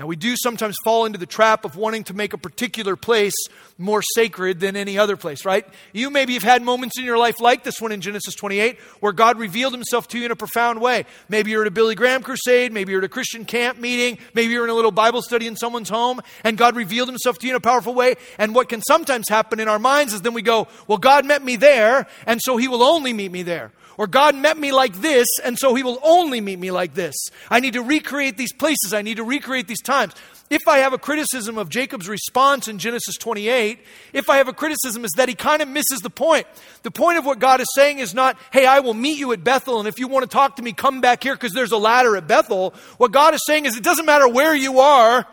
Now, 0.00 0.06
we 0.06 0.16
do 0.16 0.34
sometimes 0.34 0.76
fall 0.82 1.04
into 1.04 1.18
the 1.18 1.26
trap 1.26 1.66
of 1.66 1.76
wanting 1.76 2.04
to 2.04 2.14
make 2.14 2.32
a 2.32 2.38
particular 2.38 2.96
place 2.96 3.34
more 3.76 4.00
sacred 4.14 4.58
than 4.58 4.74
any 4.74 4.98
other 4.98 5.14
place, 5.14 5.44
right? 5.44 5.66
You 5.92 6.08
maybe 6.08 6.32
have 6.32 6.42
had 6.42 6.62
moments 6.62 6.98
in 6.98 7.04
your 7.04 7.18
life 7.18 7.38
like 7.38 7.64
this 7.64 7.82
one 7.82 7.92
in 7.92 8.00
Genesis 8.00 8.34
28 8.34 8.80
where 9.00 9.12
God 9.12 9.38
revealed 9.38 9.74
himself 9.74 10.08
to 10.08 10.18
you 10.18 10.24
in 10.24 10.30
a 10.30 10.36
profound 10.36 10.80
way. 10.80 11.04
Maybe 11.28 11.50
you're 11.50 11.60
at 11.60 11.68
a 11.68 11.70
Billy 11.70 11.94
Graham 11.94 12.22
crusade, 12.22 12.72
maybe 12.72 12.92
you're 12.92 13.02
at 13.02 13.04
a 13.04 13.10
Christian 13.10 13.44
camp 13.44 13.78
meeting, 13.78 14.16
maybe 14.32 14.54
you're 14.54 14.64
in 14.64 14.70
a 14.70 14.74
little 14.74 14.90
Bible 14.90 15.20
study 15.20 15.46
in 15.46 15.54
someone's 15.54 15.90
home, 15.90 16.22
and 16.44 16.56
God 16.56 16.76
revealed 16.76 17.10
himself 17.10 17.38
to 17.40 17.46
you 17.46 17.52
in 17.52 17.56
a 17.58 17.60
powerful 17.60 17.92
way. 17.92 18.14
And 18.38 18.54
what 18.54 18.70
can 18.70 18.80
sometimes 18.80 19.28
happen 19.28 19.60
in 19.60 19.68
our 19.68 19.78
minds 19.78 20.14
is 20.14 20.22
then 20.22 20.32
we 20.32 20.40
go, 20.40 20.66
Well, 20.88 20.96
God 20.96 21.26
met 21.26 21.44
me 21.44 21.56
there, 21.56 22.06
and 22.24 22.40
so 22.42 22.56
he 22.56 22.68
will 22.68 22.82
only 22.82 23.12
meet 23.12 23.32
me 23.32 23.42
there. 23.42 23.70
Or 24.00 24.06
God 24.06 24.34
met 24.34 24.56
me 24.56 24.72
like 24.72 24.94
this, 25.02 25.26
and 25.44 25.58
so 25.58 25.74
He 25.74 25.82
will 25.82 25.98
only 26.02 26.40
meet 26.40 26.58
me 26.58 26.70
like 26.70 26.94
this. 26.94 27.14
I 27.50 27.60
need 27.60 27.74
to 27.74 27.82
recreate 27.82 28.38
these 28.38 28.50
places. 28.50 28.94
I 28.94 29.02
need 29.02 29.18
to 29.18 29.24
recreate 29.24 29.68
these 29.68 29.82
times. 29.82 30.14
If 30.48 30.66
I 30.66 30.78
have 30.78 30.94
a 30.94 30.98
criticism 30.98 31.58
of 31.58 31.68
Jacob's 31.68 32.08
response 32.08 32.66
in 32.66 32.78
Genesis 32.78 33.18
28, 33.18 33.78
if 34.14 34.30
I 34.30 34.38
have 34.38 34.48
a 34.48 34.54
criticism, 34.54 35.04
is 35.04 35.10
that 35.18 35.28
he 35.28 35.34
kind 35.34 35.60
of 35.60 35.68
misses 35.68 36.00
the 36.00 36.08
point. 36.08 36.46
The 36.82 36.90
point 36.90 37.18
of 37.18 37.26
what 37.26 37.40
God 37.40 37.60
is 37.60 37.66
saying 37.74 37.98
is 37.98 38.14
not, 38.14 38.38
hey, 38.54 38.64
I 38.64 38.80
will 38.80 38.94
meet 38.94 39.18
you 39.18 39.32
at 39.32 39.44
Bethel, 39.44 39.80
and 39.80 39.86
if 39.86 39.98
you 39.98 40.08
want 40.08 40.22
to 40.22 40.34
talk 40.34 40.56
to 40.56 40.62
me, 40.62 40.72
come 40.72 41.02
back 41.02 41.22
here 41.22 41.34
because 41.34 41.52
there's 41.52 41.72
a 41.72 41.76
ladder 41.76 42.16
at 42.16 42.26
Bethel. 42.26 42.72
What 42.96 43.12
God 43.12 43.34
is 43.34 43.42
saying 43.44 43.66
is, 43.66 43.76
it 43.76 43.84
doesn't 43.84 44.06
matter 44.06 44.26
where 44.26 44.54
you 44.54 44.80
are, 44.80 45.26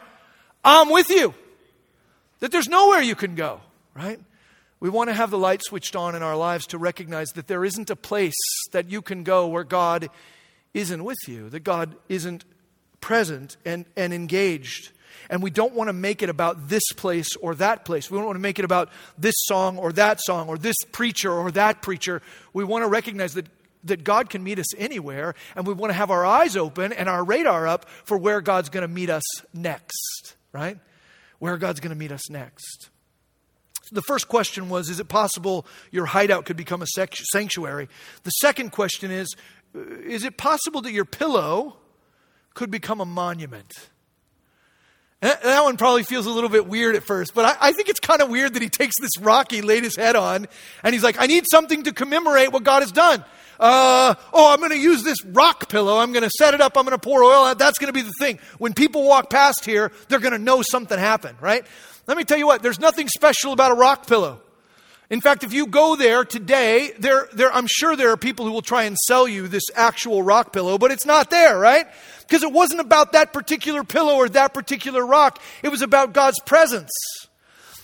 I'm 0.66 0.90
with 0.90 1.10
you. 1.10 1.34
That 2.42 2.52
there's 2.52 2.68
nowhere 2.68 3.02
you 3.02 3.16
can 3.16 3.36
go, 3.36 3.62
right? 3.96 4.20
We 4.80 4.90
want 4.90 5.10
to 5.10 5.14
have 5.14 5.32
the 5.32 5.38
light 5.38 5.62
switched 5.64 5.96
on 5.96 6.16
in 6.16 6.22
our 6.22 6.38
lives 6.38 6.68
to 6.68 6.78
recognize 6.78 7.30
that 7.30 7.48
there 7.48 7.66
isn't 7.66 7.90
a 7.90 7.96
place 7.96 8.36
that 8.72 8.90
you 8.90 9.02
can 9.02 9.24
go 9.24 9.48
where 9.48 9.64
God 9.64 10.10
isn't 10.74 11.04
with 11.04 11.18
you, 11.28 11.50
that 11.50 11.62
God 11.62 11.96
isn't 12.10 12.46
present 13.02 13.58
and, 13.66 13.86
and 13.96 14.14
engaged. 14.14 14.92
And 15.30 15.42
we 15.42 15.50
don't 15.50 15.74
want 15.74 15.88
to 15.88 15.94
make 15.94 16.22
it 16.22 16.30
about 16.30 16.70
this 16.70 16.84
place 16.96 17.28
or 17.42 17.56
that 17.56 17.86
place. 17.86 18.12
We 18.12 18.18
don't 18.18 18.28
want 18.28 18.36
to 18.36 18.42
make 18.42 18.60
it 18.60 18.66
about 18.66 18.90
this 19.18 19.36
song 19.38 19.78
or 19.78 19.92
that 19.94 20.20
song 20.22 20.48
or 20.48 20.58
this 20.58 20.76
preacher 20.92 21.32
or 21.32 21.50
that 21.52 21.82
preacher. 21.82 22.22
We 22.54 22.64
want 22.64 22.84
to 22.84 22.88
recognize 22.88 23.34
that, 23.34 23.48
that 23.86 24.04
God 24.04 24.30
can 24.30 24.44
meet 24.44 24.60
us 24.60 24.74
anywhere, 24.76 25.34
and 25.56 25.66
we 25.66 25.74
want 25.74 25.90
to 25.90 25.96
have 25.96 26.12
our 26.12 26.26
eyes 26.26 26.56
open 26.56 26.94
and 26.94 27.10
our 27.10 27.24
radar 27.24 27.68
up 27.68 27.90
for 28.06 28.18
where 28.18 28.42
God's 28.42 28.70
going 28.70 28.88
to 28.88 28.94
meet 28.94 29.10
us 29.10 29.24
next, 29.54 30.36
right? 30.52 30.78
Where 31.40 31.58
God's 31.58 31.80
going 31.80 31.94
to 31.94 31.98
meet 31.98 32.12
us 32.12 32.30
next. 32.30 32.90
The 33.92 34.02
first 34.02 34.28
question 34.28 34.70
was 34.70 34.90
Is 34.90 35.00
it 35.00 35.08
possible 35.08 35.66
your 35.92 36.06
hideout 36.06 36.46
could 36.46 36.58
become 36.58 36.82
a 36.82 36.88
sanctuary? 36.88 37.90
The 38.24 38.32
second 38.32 38.72
question 38.72 39.12
is 39.12 39.36
uh, 39.76 39.80
Is 40.00 40.24
it 40.24 40.38
possible 40.38 40.82
that 40.82 40.92
your 40.92 41.06
pillow 41.06 41.78
could 42.54 42.72
become 42.72 43.02
a 43.02 43.06
monument? 43.06 43.90
that 45.20 45.64
one 45.64 45.78
probably 45.78 46.04
feels 46.04 46.28
a 46.28 46.30
little 46.30 46.50
bit 46.50 46.68
weird 46.68 46.96
at 46.96 47.04
first, 47.04 47.34
but 47.34 47.46
I, 47.46 47.70
I 47.70 47.72
think 47.72 47.90
it's 47.90 48.00
kind 48.00 48.22
of 48.22 48.30
weird 48.30 48.54
that 48.54 48.62
he 48.62 48.70
takes 48.70 48.94
this 49.02 49.18
rock 49.20 49.52
he 49.52 49.62
laid 49.62 49.84
his 49.84 49.96
head 49.96 50.16
on 50.16 50.48
and 50.84 50.94
he's 50.94 51.04
like, 51.04 51.20
I 51.20 51.26
need 51.26 51.46
something 51.50 51.84
to 51.84 51.92
commemorate 51.92 52.52
what 52.52 52.64
God 52.64 52.84
has 52.84 52.92
done. 52.92 53.26
Uh, 53.60 54.14
oh, 54.34 54.54
I'm 54.54 54.60
going 54.60 54.72
to 54.72 54.78
use 54.78 55.04
this 55.04 55.24
rock 55.26 55.70
pillow. 55.70 55.98
I'm 55.98 56.12
going 56.12 56.24
to 56.24 56.30
set 56.30 56.54
it 56.54 56.62
up. 56.62 56.78
I'm 56.78 56.86
going 56.86 56.98
to 56.98 57.04
pour 57.04 57.24
oil. 57.24 57.56
That's 57.56 57.80
going 57.80 57.92
to 57.92 57.94
be 57.94 58.04
the 58.04 58.14
thing. 58.20 58.40
When 58.60 58.74
people 58.74 59.04
walk 59.04 59.32
past 59.32 59.66
here, 59.66 59.92
they're 60.08 60.20
going 60.20 60.34
to 60.34 60.40
know 60.40 60.62
something 60.62 60.98
happened, 60.98 61.42
right? 61.42 61.66
Let 62.08 62.18
me 62.18 62.24
tell 62.24 62.38
you 62.38 62.48
what, 62.48 62.64
there's 62.64 62.80
nothing 62.80 63.10
special 63.10 63.52
about 63.52 63.72
a 63.72 63.76
rock 63.76 64.08
pillow. 64.08 64.40
In 65.10 65.22
fact, 65.22 65.44
if 65.44 65.54
you 65.54 65.68
go 65.68 65.96
there 65.96 66.26
today, 66.26 66.92
there, 67.00 67.30
there, 67.34 67.52
I'm 67.54 67.68
sure 67.68 67.96
there 67.96 68.12
are 68.12 68.18
people 68.18 68.46
who 68.46 68.52
will 68.52 68.62
try 68.62 68.84
and 68.84 68.98
sell 68.98 69.28
you 69.28 69.48
this 69.48 69.64
actual 69.74 70.22
rock 70.22 70.52
pillow, 70.52 70.78
but 70.78 70.92
it's 70.92 71.06
not 71.06 71.30
there, 71.30 71.58
right? 71.58 71.86
Because 72.22 72.44
it 72.44 72.52
wasn't 72.52 72.82
about 72.82 73.14
that 73.14 73.32
particular 73.32 73.86
pillow 73.86 74.16
or 74.16 74.28
that 74.30 74.54
particular 74.54 75.06
rock. 75.06 75.42
It 75.64 75.70
was 75.70 75.82
about 75.82 76.14
God's 76.14 76.40
presence. 76.42 76.92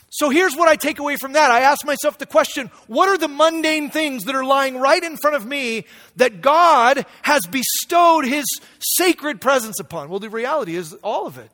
So 0.10 0.30
here's 0.30 0.56
what 0.56 0.68
I 0.68 0.76
take 0.76 1.00
away 1.00 1.16
from 1.16 1.34
that. 1.34 1.50
I 1.50 1.62
ask 1.62 1.86
myself 1.86 2.18
the 2.18 2.26
question 2.26 2.70
what 2.88 3.10
are 3.10 3.18
the 3.18 3.28
mundane 3.28 3.90
things 3.90 4.26
that 4.26 4.36
are 4.36 4.46
lying 4.46 4.78
right 4.78 5.04
in 5.04 5.18
front 5.18 5.36
of 5.36 5.46
me 5.46 5.86
that 6.18 6.42
God 6.42 7.06
has 7.24 7.42
bestowed 7.48 8.26
His 8.26 8.46
sacred 8.80 9.42
presence 9.42 9.80
upon? 9.80 10.10
Well, 10.10 10.20
the 10.20 10.30
reality 10.30 10.76
is 10.76 10.94
all 11.04 11.26
of 11.26 11.38
it. 11.38 11.50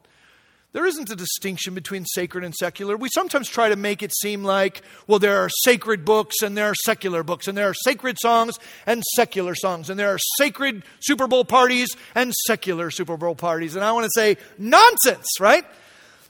There 0.72 0.86
isn't 0.86 1.10
a 1.10 1.16
distinction 1.16 1.74
between 1.74 2.06
sacred 2.06 2.44
and 2.44 2.54
secular. 2.54 2.96
We 2.96 3.10
sometimes 3.12 3.50
try 3.50 3.70
to 3.70 3.76
make 3.76 4.04
it 4.04 4.14
seem 4.16 4.44
like, 4.44 4.84
well, 5.08 5.18
there 5.18 5.40
are 5.44 5.50
sacred 5.64 6.06
books 6.06 6.44
and 6.44 6.56
there 6.56 6.68
are 6.68 6.76
secular 6.86 7.24
books, 7.24 7.48
and 7.48 7.58
there 7.58 7.70
are 7.70 7.74
sacred 7.74 8.18
songs 8.22 8.60
and 8.86 9.02
secular 9.16 9.56
songs, 9.56 9.90
and 9.90 10.00
there 10.00 10.14
are 10.14 10.20
sacred 10.38 10.84
Super 11.00 11.28
Bowl 11.28 11.44
parties 11.44 11.90
and 12.14 12.32
secular 12.46 12.92
Super 12.92 13.18
Bowl 13.18 13.34
parties. 13.34 13.76
And 13.76 13.84
I 13.84 13.92
want 13.94 14.06
to 14.06 14.12
say, 14.14 14.38
nonsense, 14.60 15.28
right? 15.40 15.66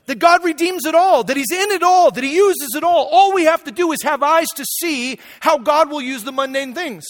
That 0.06 0.20
God 0.20 0.46
redeems 0.46 0.86
it 0.86 0.96
all, 0.96 1.26
that 1.26 1.36
He's 1.36 1.52
in 1.52 1.72
it 1.72 1.84
all, 1.84 2.10
that 2.10 2.24
He 2.24 2.38
uses 2.38 2.70
it 2.76 2.84
all. 2.84 3.10
All 3.12 3.34
we 3.34 3.44
have 3.44 3.66
to 3.66 3.72
do 3.72 3.92
is 3.92 4.02
have 4.04 4.24
eyes 4.24 4.48
to 4.56 4.64
see 4.64 5.20
how 5.42 5.58
God 5.58 5.92
will 5.92 6.02
use 6.02 6.24
the 6.24 6.32
mundane 6.32 6.74
things. 6.74 7.06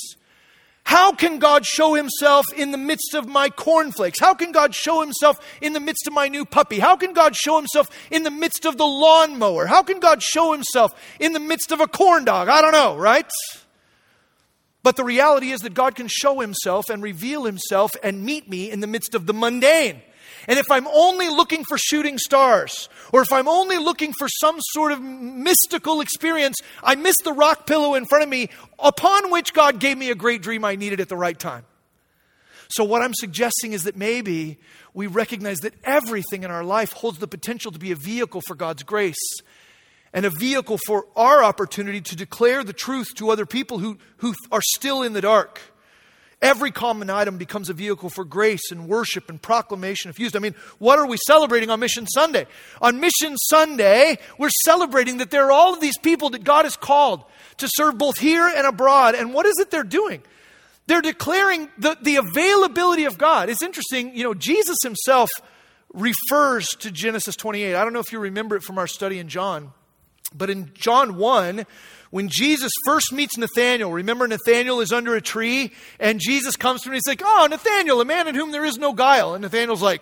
How 0.89 1.11
can 1.11 1.37
God 1.37 1.67
show 1.67 1.93
himself 1.93 2.51
in 2.51 2.71
the 2.71 2.77
midst 2.79 3.13
of 3.13 3.27
my 3.27 3.51
cornflakes? 3.51 4.19
How 4.19 4.33
can 4.33 4.51
God 4.51 4.73
show 4.73 5.01
himself 5.01 5.37
in 5.61 5.73
the 5.73 5.79
midst 5.79 6.07
of 6.07 6.13
my 6.13 6.29
new 6.29 6.45
puppy? 6.45 6.79
How 6.79 6.95
can 6.95 7.13
God 7.13 7.35
show 7.35 7.57
himself 7.57 7.91
in 8.09 8.23
the 8.23 8.31
midst 8.31 8.65
of 8.65 8.75
the 8.75 8.87
lawnmower? 8.87 9.67
How 9.67 9.83
can 9.83 9.99
God 9.99 10.23
show 10.23 10.51
himself 10.51 10.91
in 11.19 11.33
the 11.33 11.39
midst 11.39 11.71
of 11.71 11.79
a 11.79 11.85
corn 11.85 12.25
dog? 12.25 12.47
I 12.47 12.63
don't 12.63 12.71
know, 12.71 12.97
right? 12.97 13.29
But 14.81 14.95
the 14.95 15.03
reality 15.03 15.51
is 15.51 15.61
that 15.61 15.75
God 15.75 15.93
can 15.93 16.07
show 16.07 16.39
himself 16.39 16.89
and 16.89 17.03
reveal 17.03 17.43
himself 17.43 17.91
and 18.01 18.25
meet 18.25 18.49
me 18.49 18.71
in 18.71 18.79
the 18.79 18.87
midst 18.87 19.13
of 19.13 19.27
the 19.27 19.33
mundane. 19.35 20.01
And 20.49 20.57
if 20.57 20.71
I'm 20.71 20.87
only 20.87 21.29
looking 21.29 21.63
for 21.63 21.77
shooting 21.77 22.17
stars, 22.17 22.89
or 23.13 23.21
if 23.21 23.31
I'm 23.31 23.47
only 23.47 23.77
looking 23.77 24.13
for 24.17 24.27
some 24.27 24.55
sort 24.71 24.91
of 24.91 24.99
mystical 24.99 26.01
experience, 26.01 26.57
I 26.83 26.95
miss 26.95 27.15
the 27.23 27.33
rock 27.33 27.67
pillow 27.67 27.93
in 27.93 28.07
front 28.07 28.23
of 28.23 28.29
me 28.31 28.49
upon 28.79 29.29
which 29.29 29.53
God 29.53 29.79
gave 29.79 29.95
me 29.95 30.09
a 30.09 30.15
great 30.15 30.41
dream 30.41 30.65
I 30.65 30.75
needed 30.75 30.99
at 30.99 31.07
the 31.07 31.15
right 31.15 31.37
time. 31.37 31.65
So, 32.67 32.83
what 32.83 33.03
I'm 33.03 33.13
suggesting 33.13 33.73
is 33.73 33.83
that 33.83 33.95
maybe 33.95 34.57
we 34.95 35.05
recognize 35.05 35.59
that 35.59 35.75
everything 35.83 36.41
in 36.41 36.49
our 36.49 36.63
life 36.63 36.93
holds 36.93 37.19
the 37.19 37.27
potential 37.27 37.71
to 37.71 37.79
be 37.79 37.91
a 37.91 37.95
vehicle 37.95 38.41
for 38.47 38.55
God's 38.55 38.81
grace 38.81 39.41
and 40.13 40.25
a 40.25 40.31
vehicle 40.31 40.79
for 40.87 41.05
our 41.15 41.43
opportunity 41.43 42.01
to 42.01 42.15
declare 42.15 42.63
the 42.63 42.73
truth 42.73 43.13
to 43.17 43.29
other 43.29 43.45
people 43.45 43.77
who, 43.77 43.99
who 44.17 44.33
are 44.51 44.63
still 44.63 45.03
in 45.03 45.13
the 45.13 45.21
dark. 45.21 45.61
Every 46.41 46.71
common 46.71 47.09
item 47.09 47.37
becomes 47.37 47.69
a 47.69 47.73
vehicle 47.73 48.09
for 48.09 48.23
grace 48.23 48.71
and 48.71 48.87
worship 48.87 49.29
and 49.29 49.41
proclamation 49.41 50.09
if 50.09 50.19
used. 50.19 50.37
I 50.37 50.39
mean, 50.39 50.55
what 50.77 50.97
are 50.97 51.05
we 51.05 51.17
celebrating 51.27 51.69
on 51.69 51.81
Mission 51.81 52.07
Sunday? 52.07 52.47
On 52.81 53.01
Mission 53.01 53.35
Sunday, 53.37 54.17
we're 54.37 54.49
celebrating 54.63 55.17
that 55.17 55.31
there 55.31 55.47
are 55.47 55.51
all 55.51 55.73
of 55.73 55.81
these 55.81 55.97
people 55.97 56.29
that 56.29 56.45
God 56.45 56.63
has 56.63 56.77
called 56.77 57.25
to 57.57 57.67
serve 57.69 57.97
both 57.97 58.19
here 58.19 58.47
and 58.47 58.65
abroad. 58.65 59.15
And 59.15 59.33
what 59.33 59.45
is 59.45 59.57
it 59.59 59.69
they're 59.69 59.83
doing? 59.83 60.23
They're 60.87 61.01
declaring 61.01 61.69
the, 61.77 61.97
the 62.01 62.15
availability 62.15 63.03
of 63.03 63.17
God. 63.17 63.49
It's 63.49 63.61
interesting, 63.61 64.15
you 64.15 64.23
know, 64.23 64.33
Jesus 64.33 64.77
himself 64.81 65.29
refers 65.93 66.69
to 66.79 66.89
Genesis 66.89 67.35
28. 67.35 67.75
I 67.75 67.83
don't 67.83 67.91
know 67.91 67.99
if 67.99 68.13
you 68.13 68.19
remember 68.19 68.55
it 68.55 68.63
from 68.63 68.77
our 68.77 68.87
study 68.87 69.19
in 69.19 69.27
John. 69.27 69.73
But 70.33 70.49
in 70.49 70.71
John 70.73 71.17
1, 71.17 71.65
when 72.11 72.27
Jesus 72.27 72.71
first 72.85 73.11
meets 73.11 73.37
Nathanael, 73.37 73.91
remember 73.91 74.27
Nathanael 74.27 74.79
is 74.79 74.91
under 74.91 75.15
a 75.15 75.21
tree, 75.21 75.73
and 75.99 76.19
Jesus 76.19 76.55
comes 76.55 76.81
to 76.81 76.89
him 76.89 76.93
and 76.93 76.97
he's 76.97 77.07
like, 77.07 77.21
Oh, 77.23 77.47
Nathanael, 77.49 78.01
a 78.01 78.05
man 78.05 78.27
in 78.27 78.35
whom 78.35 78.51
there 78.51 78.65
is 78.65 78.77
no 78.77 78.93
guile. 78.93 79.35
And 79.35 79.43
Nathanael's 79.43 79.81
like, 79.81 80.01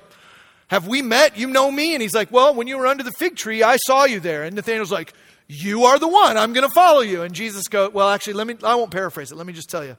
Have 0.70 0.88
we 0.88 1.02
met? 1.02 1.38
You 1.38 1.48
know 1.48 1.70
me? 1.70 1.94
And 1.94 2.02
he's 2.02 2.16
like, 2.16 2.32
Well, 2.32 2.56
when 2.56 2.68
you 2.68 2.78
were 2.78 2.88
under 2.88 3.04
the 3.04 3.12
fig 3.12 3.36
tree, 3.36 3.62
I 3.64 3.78
saw 3.78 4.06
you 4.06 4.20
there. 4.20 4.44
And 4.44 4.56
Nathanael's 4.56 4.92
like, 4.92 5.14
You 5.48 5.84
are 5.86 6.00
the 6.00 6.08
one. 6.08 6.38
I'm 6.38 6.54
going 6.54 6.68
to 6.68 6.74
follow 6.74 7.02
you. 7.02 7.24
And 7.24 7.34
Jesus 7.34 7.68
goes, 7.68 7.94
Well, 7.94 8.10
actually, 8.10 8.34
let 8.34 8.48
me, 8.48 8.56
I 8.64 8.76
won't 8.76 8.92
paraphrase 8.92 9.32
it. 9.32 9.36
Let 9.36 9.48
me 9.48 9.54
just 9.54 9.70
tell 9.70 9.84
you. 9.84 9.98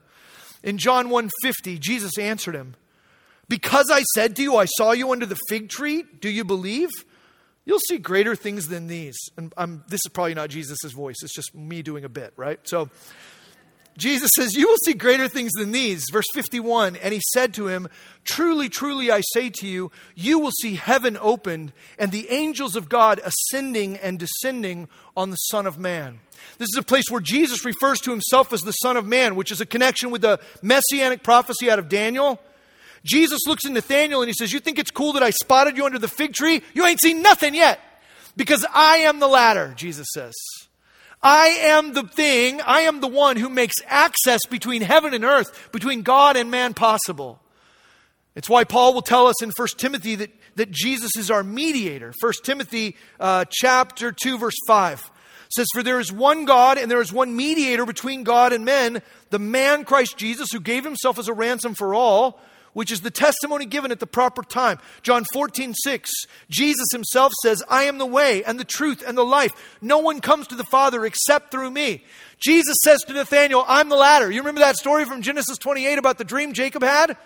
In 0.62 0.78
John 0.78 1.08
1:50, 1.08 1.78
Jesus 1.78 2.18
answered 2.18 2.54
him, 2.54 2.74
Because 3.48 3.90
I 3.90 4.02
said 4.14 4.34
to 4.36 4.42
you, 4.42 4.56
I 4.56 4.64
saw 4.64 4.92
you 4.92 5.12
under 5.12 5.26
the 5.26 5.38
fig 5.48 5.68
tree, 5.68 6.04
do 6.20 6.28
you 6.28 6.44
believe? 6.44 6.90
You'll 7.68 7.80
see 7.80 7.98
greater 7.98 8.34
things 8.34 8.68
than 8.68 8.86
these. 8.86 9.18
And 9.36 9.52
I'm, 9.54 9.84
this 9.88 10.00
is 10.06 10.10
probably 10.10 10.32
not 10.32 10.48
Jesus' 10.48 10.90
voice, 10.90 11.16
it's 11.22 11.34
just 11.34 11.54
me 11.54 11.82
doing 11.82 12.02
a 12.02 12.08
bit, 12.08 12.32
right? 12.34 12.58
So 12.66 12.88
Jesus 13.98 14.30
says, 14.34 14.54
You 14.54 14.68
will 14.68 14.78
see 14.86 14.94
greater 14.94 15.28
things 15.28 15.52
than 15.52 15.70
these. 15.70 16.06
Verse 16.10 16.24
51 16.32 16.96
And 16.96 17.12
he 17.12 17.20
said 17.34 17.52
to 17.54 17.66
him, 17.66 17.88
Truly, 18.24 18.70
truly, 18.70 19.10
I 19.10 19.20
say 19.34 19.50
to 19.50 19.66
you, 19.66 19.92
you 20.14 20.38
will 20.38 20.50
see 20.62 20.76
heaven 20.76 21.18
opened 21.20 21.74
and 21.98 22.10
the 22.10 22.30
angels 22.30 22.74
of 22.74 22.88
God 22.88 23.20
ascending 23.22 23.98
and 23.98 24.18
descending 24.18 24.88
on 25.14 25.28
the 25.28 25.36
Son 25.36 25.66
of 25.66 25.78
Man. 25.78 26.20
This 26.56 26.70
is 26.72 26.78
a 26.78 26.82
place 26.82 27.10
where 27.10 27.20
Jesus 27.20 27.66
refers 27.66 28.00
to 28.00 28.10
himself 28.12 28.54
as 28.54 28.62
the 28.62 28.72
Son 28.72 28.96
of 28.96 29.04
Man, 29.04 29.36
which 29.36 29.52
is 29.52 29.60
a 29.60 29.66
connection 29.66 30.10
with 30.10 30.22
the 30.22 30.40
messianic 30.62 31.22
prophecy 31.22 31.70
out 31.70 31.78
of 31.78 31.90
Daniel. 31.90 32.40
Jesus 33.04 33.40
looks 33.46 33.64
at 33.64 33.72
Nathanael 33.72 34.20
and 34.20 34.28
he 34.28 34.34
says, 34.34 34.52
You 34.52 34.60
think 34.60 34.78
it's 34.78 34.90
cool 34.90 35.12
that 35.14 35.22
I 35.22 35.30
spotted 35.30 35.76
you 35.76 35.84
under 35.84 35.98
the 35.98 36.08
fig 36.08 36.32
tree? 36.32 36.62
You 36.74 36.86
ain't 36.86 37.00
seen 37.00 37.22
nothing 37.22 37.54
yet. 37.54 37.80
Because 38.36 38.64
I 38.72 38.98
am 38.98 39.18
the 39.18 39.26
ladder, 39.26 39.74
Jesus 39.76 40.06
says. 40.12 40.34
I 41.20 41.46
am 41.62 41.94
the 41.94 42.04
thing, 42.04 42.60
I 42.60 42.82
am 42.82 43.00
the 43.00 43.08
one 43.08 43.36
who 43.36 43.48
makes 43.48 43.74
access 43.86 44.46
between 44.48 44.82
heaven 44.82 45.14
and 45.14 45.24
earth, 45.24 45.70
between 45.72 46.02
God 46.02 46.36
and 46.36 46.50
man 46.50 46.74
possible. 46.74 47.40
It's 48.36 48.48
why 48.48 48.62
Paul 48.62 48.94
will 48.94 49.02
tell 49.02 49.26
us 49.26 49.42
in 49.42 49.50
1 49.50 49.68
Timothy 49.76 50.14
that, 50.14 50.30
that 50.54 50.70
Jesus 50.70 51.16
is 51.16 51.28
our 51.28 51.42
mediator. 51.42 52.12
1 52.20 52.32
Timothy 52.44 52.96
uh, 53.18 53.46
chapter 53.50 54.12
2, 54.12 54.38
verse 54.38 54.54
5 54.68 55.10
says, 55.50 55.66
For 55.74 55.82
there 55.82 55.98
is 55.98 56.12
one 56.12 56.44
God 56.44 56.78
and 56.78 56.88
there 56.88 57.00
is 57.00 57.12
one 57.12 57.34
mediator 57.34 57.84
between 57.84 58.22
God 58.22 58.52
and 58.52 58.64
men, 58.64 59.02
the 59.30 59.40
man 59.40 59.84
Christ 59.84 60.16
Jesus, 60.16 60.50
who 60.52 60.60
gave 60.60 60.84
himself 60.84 61.18
as 61.18 61.26
a 61.26 61.32
ransom 61.32 61.74
for 61.74 61.94
all 61.94 62.40
which 62.72 62.92
is 62.92 63.00
the 63.00 63.10
testimony 63.10 63.66
given 63.66 63.92
at 63.92 64.00
the 64.00 64.06
proper 64.06 64.42
time. 64.42 64.78
John 65.02 65.24
14, 65.32 65.74
6. 65.74 66.12
Jesus 66.48 66.86
himself 66.92 67.32
says, 67.42 67.62
I 67.68 67.84
am 67.84 67.98
the 67.98 68.06
way 68.06 68.44
and 68.44 68.58
the 68.58 68.64
truth 68.64 69.02
and 69.06 69.16
the 69.16 69.24
life. 69.24 69.52
No 69.80 69.98
one 69.98 70.20
comes 70.20 70.46
to 70.48 70.54
the 70.54 70.64
Father 70.64 71.04
except 71.04 71.50
through 71.50 71.70
me. 71.70 72.04
Jesus 72.38 72.76
says 72.84 73.00
to 73.06 73.12
Nathanael, 73.12 73.64
I'm 73.66 73.88
the 73.88 73.96
ladder. 73.96 74.30
You 74.30 74.40
remember 74.40 74.60
that 74.60 74.76
story 74.76 75.04
from 75.04 75.22
Genesis 75.22 75.58
28 75.58 75.98
about 75.98 76.18
the 76.18 76.24
dream 76.24 76.52
Jacob 76.52 76.82
had? 76.82 77.16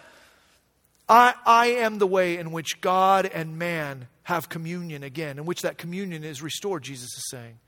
I, 1.08 1.34
I 1.44 1.66
am 1.66 1.98
the 1.98 2.06
way 2.06 2.38
in 2.38 2.52
which 2.52 2.80
God 2.80 3.26
and 3.26 3.58
man 3.58 4.08
have 4.24 4.48
communion 4.48 5.02
again, 5.02 5.38
in 5.38 5.44
which 5.44 5.62
that 5.62 5.76
communion 5.76 6.24
is 6.24 6.40
restored, 6.42 6.82
Jesus 6.82 7.10
is 7.16 7.24
saying. 7.30 7.58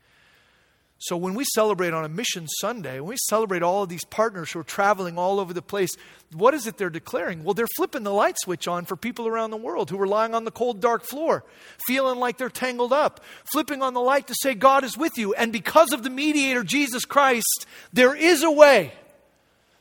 So 0.97 1.17
when 1.17 1.33
we 1.33 1.43
celebrate 1.53 1.93
on 1.93 2.05
a 2.05 2.09
mission 2.09 2.47
Sunday, 2.47 2.99
when 2.99 3.09
we 3.09 3.17
celebrate 3.27 3.61
all 3.61 3.83
of 3.83 3.89
these 3.89 4.05
partners 4.05 4.51
who 4.51 4.59
are 4.59 4.63
traveling 4.63 5.17
all 5.17 5.39
over 5.41 5.53
the 5.53 5.61
place, 5.61 5.91
what 6.31 6.53
is 6.53 6.67
it 6.67 6.77
they're 6.77 6.89
declaring? 6.89 7.43
Well, 7.43 7.53
they're 7.53 7.67
flipping 7.75 8.03
the 8.03 8.13
light 8.13 8.35
switch 8.39 8.67
on 8.67 8.85
for 8.85 8.95
people 8.95 9.27
around 9.27 9.51
the 9.51 9.57
world 9.57 9.89
who 9.89 10.01
are 10.01 10.07
lying 10.07 10.33
on 10.33 10.45
the 10.45 10.51
cold, 10.51 10.79
dark 10.79 11.03
floor, 11.03 11.43
feeling 11.85 12.17
like 12.17 12.37
they're 12.37 12.49
tangled 12.49 12.93
up, 12.93 13.19
flipping 13.51 13.81
on 13.81 13.93
the 13.93 13.99
light 13.99 14.27
to 14.27 14.35
say, 14.41 14.55
God 14.55 14.85
is 14.85 14.97
with 14.97 15.17
you. 15.17 15.33
And 15.33 15.51
because 15.51 15.91
of 15.91 16.03
the 16.03 16.09
mediator, 16.09 16.63
Jesus 16.63 17.03
Christ, 17.03 17.67
there 17.91 18.15
is 18.15 18.41
a 18.41 18.51
way 18.51 18.93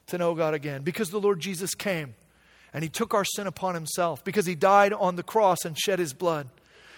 to 0.08 0.18
know 0.18 0.34
God 0.34 0.52
again 0.52 0.82
because 0.82 1.10
the 1.10 1.20
Lord 1.20 1.38
Jesus 1.38 1.74
came 1.74 2.16
and 2.72 2.82
he 2.82 2.90
took 2.90 3.14
our 3.14 3.24
sin 3.24 3.46
upon 3.46 3.76
himself, 3.76 4.24
because 4.24 4.46
he 4.46 4.56
died 4.56 4.92
on 4.92 5.14
the 5.14 5.22
cross 5.22 5.64
and 5.64 5.78
shed 5.78 6.00
his 6.00 6.12
blood, 6.12 6.48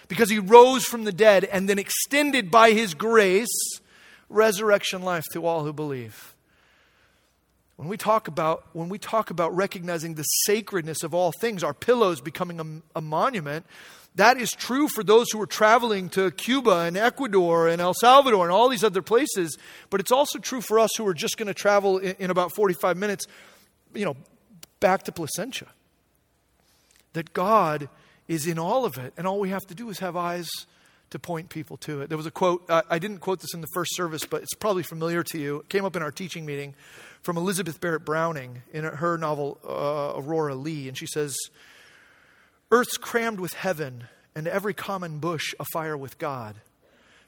because 0.07 0.31
he 0.31 0.39
rose 0.39 0.83
from 0.85 1.03
the 1.03 1.11
dead 1.11 1.43
and 1.45 1.69
then 1.69 1.77
extended 1.77 2.49
by 2.49 2.71
his 2.71 2.95
grace 2.95 3.79
resurrection 4.29 5.01
life 5.01 5.25
to 5.33 5.45
all 5.45 5.63
who 5.63 5.73
believe. 5.73 6.35
When 7.77 7.87
we 7.87 7.97
talk 7.97 8.27
about 8.27 8.65
when 8.73 8.89
we 8.89 8.97
talk 8.97 9.29
about 9.29 9.55
recognizing 9.55 10.15
the 10.15 10.23
sacredness 10.23 11.03
of 11.03 11.13
all 11.13 11.31
things, 11.31 11.63
our 11.63 11.75
pillows 11.75 12.21
becoming 12.21 12.59
a, 12.59 12.97
a 12.97 13.01
monument, 13.01 13.65
that 14.15 14.37
is 14.37 14.51
true 14.51 14.87
for 14.87 15.03
those 15.03 15.27
who 15.31 15.39
are 15.39 15.47
traveling 15.47 16.09
to 16.09 16.31
Cuba 16.31 16.79
and 16.79 16.97
Ecuador 16.97 17.67
and 17.67 17.79
El 17.79 17.93
Salvador 17.93 18.45
and 18.45 18.51
all 18.51 18.67
these 18.67 18.83
other 18.83 19.03
places, 19.03 19.55
but 19.91 19.99
it's 19.99 20.11
also 20.11 20.39
true 20.39 20.59
for 20.59 20.79
us 20.79 20.89
who 20.97 21.05
are 21.05 21.13
just 21.13 21.37
going 21.37 21.47
to 21.47 21.53
travel 21.53 21.99
in, 21.99 22.15
in 22.17 22.31
about 22.31 22.51
45 22.55 22.97
minutes, 22.97 23.27
you 23.93 24.05
know, 24.05 24.17
back 24.79 25.03
to 25.03 25.11
Placentia. 25.11 25.67
That 27.13 27.31
God 27.33 27.89
is 28.27 28.47
in 28.47 28.57
all 28.57 28.85
of 28.85 28.97
it, 28.97 29.13
and 29.17 29.27
all 29.27 29.39
we 29.39 29.49
have 29.49 29.67
to 29.67 29.75
do 29.75 29.89
is 29.91 29.99
have 29.99 30.15
eyes 30.15 30.49
to 31.11 31.19
point 31.19 31.49
people 31.49 31.77
to 31.77 32.01
it. 32.01 32.09
There 32.09 32.17
was 32.17 32.25
a 32.25 32.31
quote, 32.31 32.69
uh, 32.69 32.81
I 32.89 32.99
didn't 32.99 33.19
quote 33.19 33.39
this 33.39 33.53
in 33.53 33.61
the 33.61 33.67
first 33.73 33.95
service, 33.95 34.25
but 34.25 34.41
it's 34.41 34.53
probably 34.53 34.83
familiar 34.83 35.23
to 35.23 35.37
you. 35.37 35.57
It 35.57 35.69
came 35.69 35.85
up 35.85 35.95
in 35.95 36.01
our 36.01 36.11
teaching 36.11 36.45
meeting 36.45 36.75
from 37.21 37.37
Elizabeth 37.37 37.79
Barrett 37.79 38.05
Browning 38.05 38.61
in 38.73 38.83
her 38.83 39.17
novel 39.17 39.59
uh, 39.67 40.19
Aurora 40.19 40.55
Leigh. 40.55 40.87
And 40.87 40.97
she 40.97 41.07
says, 41.07 41.35
Earth's 42.71 42.97
crammed 42.97 43.39
with 43.39 43.53
heaven, 43.53 44.05
and 44.35 44.47
every 44.47 44.73
common 44.73 45.19
bush 45.19 45.53
afire 45.59 45.95
with 45.95 46.17
God. 46.17 46.55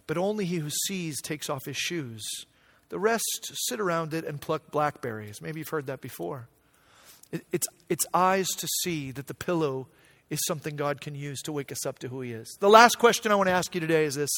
But 0.06 0.18
only 0.18 0.46
he 0.46 0.58
who 0.58 0.70
sees 0.70 1.22
takes 1.22 1.50
off 1.50 1.65
his 1.65 1.78
shoes. 1.78 2.26
The 2.89 3.00
rest 3.00 3.52
sit 3.68 3.80
around 3.80 4.13
it 4.13 4.26
and 4.26 4.42
pluck 4.42 4.72
blackberries. 4.72 5.42
Maybe 5.42 5.60
you've 5.60 5.70
heard 5.70 5.88
that 5.88 6.02
before. 6.02 6.50
It, 7.32 7.46
it's, 7.52 7.68
it's 7.88 8.06
eyes 8.13 8.48
to 8.58 8.68
see 8.82 9.12
that 9.12 9.28
the 9.28 9.34
pillow 9.34 9.88
is 10.30 10.39
something 10.48 10.76
God 10.76 11.02
can 11.02 11.15
use 11.15 11.42
to 11.44 11.52
wake 11.52 11.72
us 11.72 11.86
up 11.86 12.00
to 12.00 12.08
who 12.08 12.22
He 12.22 12.32
is. 12.32 12.58
The 12.60 12.70
last 12.70 13.00
question 13.00 13.32
I 13.32 13.36
want 13.36 13.48
to 13.48 13.54
ask 13.54 13.74
you 13.74 13.82
today 13.82 14.06
is 14.06 14.15
this 14.15 14.30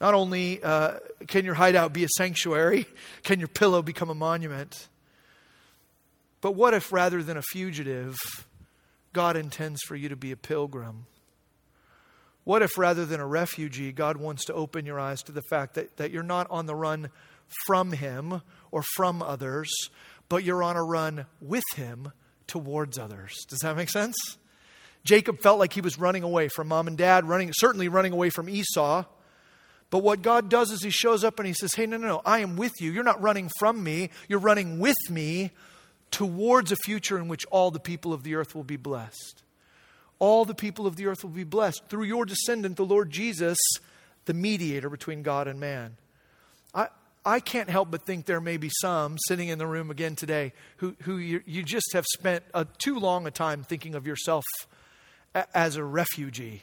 Not 0.00 0.14
only 0.14 0.62
uh, 0.62 0.98
can 1.26 1.44
your 1.44 1.54
hideout 1.54 1.92
be 1.92 2.04
a 2.04 2.08
sanctuary, 2.16 2.86
can 3.22 3.38
your 3.38 3.48
pillow 3.48 3.82
become 3.82 4.10
a 4.10 4.14
monument, 4.14 4.88
but 6.40 6.52
what 6.52 6.74
if 6.74 6.92
rather 6.92 7.22
than 7.22 7.36
a 7.36 7.42
fugitive, 7.42 8.14
God 9.12 9.36
intends 9.36 9.82
for 9.82 9.96
you 9.96 10.08
to 10.08 10.16
be 10.16 10.32
a 10.32 10.36
pilgrim? 10.36 11.06
What 12.44 12.62
if 12.62 12.78
rather 12.78 13.04
than 13.04 13.18
a 13.18 13.26
refugee, 13.26 13.90
God 13.90 14.18
wants 14.18 14.44
to 14.44 14.54
open 14.54 14.86
your 14.86 15.00
eyes 15.00 15.20
to 15.24 15.32
the 15.32 15.42
fact 15.50 15.74
that, 15.74 15.96
that 15.96 16.12
you're 16.12 16.22
not 16.22 16.46
on 16.48 16.66
the 16.66 16.76
run 16.76 17.10
from 17.66 17.90
Him 17.90 18.40
or 18.70 18.84
from 18.94 19.20
others, 19.20 19.68
but 20.28 20.44
you're 20.44 20.62
on 20.62 20.76
a 20.76 20.84
run 20.84 21.26
with 21.40 21.64
Him 21.74 22.12
towards 22.46 22.98
others? 22.98 23.34
Does 23.48 23.58
that 23.60 23.76
make 23.76 23.88
sense? 23.88 24.14
Jacob 25.06 25.40
felt 25.40 25.58
like 25.58 25.72
he 25.72 25.80
was 25.80 25.98
running 25.98 26.22
away 26.22 26.48
from 26.48 26.68
mom 26.68 26.88
and 26.88 26.98
dad, 26.98 27.26
running, 27.26 27.52
certainly 27.54 27.88
running 27.88 28.12
away 28.12 28.28
from 28.28 28.48
Esau. 28.48 29.04
But 29.90 29.98
what 30.00 30.20
God 30.20 30.48
does 30.48 30.70
is 30.72 30.82
He 30.82 30.90
shows 30.90 31.22
up 31.22 31.38
and 31.38 31.46
He 31.46 31.54
says, 31.54 31.74
Hey, 31.74 31.86
no, 31.86 31.96
no, 31.96 32.08
no, 32.08 32.22
I 32.24 32.40
am 32.40 32.56
with 32.56 32.72
you. 32.80 32.90
You're 32.90 33.04
not 33.04 33.22
running 33.22 33.48
from 33.58 33.82
me, 33.82 34.10
you're 34.28 34.40
running 34.40 34.80
with 34.80 34.96
me 35.08 35.52
towards 36.10 36.72
a 36.72 36.76
future 36.76 37.18
in 37.18 37.28
which 37.28 37.46
all 37.46 37.70
the 37.70 37.80
people 37.80 38.12
of 38.12 38.22
the 38.22 38.34
earth 38.34 38.54
will 38.54 38.64
be 38.64 38.76
blessed. 38.76 39.42
All 40.18 40.44
the 40.44 40.54
people 40.54 40.86
of 40.86 40.96
the 40.96 41.06
earth 41.06 41.22
will 41.22 41.30
be 41.30 41.44
blessed 41.44 41.82
through 41.88 42.04
your 42.04 42.24
descendant, 42.24 42.76
the 42.76 42.84
Lord 42.84 43.10
Jesus, 43.10 43.58
the 44.24 44.34
mediator 44.34 44.88
between 44.88 45.22
God 45.22 45.46
and 45.46 45.60
man. 45.60 45.96
I, 46.74 46.88
I 47.24 47.40
can't 47.40 47.68
help 47.68 47.90
but 47.90 48.06
think 48.06 48.24
there 48.24 48.40
may 48.40 48.56
be 48.56 48.70
some 48.80 49.18
sitting 49.28 49.48
in 49.48 49.58
the 49.58 49.66
room 49.66 49.90
again 49.90 50.16
today 50.16 50.52
who, 50.78 50.96
who 51.02 51.18
you, 51.18 51.42
you 51.44 51.62
just 51.62 51.92
have 51.92 52.06
spent 52.14 52.44
a, 52.54 52.64
too 52.64 52.98
long 52.98 53.26
a 53.26 53.30
time 53.30 53.62
thinking 53.62 53.94
of 53.94 54.06
yourself 54.06 54.44
as 55.54 55.76
a 55.76 55.84
refugee 55.84 56.62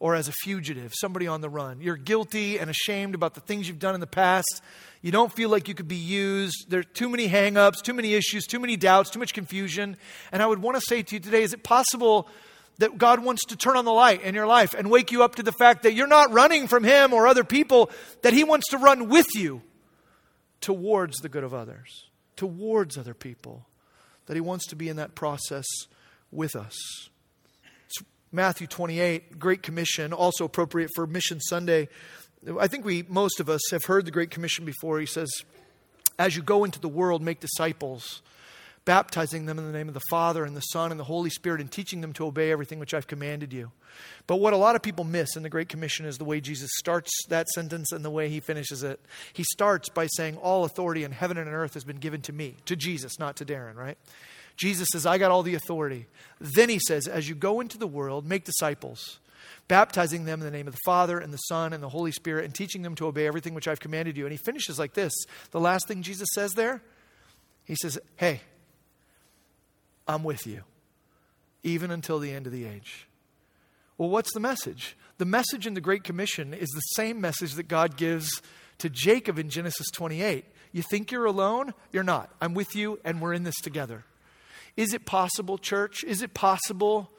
or 0.00 0.14
as 0.14 0.28
a 0.28 0.32
fugitive, 0.44 0.92
somebody 0.94 1.26
on 1.26 1.40
the 1.40 1.48
run. 1.48 1.80
You're 1.80 1.96
guilty 1.96 2.58
and 2.58 2.70
ashamed 2.70 3.14
about 3.14 3.34
the 3.34 3.40
things 3.40 3.66
you've 3.66 3.80
done 3.80 3.94
in 3.94 4.00
the 4.00 4.06
past. 4.06 4.62
You 5.02 5.10
don't 5.10 5.32
feel 5.32 5.50
like 5.50 5.66
you 5.66 5.74
could 5.74 5.88
be 5.88 5.96
used. 5.96 6.66
There 6.68 6.80
are 6.80 6.84
too 6.84 7.08
many 7.08 7.28
hangups, 7.28 7.82
too 7.82 7.94
many 7.94 8.14
issues, 8.14 8.46
too 8.46 8.60
many 8.60 8.76
doubts, 8.76 9.10
too 9.10 9.18
much 9.18 9.34
confusion. 9.34 9.96
And 10.30 10.42
I 10.42 10.46
would 10.46 10.60
want 10.60 10.76
to 10.76 10.80
say 10.80 11.02
to 11.02 11.14
you 11.16 11.20
today 11.20 11.42
is 11.42 11.52
it 11.52 11.64
possible 11.64 12.28
that 12.78 12.96
God 12.96 13.24
wants 13.24 13.44
to 13.46 13.56
turn 13.56 13.76
on 13.76 13.84
the 13.84 13.92
light 13.92 14.22
in 14.22 14.34
your 14.34 14.46
life 14.46 14.72
and 14.72 14.88
wake 14.88 15.10
you 15.10 15.24
up 15.24 15.34
to 15.36 15.42
the 15.42 15.52
fact 15.52 15.82
that 15.82 15.94
you're 15.94 16.06
not 16.06 16.32
running 16.32 16.68
from 16.68 16.84
Him 16.84 17.12
or 17.12 17.26
other 17.26 17.42
people, 17.42 17.90
that 18.22 18.32
He 18.32 18.44
wants 18.44 18.68
to 18.68 18.78
run 18.78 19.08
with 19.08 19.26
you 19.34 19.62
towards 20.60 21.18
the 21.18 21.28
good 21.28 21.42
of 21.42 21.52
others, 21.52 22.06
towards 22.36 22.96
other 22.96 23.14
people, 23.14 23.66
that 24.26 24.34
He 24.34 24.40
wants 24.40 24.66
to 24.68 24.76
be 24.76 24.88
in 24.88 24.96
that 24.96 25.16
process 25.16 25.66
with 26.30 26.54
us. 26.54 26.76
Matthew 28.30 28.66
28, 28.66 29.38
Great 29.38 29.62
Commission, 29.62 30.12
also 30.12 30.44
appropriate 30.44 30.90
for 30.94 31.06
Mission 31.06 31.40
Sunday. 31.40 31.88
I 32.58 32.66
think 32.68 32.84
we, 32.84 33.04
most 33.08 33.40
of 33.40 33.48
us, 33.48 33.62
have 33.70 33.84
heard 33.86 34.04
the 34.04 34.10
Great 34.10 34.30
Commission 34.30 34.64
before. 34.64 35.00
He 35.00 35.06
says, 35.06 35.28
As 36.18 36.36
you 36.36 36.42
go 36.42 36.64
into 36.64 36.80
the 36.80 36.88
world, 36.88 37.22
make 37.22 37.40
disciples 37.40 38.22
baptizing 38.88 39.44
them 39.44 39.58
in 39.58 39.66
the 39.66 39.72
name 39.72 39.88
of 39.88 39.92
the 39.92 40.00
Father 40.08 40.46
and 40.46 40.56
the 40.56 40.62
Son 40.62 40.90
and 40.90 40.98
the 40.98 41.04
Holy 41.04 41.28
Spirit, 41.28 41.60
and 41.60 41.70
teaching 41.70 42.00
them 42.00 42.14
to 42.14 42.24
obey 42.24 42.50
everything 42.50 42.78
which 42.78 42.94
I've 42.94 43.06
commanded 43.06 43.52
you. 43.52 43.70
But 44.26 44.36
what 44.36 44.54
a 44.54 44.56
lot 44.56 44.76
of 44.76 44.82
people 44.82 45.04
miss 45.04 45.36
in 45.36 45.42
the 45.42 45.50
Great 45.50 45.68
Commission 45.68 46.06
is 46.06 46.16
the 46.16 46.24
way 46.24 46.40
Jesus 46.40 46.70
starts 46.78 47.10
that 47.28 47.48
sentence 47.48 47.92
and 47.92 48.02
the 48.02 48.08
way 48.08 48.30
he 48.30 48.40
finishes 48.40 48.82
it. 48.82 48.98
He 49.34 49.42
starts 49.42 49.90
by 49.90 50.06
saying, 50.16 50.38
All 50.38 50.64
authority 50.64 51.04
in 51.04 51.12
heaven 51.12 51.36
and 51.36 51.46
on 51.46 51.54
earth 51.54 51.74
has 51.74 51.84
been 51.84 51.98
given 51.98 52.22
to 52.22 52.32
me, 52.32 52.56
to 52.64 52.76
Jesus, 52.76 53.18
not 53.18 53.36
to 53.36 53.44
Darin, 53.44 53.76
right? 53.76 53.98
Jesus 54.58 54.88
says, 54.92 55.06
I 55.06 55.16
got 55.16 55.30
all 55.30 55.42
the 55.42 55.54
authority. 55.54 56.06
Then 56.40 56.68
he 56.68 56.78
says, 56.78 57.06
As 57.06 57.28
you 57.28 57.34
go 57.34 57.60
into 57.60 57.78
the 57.78 57.86
world, 57.86 58.26
make 58.26 58.44
disciples 58.44 59.20
baptizing 59.68 60.24
them 60.24 60.40
in 60.40 60.46
the 60.46 60.50
name 60.50 60.66
of 60.66 60.74
the 60.74 60.80
Father 60.84 61.18
and 61.18 61.32
the 61.32 61.38
Son 61.38 61.72
and 61.72 61.82
the 61.82 61.90
Holy 61.90 62.10
Spirit, 62.10 62.46
and 62.46 62.54
teaching 62.54 62.82
them 62.82 62.94
to 62.96 63.06
obey 63.06 63.26
everything 63.26 63.54
which 63.54 63.68
I've 63.68 63.80
commanded 63.80 64.16
you. 64.16 64.24
And 64.24 64.32
he 64.32 64.38
finishes 64.38 64.78
like 64.78 64.94
this. 64.94 65.12
The 65.50 65.60
last 65.60 65.86
thing 65.86 66.02
Jesus 66.02 66.28
says 66.34 66.52
there, 66.52 66.82
he 67.64 67.76
says, 67.76 67.98
Hey, 68.16 68.40
I'm 70.08 70.24
with 70.24 70.46
you, 70.46 70.62
even 71.62 71.90
until 71.90 72.18
the 72.18 72.32
end 72.32 72.46
of 72.46 72.52
the 72.52 72.64
age. 72.64 73.06
Well, 73.98 74.08
what's 74.08 74.32
the 74.32 74.40
message? 74.40 74.96
The 75.18 75.24
message 75.24 75.66
in 75.66 75.74
the 75.74 75.80
Great 75.80 76.04
Commission 76.04 76.54
is 76.54 76.68
the 76.68 76.80
same 76.80 77.20
message 77.20 77.54
that 77.54 77.68
God 77.68 77.96
gives 77.96 78.40
to 78.78 78.88
Jacob 78.88 79.38
in 79.38 79.50
Genesis 79.50 79.88
28. 79.92 80.44
You 80.70 80.82
think 80.82 81.10
you're 81.10 81.24
alone? 81.24 81.74
You're 81.92 82.04
not. 82.04 82.30
I'm 82.40 82.54
with 82.54 82.76
you, 82.76 83.00
and 83.04 83.20
we're 83.20 83.34
in 83.34 83.42
this 83.42 83.56
together. 83.56 84.04
Is 84.78 84.94
it 84.94 85.04
possible, 85.04 85.58
church? 85.58 86.04
Is 86.04 86.22
it 86.22 86.34
possible 86.34 87.10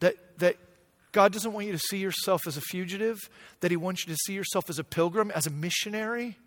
that, 0.00 0.16
that 0.38 0.56
God 1.12 1.34
doesn't 1.34 1.52
want 1.52 1.66
you 1.66 1.72
to 1.72 1.78
see 1.78 1.98
yourself 1.98 2.46
as 2.46 2.56
a 2.56 2.62
fugitive, 2.62 3.18
that 3.60 3.70
He 3.70 3.76
wants 3.76 4.06
you 4.06 4.14
to 4.14 4.18
see 4.24 4.32
yourself 4.32 4.70
as 4.70 4.78
a 4.78 4.84
pilgrim, 4.84 5.30
as 5.32 5.46
a 5.46 5.50
missionary? 5.50 6.38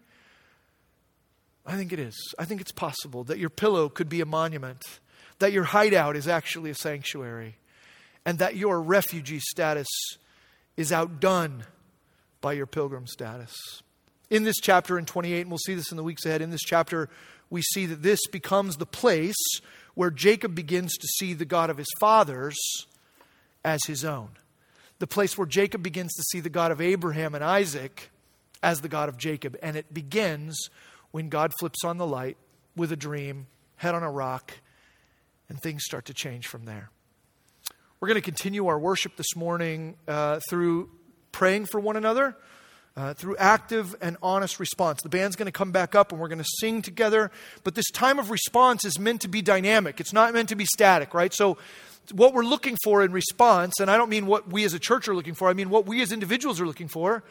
I 1.64 1.76
think 1.76 1.93
it 1.93 1.99
is. 1.99 2.16
I 2.39 2.45
think 2.45 2.60
it's 2.60 2.72
possible 2.72 3.24
that 3.26 3.38
your 3.38 3.51
pillow 3.51 3.88
could 3.88 4.10
be 4.10 4.20
a 4.20 4.26
monument, 4.26 4.82
that 5.38 5.51
your 5.51 5.66
hideout 5.66 6.16
is 6.16 6.28
actually 6.28 6.72
a 6.72 6.76
sanctuary, 6.76 7.58
and 8.26 8.39
that 8.39 8.55
your 8.55 8.82
refugee 8.82 9.39
status 9.39 9.88
is 10.76 10.91
outdone 10.91 11.66
by 12.41 12.53
your 12.53 12.66
pilgrim 12.66 13.05
status. 13.05 13.53
In 14.32 14.43
this 14.43 14.58
chapter 14.60 14.97
in 14.97 15.05
28, 15.05 15.41
and 15.41 15.51
we'll 15.51 15.60
see 15.60 15.76
this 15.76 15.91
in 15.91 15.97
the 15.97 16.03
weeks 16.03 16.26
ahead, 16.26 16.41
in 16.41 16.49
this 16.49 16.64
chapter, 16.64 17.10
we 17.51 17.62
see 17.62 17.86
that 17.86 18.01
this 18.01 18.26
becomes 18.32 18.78
the 18.78 18.88
place 18.88 19.36
where 19.98 20.12
Jacob 20.12 20.54
begins 20.54 20.95
to 20.98 21.08
see 21.08 21.34
the 21.34 21.45
God 21.45 21.70
of 21.70 21.78
his 21.78 21.88
fathers 22.00 22.58
as 23.66 23.82
his 23.88 24.06
own 24.06 24.30
the 25.00 25.08
place 25.08 25.38
where 25.38 25.48
Jacob 25.48 25.84
begins 25.84 26.14
to 26.14 26.24
see 26.24 26.39
the 26.39 26.50
God 26.50 26.72
of 26.72 26.82
Abraham 26.82 27.36
and 27.36 27.43
Isaac 27.43 28.10
as 28.64 28.82
the 28.82 28.89
God 28.89 29.10
of 29.10 29.18
Jacob. 29.18 29.58
And 29.62 29.78
it 29.78 29.93
begins 29.93 30.70
when 31.12 31.30
God 31.30 31.54
flips 31.60 31.84
on 31.84 31.98
the 31.98 32.08
light 32.08 32.38
with 32.76 32.91
a 32.91 32.95
dream, 32.95 33.48
head 33.76 33.93
on 33.93 34.04
a 34.04 34.12
rock, 34.12 34.54
and 35.50 35.62
things 35.62 35.84
start 35.84 36.06
to 36.06 36.14
change 36.14 36.48
from 36.48 36.66
there. 36.66 36.89
We're 38.00 38.08
going 38.08 38.16
to 38.16 38.22
continue 38.22 38.68
our 38.68 38.80
worship 38.80 39.16
this 39.16 39.36
morning 39.36 39.95
uh, 40.08 40.39
through 40.50 40.89
praying 41.32 41.68
for 41.68 41.80
one 41.80 41.95
another. 41.95 42.36
Uh, 42.98 43.14
through 43.14 43.38
active 43.38 43.95
and 44.02 44.18
honest 44.24 44.60
response. 44.60 45.04
The 45.04 45.10
band's 45.10 45.36
going 45.36 45.45
to 45.45 45.52
come 45.52 45.72
back 45.72 45.93
up 45.93 46.12
and 46.12 46.20
we're 46.20 46.30
going 46.30 46.39
to 46.39 46.50
sing 46.60 46.82
together. 46.82 47.30
But 47.64 47.76
this 47.76 47.91
time 47.91 48.18
of 48.18 48.32
response 48.32 48.84
is 48.86 48.98
meant 48.98 49.22
to 49.22 49.28
be 49.28 49.43
dynamic. 49.43 50.00
It's 50.00 50.14
not 50.14 50.34
meant 50.34 50.50
to 50.50 50.56
be 50.56 50.66
static, 50.66 51.14
right? 51.14 51.32
So 51.32 51.60
what 52.12 52.34
we're 52.34 52.41
looking 52.41 52.76
for 52.84 53.04
in 53.04 53.12
response, 53.12 53.80
and 53.80 53.91
I 53.91 53.98
don't 53.98 54.10
mean 54.10 54.26
what 54.26 54.52
we 54.52 54.64
as 54.64 54.74
a 54.74 54.80
church 54.80 55.08
are 55.08 55.16
looking 55.16 55.36
for, 55.36 55.48
I 55.48 55.54
mean 55.54 55.70
what 55.70 55.86
we 55.86 56.02
as 56.02 56.12
individuals 56.12 56.60
are 56.60 56.66
looking 56.66 56.88
for, 56.88 57.22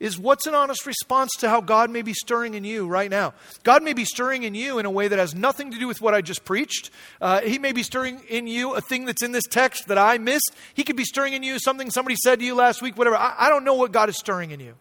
is 0.00 0.18
what's 0.18 0.48
an 0.48 0.54
honest 0.54 0.84
response 0.84 1.30
to 1.38 1.48
how 1.48 1.60
God 1.60 1.90
may 1.90 2.02
be 2.02 2.12
stirring 2.12 2.54
in 2.54 2.64
you 2.64 2.88
right 2.88 3.08
now. 3.08 3.34
God 3.62 3.84
may 3.84 3.92
be 3.92 4.04
stirring 4.04 4.42
in 4.42 4.56
you 4.56 4.80
in 4.80 4.84
a 4.84 4.90
way 4.90 5.06
that 5.06 5.20
has 5.20 5.32
nothing 5.32 5.70
to 5.70 5.78
do 5.78 5.86
with 5.86 6.00
what 6.00 6.14
I 6.14 6.22
just 6.22 6.44
preached. 6.44 6.90
Uh, 7.20 7.40
he 7.40 7.60
may 7.60 7.70
be 7.70 7.84
stirring 7.84 8.20
in 8.28 8.48
you 8.48 8.74
a 8.74 8.80
thing 8.80 9.04
that's 9.04 9.22
in 9.22 9.30
this 9.30 9.46
text 9.48 9.86
that 9.86 9.98
I 9.98 10.18
missed. 10.18 10.50
He 10.74 10.82
could 10.82 10.96
be 10.96 11.04
stirring 11.04 11.34
in 11.34 11.44
you 11.44 11.60
something 11.60 11.92
somebody 11.92 12.16
said 12.16 12.40
to 12.40 12.44
you 12.44 12.56
last 12.56 12.82
week, 12.82 12.98
whatever. 12.98 13.16
I, 13.16 13.34
I 13.38 13.48
don't 13.48 13.62
know 13.62 13.74
what 13.74 13.92
God 13.92 14.08
is 14.08 14.18
stirring 14.18 14.50
in 14.50 14.58
you. 14.58 14.74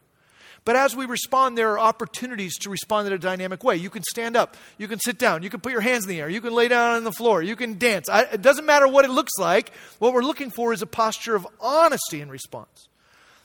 But 0.66 0.76
as 0.78 0.96
we 0.96 1.06
respond, 1.06 1.58
there 1.58 1.72
are 1.72 1.80
opportunities 1.80 2.58
to 2.60 2.70
respond 2.70 3.08
in 3.08 3.14
a 3.14 3.18
dynamic 3.18 3.64
way. 3.64 3.76
You 3.76 3.90
can 3.90 4.04
stand 4.04 4.38
up, 4.38 4.56
you 4.78 4.88
can 4.88 5.00
sit 5.00 5.18
down, 5.18 5.44
you 5.44 5.50
can 5.50 5.60
put 5.60 5.74
your 5.74 5.82
hands 5.82 6.06
in 6.06 6.10
the 6.10 6.22
air, 6.22 6.30
you 6.30 6.40
can 6.40 6.54
lay 6.54 6.70
down 6.70 6.96
on 6.96 7.04
the 7.04 7.12
floor, 7.12 7.42
you 7.42 7.56
can 7.56 7.78
dance. 7.78 8.08
I, 8.08 8.22
it 8.24 8.42
doesn't 8.42 8.66
matter 8.66 8.88
what 8.88 9.04
it 9.04 9.12
looks 9.12 9.34
like. 9.38 9.74
What 10.00 10.14
we're 10.14 10.22
looking 10.22 10.52
for 10.52 10.72
is 10.72 10.82
a 10.82 10.88
posture 10.88 11.36
of 11.36 11.46
honesty 11.60 12.22
in 12.22 12.30
response. 12.30 12.88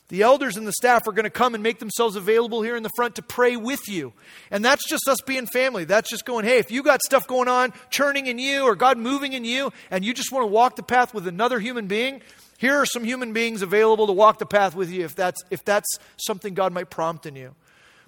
The 0.09 0.23
elders 0.23 0.57
and 0.57 0.67
the 0.67 0.73
staff 0.73 1.07
are 1.07 1.13
going 1.13 1.25
to 1.25 1.31
come 1.31 1.55
and 1.55 1.63
make 1.63 1.81
themselves 1.81 2.17
available 2.17 2.63
here 2.63 2.77
in 2.77 2.83
the 2.83 2.91
front 2.97 3.17
to 3.17 3.23
pray 3.23 3.57
with 3.57 3.89
you. 3.89 4.15
And 4.51 4.65
that's 4.65 4.89
just 4.89 5.07
us 5.07 5.21
being 5.21 5.47
family. 5.47 5.85
That's 5.85 6.09
just 6.09 6.25
going, 6.25 6.47
hey, 6.47 6.59
if 6.59 6.71
you 6.71 6.83
got 6.83 7.03
stuff 7.03 7.27
going 7.27 7.47
on, 7.47 7.75
churning 7.91 8.27
in 8.27 8.39
you, 8.39 8.63
or 8.63 8.75
God 8.75 8.97
moving 8.97 9.35
in 9.35 9.45
you, 9.45 9.71
and 9.91 10.03
you 10.03 10.15
just 10.15 10.33
want 10.33 10.45
to 10.45 10.47
walk 10.47 10.77
the 10.77 10.83
path 10.83 11.13
with 11.13 11.27
another 11.27 11.61
human 11.61 11.89
being, 11.89 12.23
here 12.59 12.75
are 12.75 12.87
some 12.87 13.05
human 13.05 13.33
beings 13.33 13.63
available 13.63 14.09
to 14.09 14.13
walk 14.13 14.39
the 14.39 14.45
path 14.45 14.75
with 14.75 14.91
you 14.91 15.05
if 15.05 15.15
that's, 15.15 15.41
if 15.49 15.65
that's 15.65 15.87
something 16.17 16.55
God 16.55 16.73
might 16.73 16.91
prompt 16.91 17.25
in 17.25 17.37
you. 17.37 17.55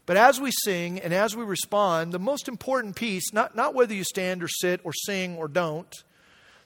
But 0.07 0.16
as 0.16 0.40
we 0.40 0.51
sing 0.64 0.98
and 0.98 1.14
as 1.14 1.36
we 1.36 1.44
respond, 1.44 2.12
the 2.12 2.18
most 2.18 2.48
important 2.48 2.96
piece, 2.96 3.32
not, 3.32 3.55
not 3.55 3.74
whether 3.74 3.94
you 3.94 4.03
stand 4.03 4.42
or 4.42 4.48
sit 4.48 4.80
or 4.82 4.92
sing 4.92 5.36
or 5.36 5.46
don't, 5.46 5.94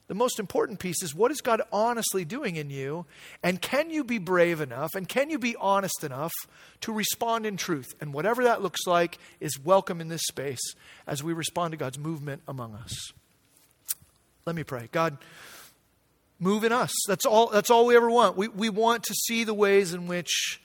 the 0.07 0.14
most 0.14 0.39
important 0.39 0.78
piece 0.78 1.03
is 1.03 1.14
what 1.14 1.30
is 1.30 1.43
God 1.43 1.61
honestly 1.70 2.24
doing 2.24 2.57
in 2.57 2.70
you? 2.70 3.05
And 3.43 3.61
can 3.61 3.91
you 3.91 4.03
be 4.03 4.16
brave 4.16 4.62
enough 4.62 4.95
and 4.95 5.07
can 5.07 5.28
you 5.28 5.39
be 5.39 5.55
honest 5.57 6.05
enough 6.05 6.32
to 6.80 6.93
respond 6.93 7.45
in 7.45 7.59
truth? 7.59 7.95
And 8.01 8.14
whatever 8.14 8.45
that 8.45 8.62
looks 8.62 8.87
like 8.87 9.18
is 9.41 9.61
welcome 9.62 10.01
in 10.01 10.09
this 10.09 10.24
space 10.26 10.74
as 11.07 11.22
we 11.22 11.35
respond 11.35 11.72
to 11.72 11.76
God's 11.76 11.99
movement 11.99 12.41
among 12.49 12.74
us. 12.74 13.12
Let 14.47 14.57
me 14.57 14.64
pray. 14.64 14.89
God, 14.91 15.18
Move 16.39 16.64
in 16.64 16.72
us. 16.72 16.93
That's 17.07 17.24
all, 17.24 17.49
that's 17.49 17.70
all 17.70 17.87
we 17.87 17.97
ever 17.97 18.11
want. 18.11 18.37
We, 18.37 18.49
we 18.49 18.68
want 18.68 19.05
to 19.05 19.14
see 19.14 19.45
the 19.45 19.55
ways 19.55 19.95
in 19.95 20.07
which 20.07 20.61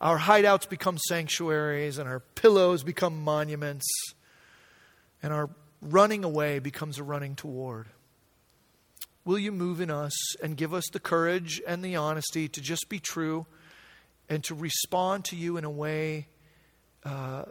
our 0.00 0.18
hideouts 0.18 0.68
become 0.68 0.98
sanctuaries 0.98 1.98
and 1.98 2.08
our 2.08 2.20
pillows 2.20 2.82
become 2.82 3.22
monuments 3.22 3.86
and 5.22 5.32
our 5.32 5.48
running 5.80 6.24
away 6.24 6.58
becomes 6.58 6.98
a 6.98 7.02
running 7.04 7.36
toward. 7.36 7.86
Will 9.24 9.38
you 9.38 9.52
move 9.52 9.80
in 9.80 9.90
us 9.90 10.12
and 10.42 10.56
give 10.56 10.74
us 10.74 10.84
the 10.92 10.98
courage 10.98 11.62
and 11.66 11.84
the 11.84 11.96
honesty 11.96 12.48
to 12.48 12.60
just 12.60 12.88
be 12.88 12.98
true 12.98 13.46
and 14.28 14.42
to 14.44 14.54
respond 14.54 15.24
to 15.26 15.36
you 15.36 15.56
in 15.56 15.64
a 15.64 15.70
way 15.70 16.26
uh, 17.04 17.44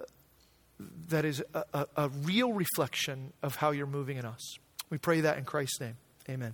that 1.07 1.23
is 1.23 1.41
a, 1.53 1.63
a, 1.73 1.87
a 1.95 2.09
real 2.09 2.51
reflection 2.51 3.31
of 3.41 3.55
how 3.55 3.71
you're 3.71 3.87
moving 3.87 4.17
in 4.17 4.25
us? 4.25 4.57
We 4.89 4.97
pray 4.97 5.21
that 5.21 5.37
in 5.37 5.45
Christ's 5.45 5.79
name. 5.79 5.95
Amen. 6.29 6.53